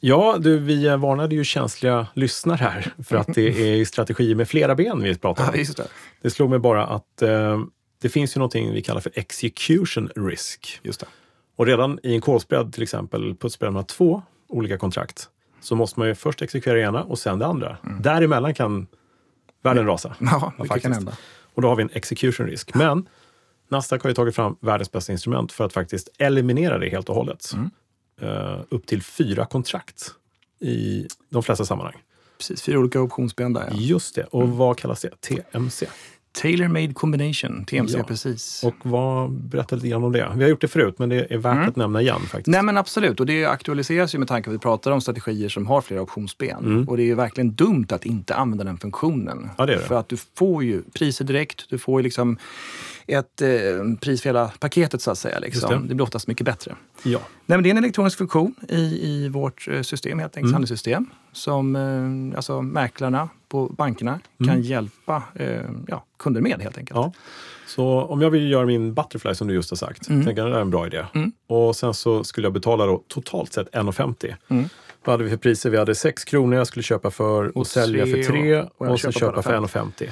Ja, 0.00 0.36
du, 0.40 0.58
vi 0.58 0.88
varnade 0.88 1.34
ju 1.34 1.44
känsliga 1.44 2.06
lyssnare 2.14 2.56
här 2.56 2.92
för 3.04 3.16
att 3.16 3.34
det 3.34 3.80
är 3.80 3.84
strategier 3.84 4.34
med 4.34 4.48
flera 4.48 4.74
ben 4.74 5.02
vi 5.02 5.14
pratar 5.14 5.44
om. 5.44 5.50
Ja, 5.54 5.64
det. 5.76 5.88
det 6.22 6.30
slog 6.30 6.50
mig 6.50 6.58
bara 6.58 6.86
att 6.86 7.22
eh, 7.22 7.60
det 7.98 8.08
finns 8.08 8.36
ju 8.36 8.38
någonting 8.38 8.72
vi 8.72 8.82
kallar 8.82 9.00
för 9.00 9.12
execution 9.14 10.10
risk. 10.16 10.80
Just 10.82 11.00
det. 11.00 11.06
Och 11.56 11.66
redan 11.66 11.98
i 12.02 12.14
en 12.14 12.20
kolspread 12.20 12.72
till 12.72 12.82
exempel, 12.82 13.36
putspread 13.36 13.72
med 13.72 13.86
två 13.86 14.22
olika 14.48 14.78
kontrakt, 14.78 15.28
så 15.60 15.76
måste 15.76 16.00
man 16.00 16.08
ju 16.08 16.14
först 16.14 16.42
exekvera 16.42 16.74
det 16.74 16.82
ena 16.82 17.02
och 17.02 17.18
sen 17.18 17.38
det 17.38 17.46
andra. 17.46 17.76
Mm. 17.86 18.02
Däremellan 18.02 18.54
kan 18.54 18.86
världen 19.62 19.86
rasa. 19.86 20.16
Ja, 20.20 20.52
det 20.58 20.80
kan 20.80 20.92
hända. 20.92 21.16
Och 21.54 21.62
då 21.62 21.68
har 21.68 21.76
vi 21.76 21.82
en 21.82 21.90
execution 21.92 22.46
risk. 22.46 22.74
Men 22.74 23.08
Nasdaq 23.68 24.02
har 24.02 24.10
ju 24.10 24.14
tagit 24.14 24.34
fram 24.34 24.56
världens 24.60 24.92
bästa 24.92 25.12
instrument 25.12 25.52
för 25.52 25.64
att 25.64 25.72
faktiskt 25.72 26.08
eliminera 26.18 26.78
det 26.78 26.88
helt 26.88 27.08
och 27.08 27.14
hållet. 27.14 27.52
Mm. 27.54 27.70
Uh, 28.22 28.60
upp 28.68 28.86
till 28.86 29.02
fyra 29.02 29.46
kontrakt 29.46 30.10
i 30.60 31.06
de 31.28 31.42
flesta 31.42 31.64
sammanhang. 31.64 32.02
Precis, 32.38 32.62
fyra 32.62 32.78
olika 32.78 33.00
optionsben 33.00 33.58
Ja. 33.70 33.76
Just 33.76 34.14
det. 34.14 34.24
Och 34.24 34.42
mm. 34.42 34.56
vad 34.56 34.78
kallas 34.78 35.00
det? 35.00 35.20
TMC? 35.20 35.86
Tailor 36.42 36.68
Made 36.68 36.94
Combination, 36.94 37.64
TMC 37.64 37.98
ja. 37.98 38.04
precis. 38.04 38.64
Och 38.64 38.74
vad, 38.82 39.32
berätta 39.32 39.76
lite 39.76 39.88
grann 39.88 40.04
om 40.04 40.12
det. 40.12 40.32
Vi 40.36 40.42
har 40.42 40.50
gjort 40.50 40.60
det 40.60 40.68
förut, 40.68 40.94
men 40.98 41.08
det 41.08 41.32
är 41.32 41.38
värt 41.38 41.56
mm. 41.56 41.68
att 41.68 41.76
nämna 41.76 42.00
igen. 42.00 42.20
faktiskt. 42.20 42.46
Nej 42.46 42.62
men 42.62 42.76
Absolut, 42.76 43.20
och 43.20 43.26
det 43.26 43.44
aktualiseras 43.44 44.14
ju 44.14 44.18
med 44.18 44.28
tanke 44.28 44.44
på 44.44 44.50
att 44.50 44.54
vi 44.54 44.58
pratar 44.58 44.90
om 44.90 45.00
strategier 45.00 45.48
som 45.48 45.66
har 45.66 45.80
flera 45.80 46.02
optionsben. 46.02 46.64
Mm. 46.64 46.88
Och 46.88 46.96
det 46.96 47.02
är 47.02 47.06
ju 47.06 47.14
verkligen 47.14 47.54
dumt 47.54 47.86
att 47.90 48.06
inte 48.06 48.34
använda 48.34 48.64
den 48.64 48.78
funktionen. 48.78 49.50
Ja, 49.58 49.66
det 49.66 49.72
är 49.72 49.76
det. 49.76 49.82
För 49.82 49.94
att 49.94 50.08
du 50.08 50.16
får 50.34 50.64
ju 50.64 50.82
priser 50.82 51.24
direkt, 51.24 51.64
du 51.68 51.78
får 51.78 52.00
ju 52.00 52.04
liksom 52.04 52.38
ett 53.06 53.42
eh, 53.42 53.48
pris 54.00 54.22
för 54.22 54.28
hela 54.28 54.48
paketet 54.48 55.02
så 55.02 55.10
att 55.10 55.18
säga. 55.18 55.38
Liksom. 55.38 55.70
Det. 55.70 55.88
det. 55.88 55.94
blir 55.94 56.02
oftast 56.02 56.28
mycket 56.28 56.44
bättre. 56.44 56.74
Ja. 57.02 57.18
Nej, 57.46 57.58
men 57.58 57.62
det 57.62 57.68
är 57.68 57.70
en 57.70 57.78
elektronisk 57.78 58.18
funktion 58.18 58.54
i, 58.68 59.00
i 59.02 59.28
vårt 59.28 59.68
eh, 59.68 59.82
system, 59.82 60.18
helt 60.18 60.36
enkelt, 60.36 60.44
mm. 60.44 60.52
handelssystem, 60.52 61.06
som 61.32 61.76
eh, 61.76 62.36
alltså, 62.36 62.62
mäklarna 62.62 63.28
på 63.56 63.74
bankerna 63.74 64.20
mm. 64.40 64.48
kan 64.48 64.62
hjälpa 64.62 65.22
eh, 65.34 65.60
ja, 65.86 66.04
kunder 66.18 66.40
med 66.40 66.62
helt 66.62 66.78
enkelt. 66.78 66.96
Ja. 66.96 67.12
Så 67.66 68.02
om 68.02 68.20
jag 68.22 68.30
vill 68.30 68.50
göra 68.50 68.66
min 68.66 68.94
Butterfly 68.94 69.34
som 69.34 69.48
du 69.48 69.54
just 69.54 69.70
har 69.70 69.76
sagt, 69.76 70.08
mm. 70.08 70.24
tänker 70.24 70.44
att 70.44 70.52
det 70.52 70.56
är 70.56 70.60
en 70.60 70.70
bra 70.70 70.86
idé. 70.86 71.04
Mm. 71.14 71.32
Och 71.46 71.76
sen 71.76 71.94
så 71.94 72.24
skulle 72.24 72.46
jag 72.46 72.52
betala 72.52 72.86
då 72.86 73.02
totalt 73.08 73.52
sett 73.52 73.70
1,50. 73.70 74.34
Mm. 74.48 74.68
Vad 75.04 75.12
hade 75.12 75.24
vi 75.24 75.30
för 75.30 75.36
priser? 75.36 75.70
Vi 75.70 75.76
hade 75.76 75.94
6 75.94 76.24
kronor 76.24 76.58
jag 76.58 76.66
skulle 76.66 76.82
köpa 76.82 77.10
för 77.10 77.44
och, 77.44 77.56
och 77.56 77.66
sälja 77.66 78.06
för 78.06 78.22
3 78.22 78.60
och, 78.60 78.68
och, 78.76 78.88
och 78.88 79.00
så 79.00 79.12
köpa 79.12 79.42
för 79.42 79.52
1,50. 79.52 80.10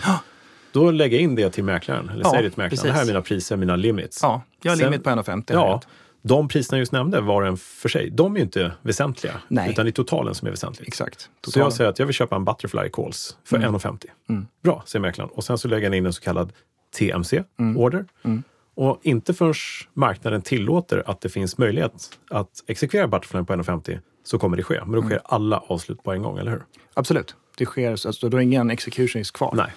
Då 0.73 0.91
lägger 0.91 1.17
jag 1.17 1.23
in 1.23 1.35
det 1.35 1.51
till 1.51 1.65
mäklaren, 1.65 2.09
eller 2.09 2.25
ja, 2.25 2.31
säger 2.31 2.43
det 2.43 2.51
till 2.51 2.63
mäklaren. 2.63 2.87
Det 2.87 2.93
här 2.93 3.03
är 3.03 3.07
mina 3.07 3.23
priser, 3.23 3.57
mina 3.57 3.77
limits. 3.77 4.19
Ja, 4.23 4.43
jag 4.63 4.73
har 4.73 4.77
Sen, 4.77 4.85
limit 4.85 5.05
på 5.05 5.11
1,50. 5.11 5.45
Ja, 5.47 5.81
de 6.27 6.49
priserna 6.49 6.77
jag 6.77 6.81
just 6.81 6.93
nämnde 6.93 7.21
var 7.21 7.43
en 7.43 7.57
för 7.57 7.89
sig, 7.89 8.11
de 8.11 8.33
är 8.33 8.37
ju 8.37 8.45
inte 8.45 8.73
väsentliga. 8.83 9.41
Nej. 9.49 9.71
Utan 9.71 9.85
det 9.85 9.91
är 9.91 9.93
totalen 9.93 10.35
som 10.35 10.47
är 10.47 10.51
väsentligt. 10.51 10.89
Exakt. 10.89 11.31
Totalen. 11.41 11.53
Så 11.53 11.59
jag 11.59 11.73
säger 11.73 11.91
att 11.91 11.99
jag 11.99 12.07
vill 12.07 12.15
köpa 12.15 12.37
en 12.37 12.45
Butterfly 12.45 12.89
Calls 12.93 13.37
för 13.45 13.57
mm. 13.57 13.75
1,50. 13.75 14.05
Mm. 14.29 14.47
Bra, 14.63 14.83
säger 14.87 15.01
mäklaren. 15.01 15.31
Och 15.31 15.45
sen 15.45 15.59
så 15.59 15.69
lägger 15.69 15.87
han 15.87 15.95
in 15.95 16.07
en 16.07 16.13
så 16.13 16.23
kallad 16.23 16.53
TMC-order. 16.99 17.99
Mm. 17.99 18.09
mm. 18.25 18.43
Och 18.77 19.01
inte 19.03 19.35
förrän 19.35 19.55
marknaden 19.95 20.43
tillåter 20.43 21.03
att 21.07 21.21
det 21.21 21.29
finns 21.29 21.59
möjlighet 21.59 22.19
att 22.31 22.65
exekvera 22.67 23.09
Butterfly 23.09 23.45
på 23.45 23.53
1,50 23.53 24.01
så 24.25 24.39
kommer 24.39 24.57
det 24.57 24.63
ske. 24.63 24.81
Men 24.81 24.93
då 24.93 25.03
sker 25.03 25.11
mm. 25.11 25.23
alla 25.25 25.59
avslut 25.59 26.03
på 26.03 26.13
en 26.13 26.23
gång, 26.23 26.39
eller 26.39 26.51
hur? 26.51 26.63
Absolut. 26.95 27.37
Det 27.57 27.67
sker, 27.67 27.91
alltså, 27.91 28.29
då 28.29 28.37
är 28.37 28.41
ingen 28.41 28.71
execution 28.71 29.21
risk 29.21 29.37
kvar. 29.37 29.55
Nej. 29.57 29.73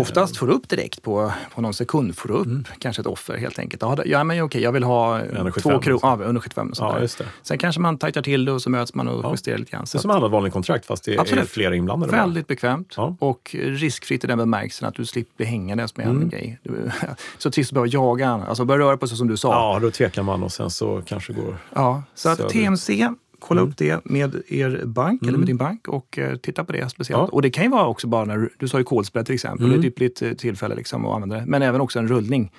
Oftast 0.00 0.36
får 0.36 0.46
du 0.46 0.52
upp 0.52 0.68
direkt 0.68 1.02
på, 1.02 1.32
på 1.54 1.60
någon 1.60 1.74
sekund, 1.74 2.16
får 2.16 2.28
du 2.28 2.34
upp 2.34 2.46
mm. 2.46 2.64
kanske 2.78 3.02
ett 3.02 3.06
offer 3.06 3.36
helt 3.36 3.58
enkelt. 3.58 3.82
Ja, 4.04 4.24
men 4.24 4.42
okej, 4.42 4.62
jag 4.62 4.72
vill 4.72 4.84
ha 4.84 5.20
två 5.62 5.78
kronor, 5.78 6.00
ja, 6.02 6.18
under 6.24 6.40
75 6.40 6.68
och 6.68 6.76
ja, 6.78 7.00
just 7.00 7.18
det. 7.18 7.24
Sen 7.42 7.58
kanske 7.58 7.80
man 7.80 7.98
tajtar 7.98 8.22
till 8.22 8.44
det 8.44 8.52
och 8.52 8.62
så 8.62 8.70
möts 8.70 8.94
man 8.94 9.08
och 9.08 9.24
ja. 9.24 9.30
justerar 9.30 9.58
lite 9.58 9.70
grann. 9.70 9.84
det 9.92 9.98
är 9.98 10.00
som 10.00 10.10
alla 10.10 10.28
vanliga 10.28 10.52
kontrakt 10.52 10.86
fast 10.86 11.04
det 11.04 11.18
Absolut. 11.18 11.44
är 11.44 11.48
flera 11.48 11.76
inblandade. 11.76 12.12
Väldigt 12.12 12.46
bekvämt 12.46 12.94
ja. 12.96 13.16
och 13.20 13.56
riskfritt 13.58 14.24
i 14.24 14.26
den 14.26 14.38
bemärkelsen 14.38 14.88
att 14.88 14.94
du 14.94 15.06
slipper 15.06 15.36
bli 15.36 15.46
hängandes 15.46 15.96
med 15.96 16.06
mm. 16.06 16.22
en 16.22 16.28
grej. 16.28 16.58
Du, 16.62 16.90
så 17.38 17.50
trist 17.50 17.70
att 17.70 17.74
behöva 17.74 17.88
jaga, 17.88 18.30
alltså 18.30 18.64
börja 18.64 18.84
röra 18.86 18.96
på 18.96 19.08
sig 19.08 19.16
som 19.16 19.28
du 19.28 19.36
sa. 19.36 19.52
Ja, 19.52 19.78
då 19.80 19.90
tvekar 19.90 20.22
man 20.22 20.42
och 20.42 20.52
sen 20.52 20.70
så 20.70 21.02
kanske 21.06 21.32
går 21.32 21.56
Ja, 21.74 22.02
så 22.14 22.28
att 22.28 22.48
TMC 22.48 23.08
kolla 23.46 23.60
mm. 23.60 23.70
upp 23.70 23.76
det 23.78 24.04
med 24.04 24.42
er 24.48 24.82
bank 24.84 25.22
mm. 25.22 25.28
eller 25.28 25.38
med 25.38 25.46
din 25.46 25.56
bank 25.56 25.88
och 25.88 26.18
uh, 26.18 26.36
titta 26.36 26.64
på 26.64 26.72
det 26.72 26.88
speciellt. 26.88 27.20
Ja. 27.20 27.28
Och 27.32 27.42
det 27.42 27.50
kan 27.50 27.64
ju 27.64 27.70
vara 27.70 27.86
också 27.86 28.06
bara 28.06 28.24
när 28.24 28.48
du 28.58 28.68
sa 28.68 28.78
ju 28.78 28.84
kodspel 28.84 29.24
till 29.24 29.34
exempel, 29.34 29.66
mm. 29.66 29.70
det 29.70 29.86
är 29.86 29.88
ett 29.88 29.92
ypperligt 29.92 30.22
uh, 30.22 30.32
tillfälle 30.32 30.74
liksom 30.74 31.06
att 31.06 31.14
använda 31.14 31.36
det. 31.36 31.46
Men 31.46 31.62
även 31.62 31.80
också 31.80 31.98
en 31.98 32.08
rullning. 32.08 32.52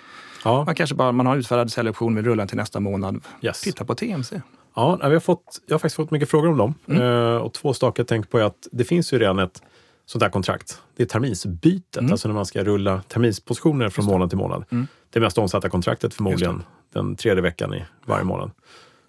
Ja. 0.43 0.63
Man 0.65 0.75
kanske 0.75 0.95
bara 0.95 1.11
man 1.11 1.25
har 1.25 1.37
utfärdad 1.37 1.71
säljoption, 1.71 2.15
vill 2.15 2.25
rulla 2.25 2.47
till 2.47 2.57
nästa 2.57 2.79
månad. 2.79 3.23
Yes. 3.41 3.61
Titta 3.61 3.85
på 3.85 3.95
TMC. 3.95 4.41
Ja, 4.75 4.99
vi 5.03 5.13
har 5.13 5.19
fått, 5.19 5.61
jag 5.65 5.73
har 5.73 5.79
faktiskt 5.79 5.95
fått 5.95 6.11
mycket 6.11 6.29
frågor 6.29 6.49
om 6.49 6.57
dem. 6.57 6.73
Mm. 6.87 7.01
Uh, 7.01 7.37
och 7.37 7.53
två 7.53 7.73
saker 7.73 8.03
jag 8.03 8.07
tänker 8.07 8.29
på 8.29 8.39
är 8.39 8.43
att 8.43 8.67
det 8.71 8.83
finns 8.83 9.13
ju 9.13 9.19
redan 9.19 9.39
ett 9.39 9.61
sånt 10.05 10.23
här 10.23 10.29
kontrakt. 10.29 10.81
Det 10.95 11.03
är 11.03 11.07
terminsbytet, 11.07 11.97
mm. 11.97 12.11
alltså 12.11 12.27
när 12.27 12.35
man 12.35 12.45
ska 12.45 12.63
rulla 12.63 13.01
terminspositioner 13.07 13.89
från 13.89 14.05
månad 14.05 14.29
till 14.29 14.37
månad. 14.37 14.65
Mm. 14.71 14.87
Det 15.09 15.19
mest 15.19 15.37
omsatta 15.37 15.69
kontraktet 15.69 16.13
förmodligen 16.13 16.63
den 16.93 17.15
tredje 17.15 17.41
veckan 17.41 17.73
i 17.73 17.85
varje 18.05 18.23
månad. 18.23 18.51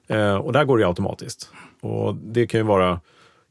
Eh, 0.06 0.36
och 0.36 0.52
där 0.52 0.64
går 0.64 0.78
det 0.78 0.86
automatiskt. 0.86 1.50
Och 1.80 2.14
det 2.14 2.46
kan 2.46 2.60
ju 2.60 2.64
vara 2.64 3.00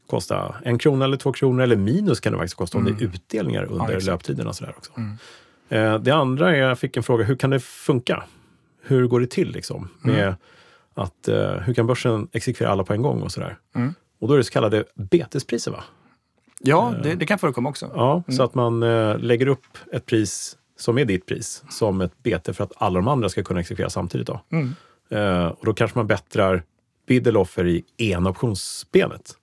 kosta 0.08 0.56
en 0.64 0.78
krona 0.78 1.06
eller 1.06 1.18
två 1.18 1.34
kronor 1.34 1.64
eller 1.64 1.76
minus 1.76 2.20
kan 2.20 2.34
det 2.34 2.38
faktiskt 2.38 2.58
kosta 2.58 2.78
mm. 2.78 2.88
om 2.88 2.98
det 2.98 3.04
är 3.04 3.06
mm. 3.06 3.16
utdelningar 3.16 3.64
under 3.64 3.94
ja, 3.94 4.00
löptiderna. 4.00 4.54
Sådär 4.54 4.74
också. 4.78 4.92
Mm. 4.98 5.18
Eh, 5.70 6.00
det 6.00 6.12
andra 6.12 6.56
är, 6.56 6.60
jag 6.60 6.80
fick 6.80 6.98
en 6.98 7.04
fråga, 7.04 7.24
hur 7.24 7.36
kan 7.36 7.50
det 7.50 7.60
funka? 7.60 8.24
hur 8.86 9.08
går 9.08 9.20
det 9.20 9.28
till 9.28 9.52
liksom? 9.52 9.90
Med 10.02 10.24
mm. 10.24 10.36
att, 10.94 11.30
uh, 11.30 11.36
hur 11.36 11.74
kan 11.74 11.88
börsen 11.88 12.28
exekvera 12.32 12.70
alla 12.70 12.84
på 12.84 12.94
en 12.94 13.02
gång 13.02 13.22
och 13.22 13.32
sådär? 13.32 13.58
Mm. 13.76 13.94
Och 14.20 14.28
då 14.28 14.34
är 14.34 14.38
det 14.38 14.44
så 14.44 14.52
kallade 14.52 14.84
betespriser 14.94 15.72
va? 15.72 15.84
Ja, 16.60 16.94
det, 17.04 17.16
det 17.16 17.26
kan 17.26 17.40
förekomma 17.40 17.70
också. 17.70 17.92
Ja, 17.96 18.24
så 18.28 18.44
att 18.44 18.56
man 18.56 18.80
lägger 19.20 19.48
upp 19.48 19.66
ett 19.92 20.06
pris 20.06 20.58
som 20.78 20.98
är 20.98 21.06
ditt 21.06 21.26
pris 21.26 21.64
som 21.70 22.02
ett 22.02 22.24
bete 22.24 22.54
för 22.54 22.64
att 22.64 22.72
alla 22.78 23.00
de 23.00 23.08
andra 23.08 23.30
ska 23.30 23.44
kunna 23.44 23.60
exekvera 23.60 23.90
samtidigt. 23.90 24.28
Då. 24.28 24.42
Mm. 24.50 24.76
Uh, 25.12 25.48
och 25.48 25.66
då 25.66 25.74
kanske 25.74 26.00
man 26.00 26.08
bättrar 26.08 26.64
bid 27.08 27.28
eller 27.28 27.40
offer 27.40 27.68
i 27.68 27.84
ena 27.98 28.30
optionsbenet 28.30 29.36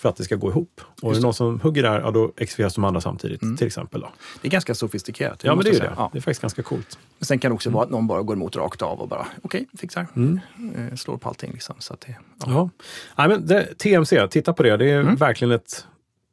för 0.00 0.08
att 0.08 0.16
det 0.16 0.24
ska 0.24 0.36
gå 0.36 0.50
ihop. 0.50 0.80
Och 1.02 1.10
är 1.10 1.14
det 1.14 1.20
någon 1.20 1.34
som 1.34 1.60
hugger 1.60 1.82
där, 1.82 2.00
ja, 2.00 2.10
då 2.10 2.32
exekveras 2.36 2.74
de 2.74 2.84
andra 2.84 3.00
samtidigt. 3.00 3.42
Mm. 3.42 3.56
till 3.56 3.66
exempel. 3.66 4.00
Då. 4.00 4.12
Det 4.42 4.48
är 4.48 4.50
ganska 4.50 4.74
sofistikerat. 4.74 5.44
Ja, 5.44 5.54
men 5.54 5.64
det 5.64 5.70
är 5.70 5.80
det. 5.80 5.92
Ja. 5.96 6.10
Det 6.12 6.18
är 6.18 6.20
faktiskt 6.20 6.40
ganska 6.40 6.62
coolt. 6.62 6.98
Men 7.18 7.26
sen 7.26 7.38
kan 7.38 7.50
det 7.50 7.54
också 7.54 7.68
mm. 7.68 7.74
vara 7.74 7.84
att 7.84 7.90
någon 7.90 8.06
bara 8.06 8.22
går 8.22 8.36
emot 8.36 8.56
rakt 8.56 8.82
av 8.82 9.00
och 9.00 9.08
bara, 9.08 9.26
okej, 9.42 9.62
okay, 9.62 9.78
fixar. 9.78 10.06
Mm. 10.16 10.40
Eh, 10.76 10.96
slår 10.96 11.16
på 11.16 11.28
allting. 11.28 11.52
Liksom, 11.52 11.74
så 11.78 11.94
att 11.94 12.00
det, 12.00 12.16
ja. 12.38 12.46
ja. 12.46 12.70
Nej, 13.16 13.28
men 13.28 13.46
det, 13.46 13.78
TMC, 13.78 14.28
titta 14.28 14.52
på 14.52 14.62
det. 14.62 14.76
Det 14.76 14.90
är 14.90 15.00
mm. 15.00 15.16
verkligen 15.16 15.52
ett 15.52 15.86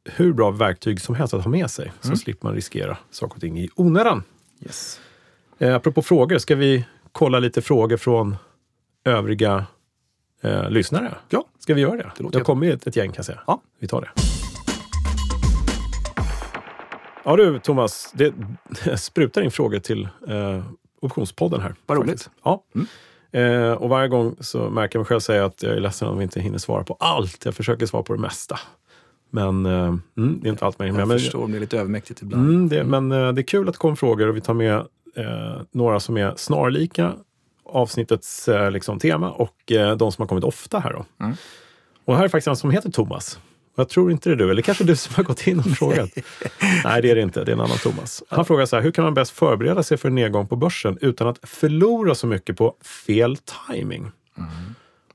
hur 0.05 0.33
bra 0.33 0.51
verktyg 0.51 1.01
som 1.01 1.15
helst 1.15 1.33
att 1.33 1.43
ha 1.43 1.51
med 1.51 1.71
sig. 1.71 1.91
Så 2.01 2.07
mm. 2.07 2.17
slipper 2.17 2.47
man 2.47 2.55
riskera 2.55 2.97
saker 3.11 3.35
och 3.35 3.41
ting 3.41 3.59
i 3.59 3.69
onödan. 3.75 4.23
Yes. 4.65 4.99
Eh, 5.57 5.75
apropå 5.75 6.01
frågor, 6.01 6.37
ska 6.37 6.55
vi 6.55 6.85
kolla 7.11 7.39
lite 7.39 7.61
frågor 7.61 7.97
från 7.97 8.35
övriga 9.07 9.65
eh, 10.41 10.69
lyssnare? 10.69 11.15
Ja. 11.29 11.45
Ska 11.59 11.73
vi 11.73 11.81
göra 11.81 11.97
det? 11.97 12.11
Det, 12.17 12.29
det 12.31 12.37
har 12.37 12.45
kommit 12.45 12.73
ett, 12.73 12.87
ett 12.87 12.95
gäng 12.95 13.09
kan 13.09 13.15
jag 13.15 13.25
säga. 13.25 13.39
Ja. 13.47 13.61
Vi 13.79 13.87
tar 13.87 14.01
det. 14.01 14.09
Ja 17.25 17.35
du 17.35 17.59
Thomas, 17.59 18.13
det, 18.15 18.33
sprutar 18.97 19.41
in 19.41 19.51
frågor 19.51 19.79
till 19.79 20.09
eh, 20.27 20.63
Optionspodden 21.01 21.61
här. 21.61 21.75
Vad 21.85 21.97
roligt. 21.97 22.29
Ja. 22.43 22.63
Mm. 22.75 22.87
Eh, 23.31 23.71
och 23.71 23.89
varje 23.89 24.07
gång 24.07 24.35
så 24.39 24.69
märker 24.69 24.97
jag 24.97 25.01
mig 25.01 25.07
själv 25.07 25.19
säga 25.19 25.45
att 25.45 25.63
jag 25.63 25.73
är 25.73 25.79
ledsen 25.79 26.07
om 26.07 26.17
vi 26.17 26.23
inte 26.23 26.39
hinner 26.39 26.57
svara 26.57 26.83
på 26.83 26.97
allt. 26.99 27.45
Jag 27.45 27.55
försöker 27.55 27.85
svara 27.85 28.03
på 28.03 28.13
det 28.13 28.19
mesta. 28.19 28.59
Men 29.29 29.65
eh, 29.65 29.95
mm, 30.17 30.39
det 30.41 30.47
är 30.47 30.49
inte 30.49 30.65
allt 30.65 30.79
man 30.79 30.85
hinner 30.85 31.05
med. 31.05 31.15
Jag 31.15 31.21
förstår, 31.21 31.47
det 31.47 31.57
är 31.57 31.59
lite 31.59 31.77
övermäktigt 31.79 32.21
ibland. 32.21 32.49
Mm, 32.49 32.69
det, 32.69 32.83
men 32.83 33.11
eh, 33.11 33.33
det 33.33 33.41
är 33.41 33.43
kul 33.43 33.67
att 33.67 33.73
det 33.73 33.79
kommer 33.79 33.95
frågor 33.95 34.27
och 34.27 34.35
vi 34.35 34.41
tar 34.41 34.53
med 34.53 34.75
eh, 35.15 35.61
några 35.71 35.99
som 35.99 36.17
är 36.17 36.33
snarlika 36.35 37.13
avsnittets 37.69 38.47
eh, 38.47 38.71
liksom, 38.71 38.99
tema 38.99 39.31
och 39.31 39.71
eh, 39.71 39.97
de 39.97 40.11
som 40.11 40.21
har 40.21 40.27
kommit 40.27 40.43
ofta 40.43 40.79
här. 40.79 40.93
Då. 40.93 41.25
Mm. 41.25 41.35
Och 42.05 42.17
här 42.17 42.23
är 42.23 42.27
faktiskt 42.27 42.47
en 42.47 42.55
som 42.55 42.71
heter 42.71 42.91
Thomas. 42.91 43.39
Jag 43.77 43.89
tror 43.89 44.11
inte 44.11 44.29
det 44.29 44.33
är 44.33 44.35
du, 44.35 44.51
eller 44.51 44.61
kanske 44.61 44.83
du 44.83 44.95
som 44.95 45.15
har 45.15 45.23
gått 45.23 45.47
in 45.47 45.59
och 45.59 45.65
frågat. 45.65 46.09
Nej, 46.83 47.01
det 47.01 47.11
är 47.11 47.15
det 47.15 47.21
inte. 47.21 47.43
Det 47.43 47.51
är 47.51 47.53
en 47.53 47.61
annan 47.61 47.77
Thomas. 47.77 48.23
Han 48.29 48.45
frågar 48.45 48.65
så 48.65 48.75
här, 48.75 48.83
hur 48.83 48.91
kan 48.91 49.03
man 49.03 49.13
bäst 49.13 49.31
förbereda 49.31 49.83
sig 49.83 49.97
för 49.97 50.07
en 50.09 50.15
nedgång 50.15 50.47
på 50.47 50.55
börsen 50.55 50.97
utan 51.01 51.27
att 51.27 51.39
förlora 51.43 52.15
så 52.15 52.27
mycket 52.27 52.57
på 52.57 52.75
fel 52.81 53.37
timing? 53.69 54.11
Mm. 54.37 54.49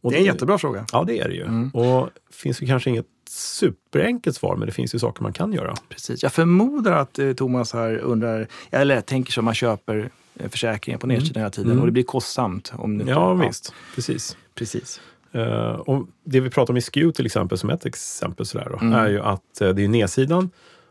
det 0.02 0.14
är 0.14 0.18
en 0.18 0.24
jättebra 0.24 0.58
fråga. 0.58 0.86
Ja, 0.92 1.04
det 1.04 1.18
är 1.18 1.28
det 1.28 1.34
ju. 1.34 1.42
Mm. 1.42 1.70
Och 1.70 2.08
finns 2.32 2.62
ju 2.62 2.66
kanske 2.66 2.90
inget 2.90 3.06
superenkelt 3.28 4.36
svar, 4.36 4.56
men 4.56 4.66
det 4.66 4.72
finns 4.72 4.94
ju 4.94 4.98
saker 4.98 5.22
man 5.22 5.32
kan 5.32 5.52
göra. 5.52 5.74
Precis. 5.88 6.22
Jag 6.22 6.32
förmodar 6.32 6.92
att 6.92 7.18
eh, 7.18 7.32
Thomas 7.32 7.72
här 7.72 7.98
undrar, 7.98 8.46
eller 8.70 9.00
tänker 9.00 9.32
som 9.32 9.44
man 9.44 9.54
köper 9.54 10.10
försäkringen 10.48 11.00
på 11.00 11.06
nedsidan 11.06 11.36
mm. 11.36 11.40
hela 11.40 11.50
tiden 11.50 11.70
mm. 11.70 11.80
och 11.80 11.86
det 11.86 11.92
blir 11.92 12.02
kostsamt. 12.02 12.72
Om 12.76 12.98
det 12.98 13.04
ja, 13.04 13.38
ja, 13.40 13.46
visst. 13.46 13.74
Precis. 13.94 14.36
Precis. 14.54 15.00
Uh, 15.34 15.72
och 15.72 16.06
det 16.24 16.40
vi 16.40 16.50
pratar 16.50 16.72
om 16.72 16.76
i 16.76 16.80
SKEW 16.80 17.12
till 17.12 17.26
exempel, 17.26 17.58
som 17.58 17.70
ett 17.70 17.86
exempel, 17.86 18.46
sådär 18.46 18.68
då, 18.70 18.78
mm. 18.78 18.92
är 18.92 19.08
ju 19.08 19.20
att 19.20 19.58
uh, 19.62 19.68
det 19.68 19.84
är 19.84 19.88
nedsidan 19.88 20.50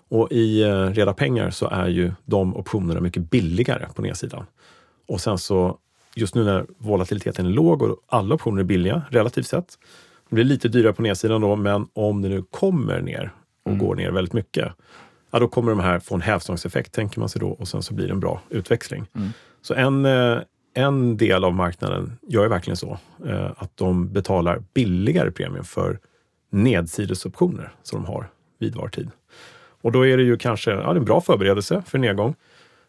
och 0.09 0.31
i 0.31 0.63
uh, 0.63 0.87
reda 0.87 1.13
pengar 1.13 1.49
så 1.49 1.67
är 1.67 1.87
ju 1.87 2.11
de 2.25 2.55
optionerna 2.55 2.99
mycket 2.99 3.29
billigare 3.29 3.87
på 3.95 4.01
nedsidan. 4.01 4.45
Och 5.07 5.21
sen 5.21 5.37
så, 5.37 5.77
just 6.15 6.35
nu 6.35 6.43
när 6.43 6.65
volatiliteten 6.77 7.45
är 7.45 7.49
låg 7.49 7.81
och 7.81 7.97
alla 8.07 8.35
optioner 8.35 8.59
är 8.59 8.63
billiga 8.63 9.01
relativt 9.09 9.47
sett, 9.47 9.77
det 10.29 10.35
blir 10.35 10.45
lite 10.45 10.67
dyrare 10.67 10.93
på 10.93 11.01
nedsidan 11.01 11.41
då, 11.41 11.55
men 11.55 11.87
om 11.93 12.21
det 12.21 12.29
nu 12.29 12.43
kommer 12.49 13.01
ner 13.01 13.33
och 13.63 13.71
mm. 13.71 13.85
går 13.85 13.95
ner 13.95 14.11
väldigt 14.11 14.33
mycket, 14.33 14.71
ja, 15.31 15.39
då 15.39 15.47
kommer 15.47 15.71
de 15.71 15.79
här 15.79 15.99
få 15.99 16.15
en 16.15 16.21
hävstångseffekt, 16.21 16.91
tänker 16.91 17.19
man 17.19 17.29
sig 17.29 17.39
då, 17.39 17.49
och 17.49 17.67
sen 17.67 17.83
så 17.83 17.93
blir 17.93 18.07
det 18.07 18.13
en 18.13 18.19
bra 18.19 18.41
utväxling. 18.49 19.05
Mm. 19.15 19.29
Så 19.61 19.73
en, 19.73 20.05
en 20.73 21.17
del 21.17 21.43
av 21.43 21.53
marknaden 21.53 22.17
gör 22.27 22.43
ju 22.43 22.49
verkligen 22.49 22.77
så, 22.77 22.97
eh, 23.25 23.51
att 23.57 23.77
de 23.77 24.13
betalar 24.13 24.63
billigare 24.73 25.31
premium 25.31 25.63
för 25.63 25.99
nedsidesoptioner 26.49 27.73
som 27.83 28.03
de 28.03 28.07
har 28.07 28.29
vid 28.59 28.75
var 28.75 28.87
tid. 28.87 29.11
Och 29.81 29.91
då 29.91 30.07
är 30.07 30.17
det 30.17 30.23
ju 30.23 30.37
kanske 30.37 30.71
ja, 30.71 30.77
det 30.77 30.83
är 30.83 30.95
en 30.95 31.05
bra 31.05 31.21
förberedelse 31.21 31.83
för 31.85 31.97
nedgång. 31.97 32.35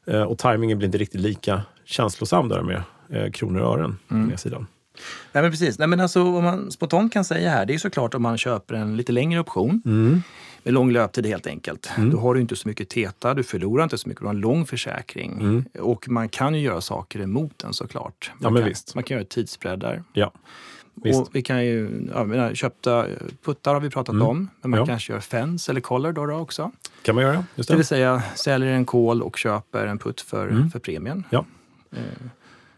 Eh, 0.07 0.23
och 0.23 0.39
tajmingen 0.39 0.79
blir 0.79 0.87
inte 0.87 0.99
riktigt 0.99 1.21
lika 1.21 1.63
känslosam 1.85 2.49
där 2.49 2.63
med 2.63 2.83
eh, 3.09 3.31
kronor 3.31 3.61
och 3.61 3.75
ören 3.75 3.99
mm. 4.11 4.25
på 4.25 4.31
nedsidan. 4.31 4.67
Nej 5.33 5.43
men 5.43 5.51
precis. 5.51 5.79
Nej, 5.79 5.89
men 5.89 6.01
alltså, 6.01 6.31
vad 6.31 6.43
man 6.43 6.71
spontant 6.71 7.13
kan 7.13 7.25
säga 7.25 7.51
här, 7.51 7.67
det 7.67 7.75
är 7.75 7.79
såklart 7.79 8.15
om 8.15 8.23
man 8.23 8.39
köper 8.39 8.75
en 8.75 8.97
lite 8.97 9.13
längre 9.13 9.41
option. 9.41 9.83
Mm 9.85 10.23
med 10.63 10.75
lång 10.75 10.91
löptid 10.91 11.27
helt 11.27 11.47
enkelt. 11.47 11.91
Mm. 11.97 12.11
Då 12.11 12.19
har 12.19 12.35
du 12.35 12.41
inte 12.41 12.57
så 12.57 12.69
mycket 12.69 12.89
TETA, 12.89 13.35
du 13.35 13.43
förlorar 13.43 13.85
inte 13.85 13.99
så 13.99 14.09
mycket, 14.09 14.21
du 14.21 14.27
har 14.27 14.35
en 14.35 14.41
lång 14.41 14.67
försäkring. 14.67 15.33
Mm. 15.33 15.65
Och 15.81 16.09
man 16.09 16.29
kan 16.29 16.55
ju 16.55 16.61
göra 16.61 16.81
saker 16.81 17.21
emot 17.21 17.59
den 17.59 17.73
såklart. 17.73 18.33
Man, 18.39 18.53
ja, 18.55 18.61
kan, 18.61 18.69
visst. 18.69 18.95
man 18.95 19.05
kan 19.05 19.17
göra 19.17 19.27
tidsbreddar. 19.27 20.05
Ja. 20.13 20.33
Och 20.95 21.29
vi 21.33 21.43
kan 21.43 21.65
ju, 21.65 22.09
ja, 22.15 22.25
menar, 22.25 22.55
köpta 22.55 23.07
puttar 23.45 23.75
har 23.75 23.81
vi 23.81 23.91
pratat 23.91 24.13
mm. 24.13 24.27
om, 24.27 24.51
men 24.61 24.71
man 24.71 24.81
ja. 24.81 24.87
kanske 24.87 25.13
gör 25.13 25.21
fens 25.21 25.69
eller 25.69 25.81
collar 25.81 26.13
då, 26.13 26.27
då 26.27 26.35
också. 26.35 26.71
kan 27.03 27.15
man 27.15 27.25
göra, 27.25 27.45
just 27.55 27.69
det. 27.69 27.75
det 27.75 27.77
vill 27.77 27.87
säga 27.87 28.23
säljer 28.35 28.73
en 28.73 28.85
call 28.85 29.23
och 29.23 29.37
köper 29.37 29.87
en 29.87 29.99
putt 29.99 30.21
för, 30.21 30.49
mm. 30.49 30.71
för 30.71 30.79
premien. 30.79 31.25
Ja. 31.31 31.45
Uh. 31.93 31.99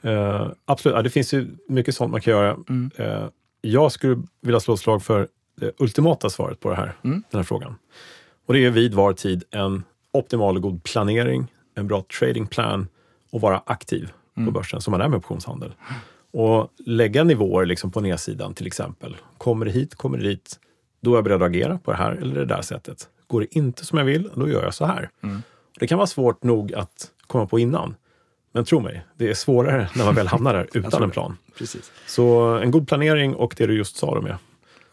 Uh, 0.05 0.53
absolut, 0.65 0.97
ja, 0.97 1.03
det 1.03 1.11
finns 1.11 1.35
ju 1.35 1.49
mycket 1.69 1.95
sånt 1.95 2.13
man 2.13 2.21
kan 2.21 2.33
göra. 2.33 2.57
Mm. 2.69 2.91
Uh, 3.01 3.29
jag 3.61 3.93
skulle 3.93 4.23
vilja 4.43 4.61
slå 4.61 4.77
slag 4.77 5.03
för 5.03 5.29
det 5.57 5.73
ultimata 5.79 6.31
svaret 6.31 6.61
på 6.61 6.71
det 6.71 6.77
här, 6.77 6.97
mm. 7.03 7.23
den 7.31 7.39
här 7.39 7.45
frågan. 7.45 7.75
Och 8.47 8.55
det 8.55 8.65
är 8.65 8.71
vid 8.71 8.95
var 8.95 9.13
tid 9.13 9.45
en 9.51 9.85
optimal 10.13 10.57
och 10.57 10.63
god 10.63 10.85
planering, 10.85 11.53
en 11.75 11.87
bra 11.87 12.05
tradingplan 12.19 12.89
och 13.31 13.41
vara 13.41 13.63
aktiv 13.67 14.13
mm. 14.37 14.47
på 14.47 14.53
börsen 14.53 14.81
som 14.81 14.91
man 14.91 15.01
är 15.01 15.09
med 15.09 15.17
optionshandel. 15.17 15.75
Och 16.33 16.71
lägga 16.79 17.25
nivåer 17.25 17.67
liksom 17.67 17.91
på 17.91 18.01
nedsidan 18.01 18.55
till 18.55 18.67
exempel. 18.67 19.17
Kommer 19.39 19.67
det 19.67 19.73
hit, 19.73 19.95
kommer 19.95 20.19
det 20.19 20.25
dit, 20.25 20.61
då 21.01 21.13
är 21.13 21.17
jag 21.17 21.25
beredd 21.25 21.43
att 21.43 21.49
agera 21.49 21.79
på 21.79 21.91
det 21.91 21.97
här 21.97 22.13
eller 22.13 22.35
det 22.35 22.47
där 22.47 22.63
sättet. 22.63 23.09
Går 23.27 23.41
det 23.41 23.57
inte 23.57 23.87
som 23.87 23.99
jag 23.99 24.05
vill, 24.05 24.31
då 24.35 24.49
gör 24.49 24.63
jag 24.63 24.75
så 24.75 24.85
här. 24.87 25.11
Mm. 25.23 25.43
Det 25.79 25.87
kan 25.87 25.99
vara 25.99 26.07
svårt 26.07 26.43
nog 26.43 26.75
att 26.75 27.11
komma 27.27 27.47
på 27.47 27.59
innan. 27.59 27.95
Men 28.53 28.65
tro 28.65 28.81
mig, 28.81 29.05
det 29.17 29.31
är 29.31 29.35
svårare 29.35 29.89
när 29.97 30.05
man 30.05 30.15
väl 30.15 30.27
hamnar 30.27 30.55
där 30.55 30.69
utan 30.75 31.03
en 31.03 31.11
plan. 31.11 31.37
Precis. 31.59 31.93
Så 32.07 32.41
en 32.57 32.71
god 32.71 32.89
planering 32.89 33.35
och 33.35 33.55
det 33.59 33.67
du 33.67 33.77
just 33.77 33.97
sa 33.97 34.21
med 34.21 34.37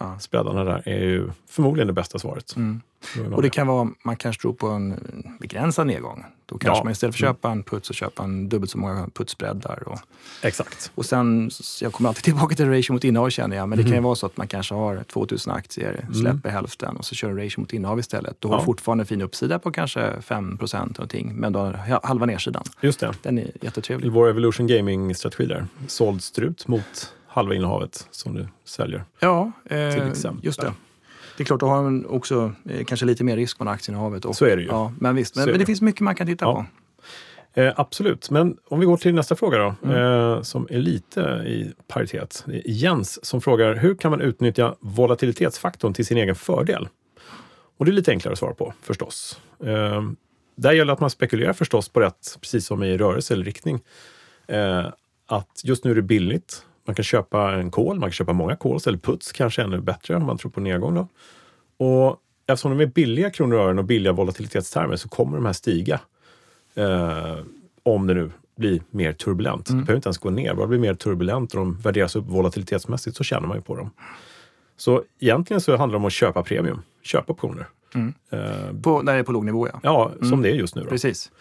ja. 0.01 0.19
spreadarna 0.19 0.63
där 0.63 0.81
är 0.85 0.99
ju 0.99 1.29
förmodligen 1.47 1.87
det 1.87 1.93
bästa 1.93 2.19
svaret. 2.19 2.55
Mm. 2.55 2.81
Och 3.33 3.41
det 3.41 3.49
kan 3.49 3.67
vara, 3.67 3.89
man 4.03 4.15
kanske 4.15 4.41
tror 4.41 4.53
på 4.53 4.67
en 4.67 4.99
begränsad 5.39 5.87
nedgång. 5.87 6.25
Då 6.45 6.57
kanske 6.57 6.79
ja. 6.79 6.83
man 6.83 6.91
istället 6.91 7.15
för 7.15 7.23
att 7.23 7.29
köpa 7.29 7.51
en 7.51 7.63
puts 7.63 7.89
och 7.89 7.95
köpa 7.95 8.23
en 8.23 8.49
dubbelt 8.49 8.71
så 8.71 8.77
många 8.77 9.07
putsbreddar. 9.13 9.83
Och, 9.85 9.99
Exakt. 10.41 10.91
Och 10.95 11.05
sen, 11.05 11.49
jag 11.81 11.93
kommer 11.93 12.09
alltid 12.09 12.23
tillbaka 12.23 12.55
till 12.55 12.69
ratio 12.69 12.93
mot 12.93 13.03
innehav 13.03 13.29
känner 13.29 13.57
jag, 13.57 13.69
men 13.69 13.77
det 13.77 13.81
mm. 13.81 13.89
kan 13.89 13.93
ju 13.93 13.97
mm. 13.97 14.03
vara 14.03 14.15
så 14.15 14.25
att 14.25 14.37
man 14.37 14.47
kanske 14.47 14.75
har 14.75 15.03
2000 15.03 15.53
aktier, 15.53 15.99
mm. 16.01 16.13
släpper 16.13 16.49
mm. 16.49 16.53
hälften 16.53 16.97
och 16.97 17.05
så 17.05 17.15
kör 17.15 17.29
en 17.29 17.37
ratio 17.37 17.59
mot 17.59 17.73
innehav 17.73 17.99
istället. 17.99 18.35
Då 18.39 18.49
har 18.49 18.57
du 18.57 18.65
fortfarande 18.65 19.01
en 19.01 19.05
fin 19.05 19.21
uppsida 19.21 19.59
på 19.59 19.71
kanske 19.71 19.99
5% 19.99 20.79
någonting, 20.79 21.35
men 21.35 21.53
då 21.53 21.59
har 21.59 21.99
halva 22.03 22.25
nedsidan. 22.25 22.63
Just 22.81 22.99
det. 22.99 23.13
Den 23.21 23.37
är 23.37 23.51
jättetrevlig. 23.61 24.07
I 24.07 24.09
vår 24.09 24.29
Evolution 24.29 24.67
Gaming-strategi 24.67 25.45
där, 25.45 25.65
såld 25.87 26.23
strut 26.23 26.67
mot 26.67 27.13
halva 27.31 27.55
innehavet 27.55 28.07
som 28.11 28.35
du 28.35 28.47
säljer. 28.65 29.03
Ja, 29.19 29.51
eh, 29.65 30.07
just 30.41 30.61
det. 30.61 30.73
Det 31.37 31.43
är 31.43 31.45
klart, 31.45 31.59
då 31.59 31.67
har 31.67 31.83
man 31.83 32.05
också 32.05 32.53
eh, 32.69 32.85
kanske 32.85 33.05
lite 33.05 33.23
mer 33.23 33.35
risk 33.35 33.57
på 33.57 33.69
aktieinnehavet. 33.69 34.25
Och, 34.25 34.35
så 34.35 34.45
är 34.45 34.55
det 34.55 34.61
ju. 34.61 34.67
Ja, 34.67 34.93
men 34.99 35.15
visst, 35.15 35.35
men, 35.35 35.45
men 35.45 35.53
det, 35.53 35.59
det 35.59 35.65
finns 35.65 35.81
mycket 35.81 36.01
man 36.01 36.15
kan 36.15 36.27
titta 36.27 36.45
ja. 36.45 36.53
på. 36.53 36.65
Eh, 37.53 37.73
absolut, 37.75 38.29
men 38.29 38.57
om 38.67 38.79
vi 38.79 38.85
går 38.85 38.97
till 38.97 39.13
nästa 39.13 39.35
fråga 39.35 39.57
då, 39.57 39.75
mm. 39.83 39.95
eh, 39.95 40.41
som 40.41 40.67
är 40.69 40.77
lite 40.77 41.21
i 41.47 41.71
paritet. 41.87 42.43
Det 42.47 42.61
Jens 42.65 43.25
som 43.25 43.41
frågar, 43.41 43.75
hur 43.75 43.95
kan 43.95 44.11
man 44.11 44.21
utnyttja 44.21 44.75
volatilitetsfaktorn 44.79 45.93
till 45.93 46.05
sin 46.05 46.17
egen 46.17 46.35
fördel? 46.35 46.87
Och 47.77 47.85
det 47.85 47.91
är 47.91 47.93
lite 47.93 48.11
enklare 48.11 48.33
att 48.33 48.39
svara 48.39 48.53
på 48.53 48.73
förstås. 48.81 49.41
Eh, 49.63 50.01
där 50.55 50.71
gäller 50.71 50.93
att 50.93 50.99
man 50.99 51.09
spekulerar 51.09 51.53
förstås 51.53 51.89
på 51.89 51.99
rätt, 51.99 52.37
precis 52.41 52.65
som 52.65 52.83
i 52.83 52.97
rörelse 52.97 53.33
eller 53.33 53.45
riktning. 53.45 53.79
Eh, 54.47 54.87
att 55.25 55.61
just 55.63 55.83
nu 55.83 55.91
är 55.91 55.95
det 55.95 56.01
billigt 56.01 56.65
man 56.85 56.95
kan 56.95 57.03
köpa 57.03 57.51
en 57.51 57.71
kol, 57.71 57.99
man 57.99 58.09
kan 58.09 58.11
köpa 58.11 58.33
många 58.33 58.55
kols 58.55 58.87
eller 58.87 58.97
puts, 58.97 59.31
kanske 59.31 59.61
ännu 59.61 59.81
bättre 59.81 60.15
om 60.15 60.25
man 60.25 60.37
tror 60.37 60.51
på 60.51 60.59
nedgång. 60.59 60.95
Då. 60.95 61.07
Och 61.85 62.17
eftersom 62.47 62.77
de 62.77 62.83
är 62.83 62.87
billiga 62.87 63.29
kronor 63.29 63.57
och 63.57 63.63
ören 63.63 63.79
och 63.79 63.85
billiga 63.85 64.13
volatilitetstermer 64.13 64.95
så 64.95 65.09
kommer 65.09 65.37
de 65.37 65.45
här 65.45 65.53
stiga. 65.53 65.99
Eh, 66.75 67.37
om 67.83 68.07
det 68.07 68.13
nu 68.13 68.31
blir 68.57 68.81
mer 68.89 69.13
turbulent. 69.13 69.69
Mm. 69.69 69.81
Det 69.81 69.85
behöver 69.85 69.97
inte 69.97 70.07
ens 70.07 70.17
gå 70.17 70.29
ner, 70.29 70.53
bara 70.53 70.67
blir 70.67 70.79
mer 70.79 70.93
turbulent 70.93 71.53
och 71.53 71.59
de 71.59 71.77
värderas 71.77 72.15
upp 72.15 72.25
volatilitetsmässigt 72.27 73.17
så 73.17 73.23
tjänar 73.23 73.47
man 73.47 73.57
ju 73.57 73.61
på 73.61 73.75
dem. 73.75 73.89
Så 74.77 75.03
egentligen 75.19 75.61
så 75.61 75.77
handlar 75.77 75.93
det 75.93 76.01
om 76.01 76.05
att 76.05 76.13
köpa 76.13 76.43
premium, 76.43 76.81
köpa 77.01 77.33
optioner. 77.33 77.67
Mm. 77.95 78.13
Eh, 78.29 78.81
på, 78.81 79.01
när 79.01 79.13
det 79.13 79.19
är 79.19 79.23
på 79.23 79.31
låg 79.31 79.45
nivå 79.45 79.67
ja. 79.67 79.79
Ja, 79.83 80.11
som 80.19 80.27
mm. 80.27 80.41
det 80.41 80.49
är 80.49 80.53
just 80.53 80.75
nu. 80.75 80.81
Då. 80.81 80.89
Precis. 80.89 81.31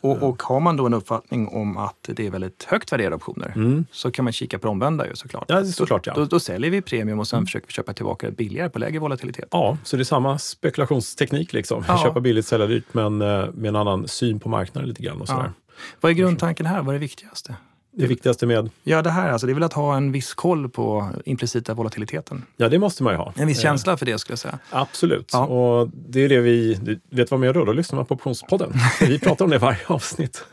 Och, 0.00 0.22
och 0.22 0.42
har 0.42 0.60
man 0.60 0.76
då 0.76 0.86
en 0.86 0.94
uppfattning 0.94 1.48
om 1.48 1.76
att 1.76 1.96
det 2.02 2.26
är 2.26 2.30
väldigt 2.30 2.64
högt 2.64 2.92
värderade 2.92 3.16
optioner 3.16 3.52
mm. 3.56 3.86
så 3.90 4.10
kan 4.10 4.24
man 4.24 4.32
kika 4.32 4.58
på 4.58 4.66
det 4.66 4.70
omvända 4.70 5.06
ju 5.06 5.16
såklart. 5.16 5.44
Ja, 5.48 5.64
såklart 5.64 6.06
ja. 6.06 6.14
Då, 6.14 6.24
då, 6.24 6.40
säljer 6.40 6.70
vi 6.70 6.82
premium 6.82 7.18
och 7.18 7.28
sen 7.28 7.36
mm. 7.36 7.46
försöker 7.46 7.66
vi 7.66 7.72
köpa 7.72 7.92
tillbaka 7.92 8.30
billigare 8.30 8.70
på 8.70 8.78
lägre 8.78 8.98
volatilitet. 8.98 9.48
Ja, 9.50 9.78
så 9.82 9.96
det 9.96 10.02
är 10.02 10.04
samma 10.04 10.38
spekulationsteknik 10.38 11.52
liksom. 11.52 11.84
Ja. 11.88 12.02
Köpa 12.02 12.20
billigt, 12.20 12.46
sälja 12.46 12.66
dyrt 12.66 12.84
men 12.92 13.22
eh, 13.22 13.46
med 13.54 13.68
en 13.68 13.76
annan 13.76 14.08
syn 14.08 14.40
på 14.40 14.48
marknaden 14.48 14.88
lite 14.88 15.02
grann 15.02 15.20
och 15.20 15.28
sådär. 15.28 15.52
Ja. 15.56 15.74
Vad 16.00 16.12
är 16.12 16.14
grundtanken 16.14 16.66
här? 16.66 16.82
Vad 16.82 16.88
är 16.88 16.92
det 16.92 16.98
viktigaste? 16.98 17.54
Det 17.96 18.06
viktigaste 18.06 18.46
med? 18.46 18.70
Ja, 18.82 19.02
det 19.02 19.10
här 19.10 19.30
alltså, 19.30 19.46
det 19.46 19.52
är 19.52 19.54
väl 19.54 19.62
att 19.62 19.72
ha 19.72 19.96
en 19.96 20.12
viss 20.12 20.34
koll 20.34 20.68
på 20.68 21.10
implicita 21.24 21.74
volatiliteten. 21.74 22.42
Ja, 22.56 22.68
det 22.68 22.78
måste 22.78 23.02
man 23.02 23.12
ju 23.12 23.16
ha. 23.16 23.32
En 23.36 23.46
viss 23.46 23.60
känsla 23.60 23.96
för 23.96 24.06
det 24.06 24.18
skulle 24.18 24.32
jag 24.32 24.38
säga. 24.38 24.58
Absolut. 24.70 25.30
Ja. 25.32 25.46
Och 25.46 25.88
det 26.08 26.20
är 26.20 26.28
det 26.28 26.40
vi... 26.40 26.78
Vet 27.10 27.30
vad 27.30 27.40
man 27.40 27.46
gör 27.46 27.54
då? 27.54 27.64
Då 27.64 27.72
lyssnar 27.72 27.96
man 27.96 28.06
på 28.06 28.14
Optionspodden. 28.14 28.72
vi 29.00 29.18
pratar 29.22 29.44
om 29.44 29.50
det 29.50 29.56
i 29.56 29.58
varje 29.58 29.86
avsnitt. 29.86 30.44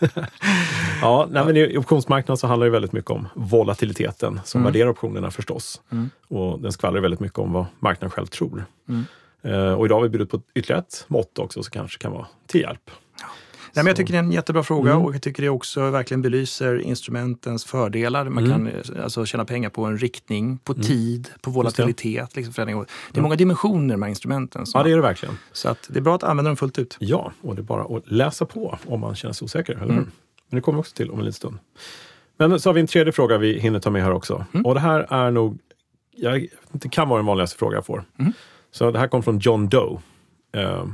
ja, 1.01 1.27
nej, 1.31 1.45
men 1.45 1.57
i 1.57 1.77
optionsmarknaden 1.77 2.37
så 2.37 2.47
handlar 2.47 2.65
det 2.65 2.71
väldigt 2.71 2.93
mycket 2.93 3.11
om 3.11 3.27
volatiliteten 3.35 4.39
som 4.43 4.61
mm. 4.61 4.73
värderar 4.73 4.89
optionerna 4.89 5.31
förstås. 5.31 5.81
Mm. 5.91 6.09
Och 6.27 6.59
den 6.59 6.71
skvallrar 6.71 7.01
väldigt 7.01 7.19
mycket 7.19 7.39
om 7.39 7.53
vad 7.53 7.65
marknaden 7.79 8.11
själv 8.11 8.25
tror. 8.25 8.65
Mm. 8.89 9.05
Uh, 9.45 9.73
och 9.73 9.85
idag 9.85 9.95
har 9.95 10.03
vi 10.03 10.09
bjudit 10.09 10.29
på 10.29 10.41
ytterligare 10.55 10.81
ett 10.81 11.05
mått 11.07 11.39
också 11.39 11.63
som 11.63 11.71
kanske 11.71 11.97
kan 11.97 12.11
vara 12.11 12.27
till 12.47 12.61
hjälp. 12.61 12.91
Ja. 13.21 13.27
Nej, 13.75 13.83
men 13.83 13.87
jag 13.87 13.97
tycker 13.97 14.13
det 14.13 14.17
är 14.17 14.23
en 14.23 14.31
jättebra 14.31 14.63
fråga 14.63 14.91
mm. 14.91 15.03
och 15.03 15.15
jag 15.15 15.21
tycker 15.21 15.43
det 15.43 15.49
också 15.49 15.89
verkligen 15.89 16.21
belyser 16.21 16.81
instrumentens 16.81 17.65
fördelar. 17.65 18.29
Man 18.29 18.45
mm. 18.45 18.71
kan 18.71 19.03
alltså 19.03 19.25
tjäna 19.25 19.45
pengar 19.45 19.69
på 19.69 19.85
en 19.85 19.97
riktning, 19.97 20.57
på 20.57 20.73
mm. 20.73 20.83
tid, 20.83 21.29
på 21.41 21.51
volatilitet. 21.51 22.35
Liksom 22.35 22.53
förändring. 22.53 22.85
Det 23.11 23.19
är 23.19 23.21
många 23.21 23.35
dimensioner 23.35 23.97
här 23.97 24.07
instrumenten. 24.07 24.65
Ja, 24.73 24.83
det 24.83 24.91
är 24.91 24.95
det 24.95 25.01
verkligen. 25.01 25.37
Så 25.51 25.69
att 25.69 25.87
det 25.89 25.99
är 25.99 26.01
bra 26.01 26.15
att 26.15 26.23
använda 26.23 26.49
dem 26.49 26.57
fullt 26.57 26.79
ut. 26.79 26.97
Ja, 26.99 27.33
och 27.41 27.55
det 27.55 27.61
är 27.61 27.63
bara 27.63 27.97
att 27.97 28.11
läsa 28.11 28.45
på 28.45 28.77
om 28.85 28.99
man 28.99 29.15
känner 29.15 29.33
sig 29.33 29.45
osäker. 29.45 29.73
Eller 29.73 29.93
mm. 29.93 30.11
Men 30.49 30.57
det 30.57 30.61
kommer 30.61 30.79
också 30.79 30.95
till 30.95 31.11
om 31.11 31.19
en 31.19 31.25
liten 31.25 31.33
stund. 31.33 31.57
Men 32.37 32.59
så 32.59 32.69
har 32.69 32.73
vi 32.73 32.81
en 32.81 32.87
tredje 32.87 33.13
fråga 33.13 33.37
vi 33.37 33.59
hinner 33.59 33.79
ta 33.79 33.89
med 33.89 34.03
här 34.03 34.11
också. 34.11 34.45
Mm. 34.53 34.65
Och 34.65 34.73
det 34.73 34.79
här 34.79 35.07
är 35.09 35.31
nog, 35.31 35.59
jag, 36.15 36.47
det 36.71 36.89
kan 36.89 37.09
vara 37.09 37.17
den 37.17 37.25
vanligaste 37.25 37.57
fråga 37.57 37.77
jag 37.77 37.85
får. 37.85 38.03
Mm. 38.19 38.33
Så 38.71 38.91
det 38.91 38.99
här 38.99 39.07
kom 39.07 39.23
från 39.23 39.39
John 39.39 39.69
Doe. 39.69 39.99
Uh, 40.57 40.85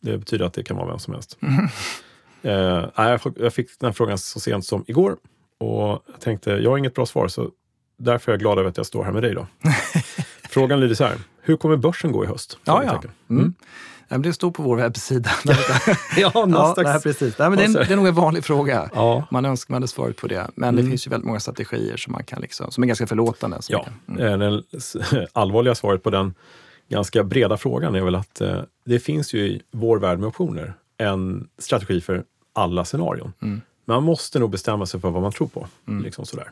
det 0.00 0.18
betyder 0.18 0.44
att 0.44 0.52
det 0.52 0.62
kan 0.62 0.76
vara 0.76 0.86
vem 0.86 0.98
som 0.98 1.14
helst. 1.14 1.38
Eh, 2.42 3.18
jag 3.36 3.52
fick 3.52 3.78
den 3.78 3.86
här 3.86 3.92
frågan 3.92 4.18
så 4.18 4.40
sent 4.40 4.64
som 4.64 4.84
igår 4.86 5.16
och 5.58 6.02
jag 6.06 6.20
tänkte, 6.20 6.50
jag 6.50 6.70
har 6.70 6.78
inget 6.78 6.94
bra 6.94 7.06
svar 7.06 7.28
så 7.28 7.50
därför 7.98 8.32
är 8.32 8.34
jag 8.34 8.40
glad 8.40 8.58
över 8.58 8.70
att 8.70 8.76
jag 8.76 8.86
står 8.86 9.04
här 9.04 9.12
med 9.12 9.22
dig 9.22 9.34
då. 9.34 9.46
Frågan 10.50 10.80
lyder 10.80 10.94
så 10.94 11.04
här, 11.04 11.18
hur 11.42 11.56
kommer 11.56 11.76
börsen 11.76 12.12
gå 12.12 12.24
i 12.24 12.26
höst? 12.26 12.58
Ja, 12.64 12.84
ja. 12.84 13.02
Mm. 13.30 13.54
Mm. 14.08 14.22
det 14.22 14.32
står 14.32 14.50
på 14.50 14.62
vår 14.62 14.76
webbsida. 14.76 15.30
ja, 16.16 16.46
Nasdaq. 16.46 16.86
Ja, 16.86 17.00
precis. 17.02 17.38
Nej, 17.38 17.50
men 17.50 17.58
det, 17.58 17.64
är, 17.64 17.84
det 17.84 17.92
är 17.92 17.96
nog 17.96 18.06
en 18.06 18.14
vanlig 18.14 18.44
fråga. 18.44 18.90
Ja. 18.94 19.26
Man 19.30 19.44
önskar 19.44 19.72
man 19.72 19.76
hade 19.76 19.88
svarat 19.88 20.16
på 20.16 20.26
det. 20.26 20.50
Men 20.54 20.68
mm. 20.68 20.84
det 20.84 20.90
finns 20.90 21.06
ju 21.06 21.10
väldigt 21.10 21.26
många 21.26 21.40
strategier 21.40 21.96
som, 21.96 22.12
man 22.12 22.24
kan 22.24 22.40
liksom, 22.40 22.70
som 22.70 22.82
är 22.82 22.86
ganska 22.88 23.06
förlåtande. 23.06 23.60
Ja. 23.68 23.84
Kan, 23.84 24.18
mm. 24.18 24.42
Eh, 24.42 24.60
det 24.70 25.28
allvarliga 25.32 25.74
svaret 25.74 26.02
på 26.02 26.10
den 26.10 26.34
ganska 26.88 27.24
breda 27.24 27.56
frågan 27.56 27.94
är 27.94 28.00
väl 28.00 28.14
att 28.14 28.40
eh, 28.40 28.60
det 28.84 28.98
finns 28.98 29.34
ju 29.34 29.38
i 29.38 29.62
vår 29.70 29.98
värld 29.98 30.18
med 30.18 30.28
optioner 30.28 30.74
en 31.00 31.48
strategi 31.58 32.00
för 32.00 32.24
alla 32.52 32.84
scenarion. 32.84 33.32
Mm. 33.42 33.60
Men 33.84 33.94
man 33.94 34.02
måste 34.02 34.38
nog 34.38 34.50
bestämma 34.50 34.86
sig 34.86 35.00
för 35.00 35.10
vad 35.10 35.22
man 35.22 35.32
tror 35.32 35.46
på. 35.48 35.66
Mm. 35.88 36.02
Liksom 36.02 36.24
sådär. 36.24 36.50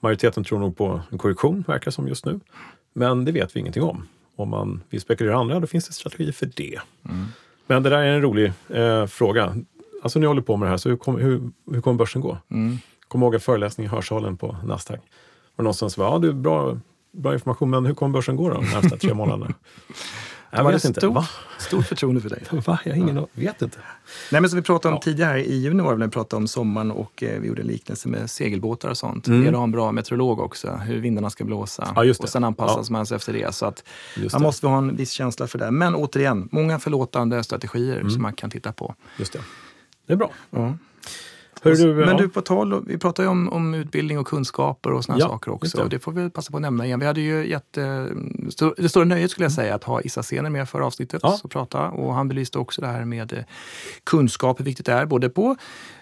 Majoriteten 0.00 0.44
tror 0.44 0.58
nog 0.58 0.76
på 0.76 1.00
en 1.10 1.18
korrektion, 1.18 1.64
verkar 1.66 1.90
som 1.90 2.08
just 2.08 2.24
nu. 2.24 2.40
Men 2.92 3.24
det 3.24 3.32
vet 3.32 3.56
vi 3.56 3.60
ingenting 3.60 3.82
om. 3.82 4.08
Om 4.36 4.48
man 4.48 4.82
vill 4.90 5.00
spekulera 5.00 5.38
andra, 5.38 5.60
då 5.60 5.66
finns 5.66 5.86
det 5.86 5.92
strategier 5.92 6.32
för 6.32 6.50
det. 6.56 6.80
Mm. 7.08 7.26
Men 7.66 7.82
det 7.82 7.90
där 7.90 7.98
är 7.98 8.12
en 8.12 8.22
rolig 8.22 8.52
eh, 8.68 9.06
fråga. 9.06 9.56
Alltså 10.02 10.18
ni 10.18 10.26
håller 10.26 10.42
på 10.42 10.56
med 10.56 10.66
det 10.66 10.70
här, 10.70 10.76
så 10.76 10.88
hur, 10.88 10.96
kom, 10.96 11.18
hur, 11.18 11.50
hur 11.72 11.80
kommer 11.80 11.98
börsen 11.98 12.20
gå? 12.20 12.38
Mm. 12.50 12.78
Kom 13.08 13.22
ihåg 13.22 13.34
en 13.34 13.40
föreläsning 13.40 13.86
i 13.86 13.88
hörsalen 13.88 14.36
på 14.36 14.56
Nasdaq. 14.64 15.00
Och 15.56 15.64
någonstans 15.64 15.98
var 15.98 16.06
ja, 16.06 16.18
det 16.18 16.28
är 16.28 16.32
bra, 16.32 16.78
bra 17.12 17.32
information, 17.32 17.70
men 17.70 17.86
hur 17.86 17.94
kommer 17.94 18.12
börsen 18.12 18.36
gå 18.36 18.48
då 18.48 18.54
de 18.54 18.64
närmsta 18.64 18.96
tre 18.96 19.14
månaderna? 19.14 19.54
Jag 20.50 20.72
vet 20.72 20.84
inte. 20.84 21.00
Stort, 21.00 21.24
stort 21.58 21.86
förtroende 21.86 22.20
för 22.20 22.28
dig. 22.28 22.42
Va? 22.50 22.80
Jag 22.84 22.92
har 22.92 22.96
ingen 22.96 23.16
ja. 23.16 23.26
vet 23.32 23.62
inte. 23.62 23.78
Nej, 24.32 24.40
men 24.40 24.50
som 24.50 24.56
vi 24.56 24.62
pratade 24.62 24.94
om 24.94 24.96
ja. 24.96 25.02
tidigare, 25.02 25.44
i 25.44 25.54
juni 25.54 25.82
var 25.82 25.96
det 25.96 26.06
vi 26.06 26.10
pratade 26.10 26.40
om 26.40 26.48
sommaren 26.48 26.90
och 26.90 27.22
eh, 27.22 27.40
vi 27.40 27.48
gjorde 27.48 27.62
en 27.62 27.68
liknelse 27.68 28.08
med 28.08 28.30
segelbåtar 28.30 28.88
och 28.88 28.98
sånt. 28.98 29.26
Mm. 29.26 29.42
Det 29.42 29.48
att 29.48 29.54
ha 29.54 29.62
en 29.62 29.70
bra 29.70 29.92
meteorolog 29.92 30.40
också, 30.40 30.70
hur 30.70 31.00
vindarna 31.00 31.30
ska 31.30 31.44
blåsa. 31.44 31.92
Ja, 31.96 32.14
och 32.18 32.28
sen 32.28 32.44
anpassas 32.44 32.88
ja. 32.88 32.92
man 32.92 33.06
sig 33.06 33.16
efter 33.16 33.32
det. 33.32 33.54
Så 33.54 33.66
att 33.66 33.84
man 34.32 34.42
måste 34.42 34.66
ha 34.66 34.78
en 34.78 34.96
viss 34.96 35.10
känsla 35.10 35.46
för 35.46 35.58
det. 35.58 35.70
Men 35.70 35.94
återigen, 35.94 36.48
många 36.52 36.78
förlåtande 36.78 37.42
strategier 37.42 37.96
mm. 37.96 38.10
som 38.10 38.22
man 38.22 38.32
kan 38.32 38.50
titta 38.50 38.72
på. 38.72 38.94
Just 39.18 39.32
det. 39.32 39.40
Det 40.06 40.12
är 40.12 40.16
bra. 40.16 40.30
Du, 41.62 41.94
men 41.94 42.16
du, 42.16 42.28
på 42.28 42.40
tal, 42.40 42.84
vi 42.86 42.98
pratar 42.98 43.22
ju 43.22 43.28
om, 43.28 43.48
om 43.52 43.74
utbildning 43.74 44.18
och 44.18 44.26
kunskaper 44.26 44.92
och 44.92 45.04
sådana 45.04 45.20
ja, 45.20 45.28
saker 45.28 45.50
också. 45.50 45.76
Det. 45.76 45.82
Och 45.82 45.90
det 45.90 45.98
får 45.98 46.12
vi 46.12 46.30
passa 46.30 46.50
på 46.50 46.56
att 46.56 46.62
nämna 46.62 46.86
igen. 46.86 47.00
Vi 47.00 47.06
hade 47.06 47.20
ju 47.20 47.48
jätte, 47.48 48.08
det 48.76 48.88
stora 48.88 49.04
nöjet 49.04 49.30
skulle 49.30 49.44
jag 49.44 49.52
säga 49.52 49.74
att 49.74 49.84
ha 49.84 50.00
Issa 50.00 50.22
Sener 50.22 50.50
med 50.50 50.68
förra 50.68 50.86
avsnittet 50.86 51.20
ja. 51.22 51.38
och 51.44 51.50
prata. 51.50 51.88
Och 51.88 52.14
han 52.14 52.28
belyste 52.28 52.58
också 52.58 52.80
det 52.80 52.86
här 52.86 53.04
med 53.04 53.32
eh, 53.32 53.38
kunskap, 54.04 54.60
hur 54.60 54.64
viktigt 54.64 54.86
det 54.86 54.92
är. 54.92 55.06
Både 55.06 55.28
på 55.28 55.56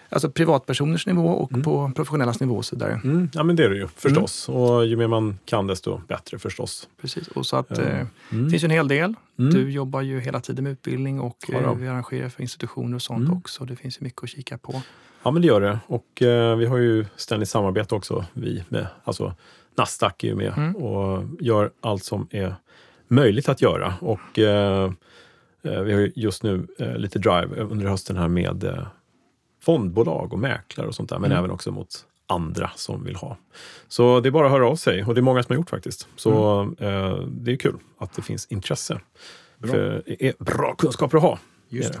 alltså 0.09 0.31
privatpersoners 0.31 1.07
nivå 1.07 1.27
och 1.27 1.51
mm. 1.51 1.63
på 1.63 1.91
professionellas 1.95 2.39
nivå. 2.39 2.55
Och 2.55 2.65
så 2.65 2.75
där. 2.75 3.01
Mm. 3.03 3.29
Ja 3.33 3.43
men 3.43 3.55
det 3.55 3.65
är 3.65 3.69
det 3.69 3.75
ju 3.75 3.87
förstås. 3.87 4.49
Mm. 4.49 4.61
Och 4.61 4.85
ju 4.85 4.95
mer 4.95 5.07
man 5.07 5.39
kan 5.45 5.67
desto 5.67 6.01
bättre 6.07 6.39
förstås. 6.39 6.89
Precis, 7.01 7.27
och 7.27 7.45
så 7.45 7.55
att, 7.55 7.77
eh, 7.77 7.85
mm. 7.87 8.07
det 8.29 8.49
finns 8.49 8.63
ju 8.63 8.65
en 8.65 8.71
hel 8.71 8.87
del. 8.87 9.13
Mm. 9.39 9.53
Du 9.53 9.71
jobbar 9.71 10.01
ju 10.01 10.19
hela 10.19 10.39
tiden 10.39 10.63
med 10.63 10.71
utbildning 10.71 11.19
och 11.19 11.37
ja, 11.47 11.57
eh, 11.57 11.73
vi 11.73 11.87
arrangerar 11.87 12.29
för 12.29 12.41
institutioner 12.41 12.95
och 12.95 13.01
sånt 13.01 13.27
mm. 13.27 13.37
också. 13.37 13.65
Det 13.65 13.75
finns 13.75 13.99
ju 13.99 14.03
mycket 14.03 14.23
att 14.23 14.29
kika 14.29 14.57
på. 14.57 14.81
Ja, 15.23 15.31
men 15.31 15.41
det 15.41 15.47
gör 15.47 15.61
det. 15.61 15.79
Och 15.87 16.21
eh, 16.21 16.55
vi 16.55 16.65
har 16.65 16.77
ju 16.77 17.05
ständigt 17.15 17.49
samarbete 17.49 17.95
också, 17.95 18.25
vi 18.33 18.63
med. 18.69 18.87
Alltså 19.03 19.33
Nasdaq 19.75 20.23
är 20.23 20.27
ju 20.27 20.35
med 20.35 20.53
mm. 20.57 20.75
och 20.75 21.23
gör 21.39 21.71
allt 21.81 22.03
som 22.03 22.27
är 22.31 22.55
möjligt 23.07 23.49
att 23.49 23.61
göra. 23.61 23.93
Och 24.01 24.39
eh, 24.39 24.91
eh 25.63 25.81
vi 25.81 25.93
har 25.93 26.11
just 26.15 26.43
nu 26.43 26.67
eh, 26.79 26.95
lite 26.95 27.19
drive 27.19 27.61
under 27.61 27.85
hösten 27.87 28.17
här 28.17 28.27
med 28.27 28.63
eh, 28.63 28.87
fondbolag 29.61 30.33
och 30.33 30.39
mäklare 30.39 30.87
och 30.87 30.95
sånt 30.95 31.09
där, 31.09 31.19
men 31.19 31.31
mm. 31.31 31.39
även 31.39 31.51
också 31.51 31.71
mot 31.71 32.05
andra 32.27 32.71
som 32.75 33.03
vill 33.03 33.15
ha. 33.15 33.37
Så 33.87 34.19
det 34.19 34.29
är 34.29 34.31
bara 34.31 34.45
att 34.45 34.51
höra 34.51 34.67
av 34.67 34.75
sig 34.75 35.03
och 35.03 35.15
det 35.15 35.19
är 35.19 35.23
många 35.23 35.43
som 35.43 35.53
har 35.53 35.57
gjort 35.57 35.69
faktiskt. 35.69 36.07
Så 36.15 36.59
mm. 36.59 36.75
eh, 36.79 37.19
det 37.27 37.51
är 37.51 37.57
kul 37.57 37.77
att 37.97 38.13
det 38.13 38.21
finns 38.21 38.45
intresse. 38.45 38.99
Bra. 39.57 39.71
För 39.71 40.03
det 40.05 40.27
är 40.27 40.33
bra 40.39 40.75
kunskaper 40.75 41.17
att 41.17 41.23
ha. 41.23 41.39
Just 41.69 41.93
det. 41.93 41.99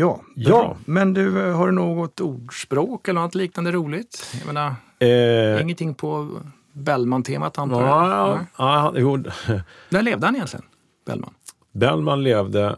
Ja, 0.00 0.20
ja. 0.34 0.76
Men 0.84 1.14
du, 1.14 1.52
har 1.52 1.66
du 1.66 1.72
något 1.72 2.20
ordspråk 2.20 3.08
eller 3.08 3.20
något 3.20 3.34
liknande 3.34 3.72
roligt? 3.72 4.36
Jag 4.38 4.46
menar, 4.46 4.74
eh. 4.98 5.62
ingenting 5.62 5.94
på 5.94 6.40
Bellman-temat 6.72 7.58
antar 7.58 7.82
jag? 7.82 7.88
Ja, 7.88 8.46
ja, 8.56 8.92
jo. 8.96 9.16
När 9.88 10.02
levde 10.02 10.26
han 10.26 10.34
egentligen, 10.36 10.64
Bellman? 11.06 11.34
Bellman 11.72 12.22
levde 12.22 12.76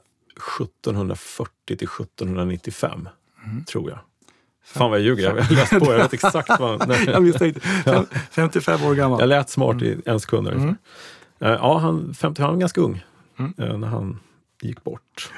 1740 0.60 1.50
till 1.66 1.74
1795, 1.74 3.08
mm. 3.44 3.64
tror 3.64 3.90
jag. 3.90 3.98
Fan 4.64 4.90
vad 4.90 4.98
jag 4.98 5.06
ljuger, 5.06 5.22
jag 5.22 5.42
har 5.42 5.54
läst 5.54 5.70
på, 5.70 5.92
jag 5.92 5.98
vet 5.98 6.12
exakt 6.12 6.50
vad... 6.60 6.96
jag 7.06 7.22
misstänkte. 7.22 7.60
55 8.30 8.84
år 8.84 8.94
gammal. 8.94 9.20
Jag 9.20 9.28
lät 9.28 9.50
smart 9.50 9.82
i 9.82 10.00
en 10.06 10.20
sekund 10.20 10.48
mm. 10.48 10.76
Eh, 11.40 11.50
ja, 11.50 11.78
han, 11.78 12.14
50, 12.14 12.42
han 12.42 12.52
var 12.52 12.60
ganska 12.60 12.80
ung 12.80 13.04
mm. 13.38 13.54
Eh, 13.58 13.78
när 13.78 13.88
han 13.88 14.20
gick 14.62 14.84
bort. 14.84 15.32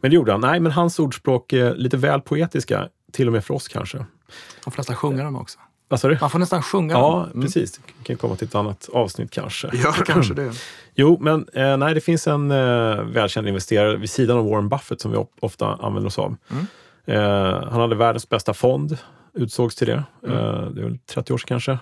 Men 0.00 0.10
det 0.10 0.14
gjorde 0.14 0.32
han. 0.32 0.40
Nej, 0.40 0.60
men 0.60 0.72
hans 0.72 0.98
ordspråk 0.98 1.52
är 1.52 1.74
lite 1.74 1.96
väl 1.96 2.20
poetiska, 2.20 2.88
till 3.12 3.26
och 3.26 3.32
med 3.32 3.44
för 3.44 3.54
oss 3.54 3.68
kanske. 3.68 3.98
Man 3.98 4.72
får 4.72 4.76
nästan 4.76 4.96
sjunga 4.96 5.24
dem 5.24 5.36
också. 5.36 5.58
Vad 5.88 6.00
sa 6.00 6.08
du? 6.08 6.18
Man 6.20 6.30
får 6.30 6.38
nästan 6.38 6.62
sjunga 6.62 6.94
ja, 6.94 7.00
dem. 7.00 7.12
Ja, 7.12 7.24
mm. 7.24 7.42
precis. 7.42 7.80
Vi 7.98 8.04
kan 8.04 8.16
komma 8.16 8.36
till 8.36 8.48
ett 8.48 8.54
annat 8.54 8.88
avsnitt 8.92 9.30
kanske. 9.30 9.70
Ja, 9.72 9.92
kanske 10.06 10.34
det. 10.34 10.52
Jo, 10.94 11.18
men 11.20 11.48
eh, 11.52 11.76
nej, 11.76 11.94
det 11.94 12.00
finns 12.00 12.26
en 12.26 12.50
eh, 12.50 13.02
välkänd 13.02 13.48
investerare 13.48 13.96
vid 13.96 14.10
sidan 14.10 14.38
av 14.38 14.50
Warren 14.50 14.68
Buffett 14.68 15.00
som 15.00 15.10
vi 15.10 15.26
ofta 15.40 15.66
använder 15.66 16.06
oss 16.06 16.18
av. 16.18 16.36
Mm. 16.50 16.66
Eh, 17.04 17.68
han 17.70 17.80
hade 17.80 17.94
världens 17.94 18.28
bästa 18.28 18.54
fond, 18.54 18.98
utsågs 19.34 19.74
till 19.74 19.86
det. 19.86 20.04
Mm. 20.26 20.38
Eh, 20.38 20.70
det 20.70 20.82
väl 20.82 20.98
30 20.98 21.32
år 21.32 21.38
sedan 21.38 21.46
kanske. 21.46 21.78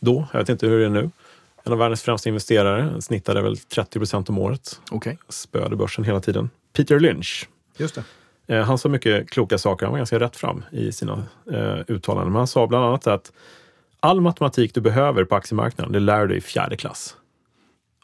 Då, 0.00 0.26
jag 0.32 0.38
vet 0.40 0.48
inte 0.48 0.66
hur 0.66 0.78
det 0.78 0.84
är 0.84 0.90
nu. 0.90 1.10
En 1.64 1.72
av 1.72 1.78
världens 1.78 2.02
främsta 2.02 2.28
investerare, 2.28 3.02
snittade 3.02 3.42
väl 3.42 3.56
30 3.58 3.98
procent 3.98 4.28
om 4.28 4.38
året. 4.38 4.80
Okay. 4.90 5.16
Spöade 5.28 5.76
börsen 5.76 6.04
hela 6.04 6.20
tiden. 6.20 6.50
Peter 6.78 7.00
Lynch. 7.00 7.48
Just 7.76 7.94
det. 7.94 8.04
Eh, 8.54 8.64
han 8.64 8.78
sa 8.78 8.88
mycket 8.88 9.30
kloka 9.30 9.58
saker. 9.58 9.86
Han 9.86 9.92
var 9.92 9.98
ganska 9.98 10.20
rätt 10.20 10.36
fram 10.36 10.64
i 10.70 10.92
sina 10.92 11.22
eh, 11.52 11.78
uttalanden. 11.86 12.32
Men 12.32 12.38
han 12.38 12.46
sa 12.46 12.66
bland 12.66 12.84
annat 12.84 13.06
att 13.06 13.32
all 14.00 14.20
matematik 14.20 14.74
du 14.74 14.80
behöver 14.80 15.24
på 15.24 15.34
aktiemarknaden, 15.34 15.92
det 15.92 16.00
lär 16.00 16.20
du 16.20 16.26
dig 16.26 16.36
i 16.36 16.40
fjärde 16.40 16.76
klass. 16.76 17.16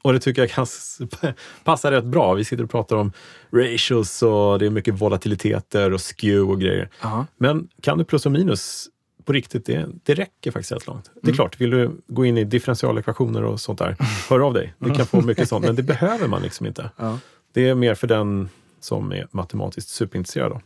Och 0.02 0.12
det 0.12 0.20
tycker 0.20 0.42
jag 0.42 0.50
kan 0.50 0.66
passa 1.64 1.90
rätt 1.90 2.04
bra. 2.04 2.34
Vi 2.34 2.44
sitter 2.44 2.64
och 2.64 2.70
pratar 2.70 2.96
om 2.96 3.12
ratios 3.52 4.22
och 4.22 4.58
det 4.58 4.66
är 4.66 4.70
mycket 4.70 4.94
volatiliteter 4.94 5.92
och 5.92 6.00
skew 6.00 6.52
och 6.52 6.60
grejer. 6.60 6.88
Aha. 7.00 7.26
Men 7.36 7.68
kan 7.82 7.98
du 7.98 8.04
plus 8.04 8.26
och 8.26 8.32
minus 8.32 8.88
på 9.24 9.32
riktigt, 9.32 9.66
det, 9.66 9.86
det 10.02 10.14
räcker 10.14 10.50
faktiskt 10.50 10.72
rätt 10.72 10.86
långt. 10.86 11.04
Det 11.14 11.20
är 11.20 11.24
mm. 11.24 11.34
klart, 11.34 11.60
vill 11.60 11.70
du 11.70 11.90
gå 12.06 12.24
in 12.24 12.38
i 12.38 12.44
differentialekvationer 12.44 13.44
och 13.44 13.60
sånt 13.60 13.78
där, 13.78 13.96
hör 14.30 14.40
av 14.40 14.54
dig. 14.54 14.74
Du 14.78 14.94
kan 14.94 15.06
få 15.06 15.20
mycket 15.20 15.48
sånt, 15.48 15.64
men 15.64 15.76
det 15.76 15.82
behöver 15.82 16.28
man 16.28 16.42
liksom 16.42 16.66
inte. 16.66 16.90
Ja. 16.96 17.18
Det 17.52 17.68
är 17.68 17.74
mer 17.74 17.94
för 17.94 18.06
den 18.06 18.48
som 18.84 19.12
är 19.12 19.26
matematiskt 19.30 19.88
superintresserad. 19.88 20.60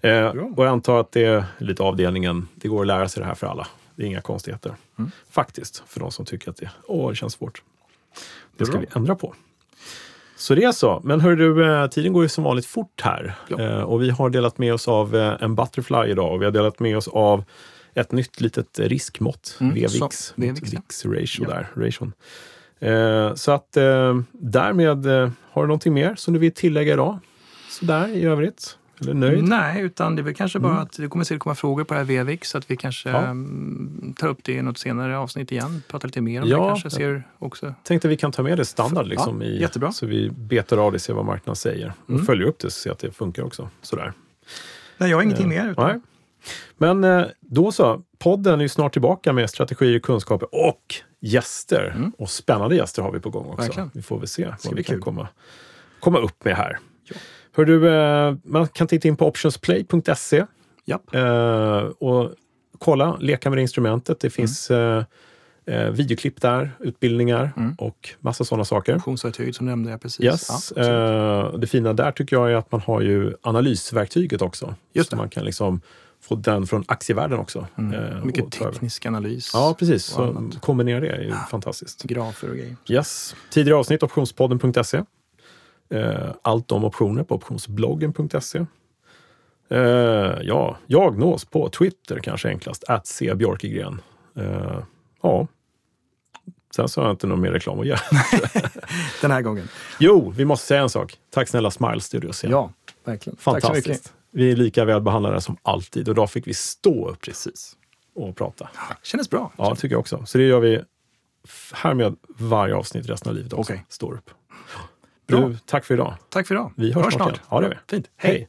Eh, 0.00 0.26
och 0.26 0.64
jag 0.64 0.66
antar 0.66 1.00
att 1.00 1.12
det 1.12 1.24
är 1.24 1.44
lite 1.58 1.82
avdelningen, 1.82 2.48
det 2.54 2.68
går 2.68 2.80
att 2.80 2.86
lära 2.86 3.08
sig 3.08 3.20
det 3.20 3.26
här 3.26 3.34
för 3.34 3.46
alla. 3.46 3.66
Det 3.96 4.02
är 4.02 4.06
inga 4.06 4.20
konstigheter. 4.20 4.74
Mm. 4.98 5.10
Faktiskt, 5.30 5.82
för 5.86 6.00
de 6.00 6.10
som 6.10 6.24
tycker 6.24 6.50
att 6.50 6.56
det, 6.56 6.70
åh, 6.86 7.10
det 7.10 7.16
känns 7.16 7.32
svårt. 7.32 7.62
Det 8.56 8.66
ska 8.66 8.78
vi 8.78 8.86
ändra 8.94 9.14
på. 9.14 9.34
Så 10.36 10.54
det 10.54 10.64
är 10.64 10.72
så. 10.72 11.00
Men 11.04 11.20
hör 11.20 11.36
du, 11.36 11.64
eh, 11.64 11.86
tiden 11.86 12.12
går 12.12 12.22
ju 12.22 12.28
som 12.28 12.44
vanligt 12.44 12.66
fort 12.66 13.00
här. 13.02 13.34
Ja. 13.48 13.60
Eh, 13.60 13.82
och 13.82 14.02
vi 14.02 14.10
har 14.10 14.30
delat 14.30 14.58
med 14.58 14.74
oss 14.74 14.88
av 14.88 15.16
eh, 15.16 15.34
en 15.40 15.54
Butterfly 15.54 16.10
idag 16.10 16.32
och 16.32 16.40
vi 16.40 16.44
har 16.44 16.52
delat 16.52 16.80
med 16.80 16.96
oss 16.96 17.08
av 17.08 17.44
ett 17.94 18.12
nytt 18.12 18.40
litet 18.40 18.78
riskmått, 18.78 19.56
mm, 19.60 19.74
VVIX, 19.74 20.32
VVIX 20.36 21.04
ratio 21.04 21.46
ja. 21.48 21.48
där. 21.48 21.68
Ration. 21.74 22.12
så 23.36 23.52
att 23.52 23.72
därmed, 24.32 25.06
har 25.50 25.62
du 25.62 25.66
någonting 25.66 25.94
mer 25.94 26.14
som 26.14 26.34
du 26.34 26.40
vill 26.40 26.52
tillägga 26.52 26.92
idag? 26.92 27.18
Sådär 27.78 28.08
i 28.08 28.24
övrigt? 28.24 28.78
Eller 29.00 29.14
nöjd? 29.14 29.44
Nej, 29.44 29.82
utan 29.82 30.16
det 30.16 30.22
är 30.22 30.24
väl 30.24 30.34
kanske 30.34 30.58
bara 30.58 30.72
mm. 30.72 30.82
att 30.82 30.92
det 30.96 31.08
kommer 31.08 31.34
att 31.34 31.38
komma 31.38 31.54
frågor 31.54 31.84
på 31.84 31.94
det 31.94 32.00
här 32.00 32.24
VVIX 32.24 32.48
så 32.48 32.58
att 32.58 32.70
vi 32.70 32.76
kanske 32.76 33.10
ja. 33.10 33.30
um, 33.30 34.14
tar 34.18 34.28
upp 34.28 34.38
det 34.42 34.52
i 34.52 34.62
något 34.62 34.78
senare 34.78 35.18
avsnitt 35.18 35.52
igen. 35.52 35.82
Pratar 35.88 36.08
lite 36.08 36.20
mer 36.20 36.42
om 36.42 36.48
ja, 36.48 36.58
det 36.58 36.68
kanske. 36.68 36.90
Ser 36.90 37.28
också. 37.38 37.74
Tänkte 37.82 38.08
vi 38.08 38.16
kan 38.16 38.32
ta 38.32 38.42
med 38.42 38.58
det 38.58 38.64
standard 38.64 39.06
liksom 39.06 39.42
ja, 39.42 39.48
i, 39.48 39.60
jättebra. 39.60 39.92
så 39.92 40.06
vi 40.06 40.30
betar 40.30 40.78
av 40.78 40.92
det 40.92 40.96
och 40.96 41.00
ser 41.00 41.14
vad 41.14 41.24
marknaden 41.24 41.56
säger. 41.56 41.92
Mm. 42.08 42.20
Och 42.20 42.26
följer 42.26 42.46
upp 42.46 42.58
det 42.58 42.70
så 42.70 42.80
ser 42.80 42.90
att 42.90 42.98
det 42.98 43.10
funkar 43.10 43.42
också. 43.42 43.68
Sådär. 43.82 44.12
Nej, 44.98 45.10
jag 45.10 45.16
har 45.16 45.22
ingenting 45.22 45.52
uh, 45.52 45.62
mer. 45.62 45.70
Utan... 45.70 45.86
Nej. 45.88 46.00
Men 46.76 47.04
uh, 47.04 47.26
då 47.40 47.72
så, 47.72 48.02
podden 48.18 48.58
är 48.60 48.62
ju 48.62 48.68
snart 48.68 48.92
tillbaka 48.92 49.32
med 49.32 49.50
strategier, 49.50 49.98
kunskaper 49.98 50.48
och 50.52 50.94
gäster. 51.20 51.92
Mm. 51.96 52.12
Och 52.18 52.30
spännande 52.30 52.76
gäster 52.76 53.02
har 53.02 53.12
vi 53.12 53.20
på 53.20 53.30
gång 53.30 53.46
också. 53.46 53.62
Verkligen. 53.62 53.90
Vi 53.94 54.02
får 54.02 54.18
väl 54.18 54.28
se 54.28 54.54
vad 54.64 54.74
vi 54.74 54.82
kan 54.82 55.00
komma, 55.00 55.28
komma 56.00 56.18
upp 56.18 56.44
med 56.44 56.56
här. 56.56 56.78
Ja. 57.04 57.16
Hör 57.56 57.64
du, 57.64 57.88
eh, 57.94 58.34
man 58.42 58.68
kan 58.68 58.86
titta 58.86 59.08
in 59.08 59.16
på 59.16 59.26
optionsplay.se 59.26 60.44
eh, 61.12 61.76
och 61.98 62.30
kolla, 62.78 63.16
leka 63.20 63.50
med 63.50 63.58
det 63.58 63.62
instrumentet. 63.62 64.20
Det 64.20 64.30
finns 64.30 64.70
mm. 64.70 65.04
videoklipp 65.92 66.40
där, 66.40 66.70
utbildningar 66.80 67.52
mm. 67.56 67.74
och 67.78 68.10
massa 68.20 68.44
sådana 68.44 68.64
saker. 68.64 68.96
Optionsverktyg 68.96 69.54
som 69.54 69.66
nämnde 69.66 69.90
jag 69.90 70.00
precis. 70.00 70.24
Yes. 70.24 70.72
Ja, 70.76 71.54
det 71.58 71.66
fina 71.66 71.92
där 71.92 72.12
tycker 72.12 72.36
jag 72.36 72.52
är 72.52 72.56
att 72.56 72.72
man 72.72 72.80
har 72.80 73.00
ju 73.00 73.34
analysverktyget 73.42 74.42
också. 74.42 74.74
Just 74.92 75.10
så 75.10 75.16
man 75.16 75.28
kan 75.28 75.44
liksom 75.44 75.80
få 76.20 76.34
den 76.34 76.66
från 76.66 76.84
aktievärlden 76.88 77.38
också. 77.38 77.66
Mm. 77.78 78.26
Mycket 78.26 78.52
teknisk 78.52 79.06
analys. 79.06 79.50
Ja, 79.54 79.76
precis. 79.78 80.04
Så 80.04 80.50
kombinera 80.60 81.00
det 81.00 81.08
är 81.08 81.20
ju 81.20 81.28
ja. 81.28 81.46
fantastiskt. 81.50 82.02
Grafer 82.02 82.50
och 82.50 82.56
grejer. 82.56 82.76
Yes. 82.88 83.34
Tidigare 83.50 83.78
avsnitt 83.78 84.02
optionspodden.se. 84.02 85.02
Eh, 85.94 86.30
allt 86.42 86.72
om 86.72 86.84
optioner 86.84 87.22
på 87.22 87.34
optionsbloggen.se. 87.34 88.66
Eh, 89.68 89.78
ja, 90.42 90.76
jag 90.86 91.18
nås 91.18 91.44
på 91.44 91.68
Twitter 91.68 92.18
kanske 92.18 92.48
enklast, 92.48 92.84
att 92.88 93.06
C 93.06 93.34
Björkegren. 93.34 94.00
Eh, 94.36 94.78
ja, 95.22 95.46
sen 96.76 96.88
så 96.88 97.00
har 97.00 97.08
jag 97.08 97.12
inte 97.12 97.26
någon 97.26 97.40
mer 97.40 97.50
reklam 97.50 97.80
att 97.80 97.86
göra. 97.86 98.00
Den 99.20 99.30
här 99.30 99.42
gången. 99.42 99.68
Jo, 99.98 100.32
vi 100.36 100.44
måste 100.44 100.66
säga 100.66 100.82
en 100.82 100.90
sak. 100.90 101.18
Tack 101.30 101.48
snälla 101.48 101.70
Smile 101.70 102.00
Studios. 102.00 102.44
Ja, 102.44 102.72
verkligen. 103.04 103.36
Fantastiskt. 103.36 104.12
Vi 104.30 104.52
är 104.52 104.56
lika 104.56 104.84
väl 104.84 105.00
behandlade 105.00 105.40
som 105.40 105.56
alltid 105.62 106.08
och 106.08 106.12
idag 106.12 106.30
fick 106.30 106.46
vi 106.46 106.54
stå 106.54 107.08
upp 107.08 107.20
precis 107.20 107.76
och 108.14 108.36
prata. 108.36 108.70
Ja, 108.74 108.96
kändes 109.02 109.30
bra. 109.30 109.52
Ja, 109.56 109.74
tycker 109.74 109.94
jag 109.94 110.00
också. 110.00 110.26
Så 110.26 110.38
det 110.38 110.44
gör 110.44 110.60
vi 110.60 110.82
härmed 111.72 112.16
varje 112.28 112.74
avsnitt 112.74 113.08
resten 113.08 113.30
av 113.30 113.36
livet 113.36 113.52
också. 113.52 113.72
Okay. 113.72 113.84
Står 113.88 114.14
upp. 114.14 114.30
Du, 115.26 115.56
tack 115.66 115.84
för 115.84 115.94
idag. 115.94 116.14
Tack 116.28 116.46
för 116.46 116.54
idag. 116.54 116.72
Vi 116.76 116.92
hörs, 116.92 117.04
hörs 117.04 117.14
snart. 117.14 117.28
snart. 117.36 117.40
Ja, 117.50 117.60
det 117.60 117.66
gör 117.66 117.70
vi. 117.88 117.96
Fint. 117.96 118.10
Hej. 118.16 118.32
Hej. 118.32 118.48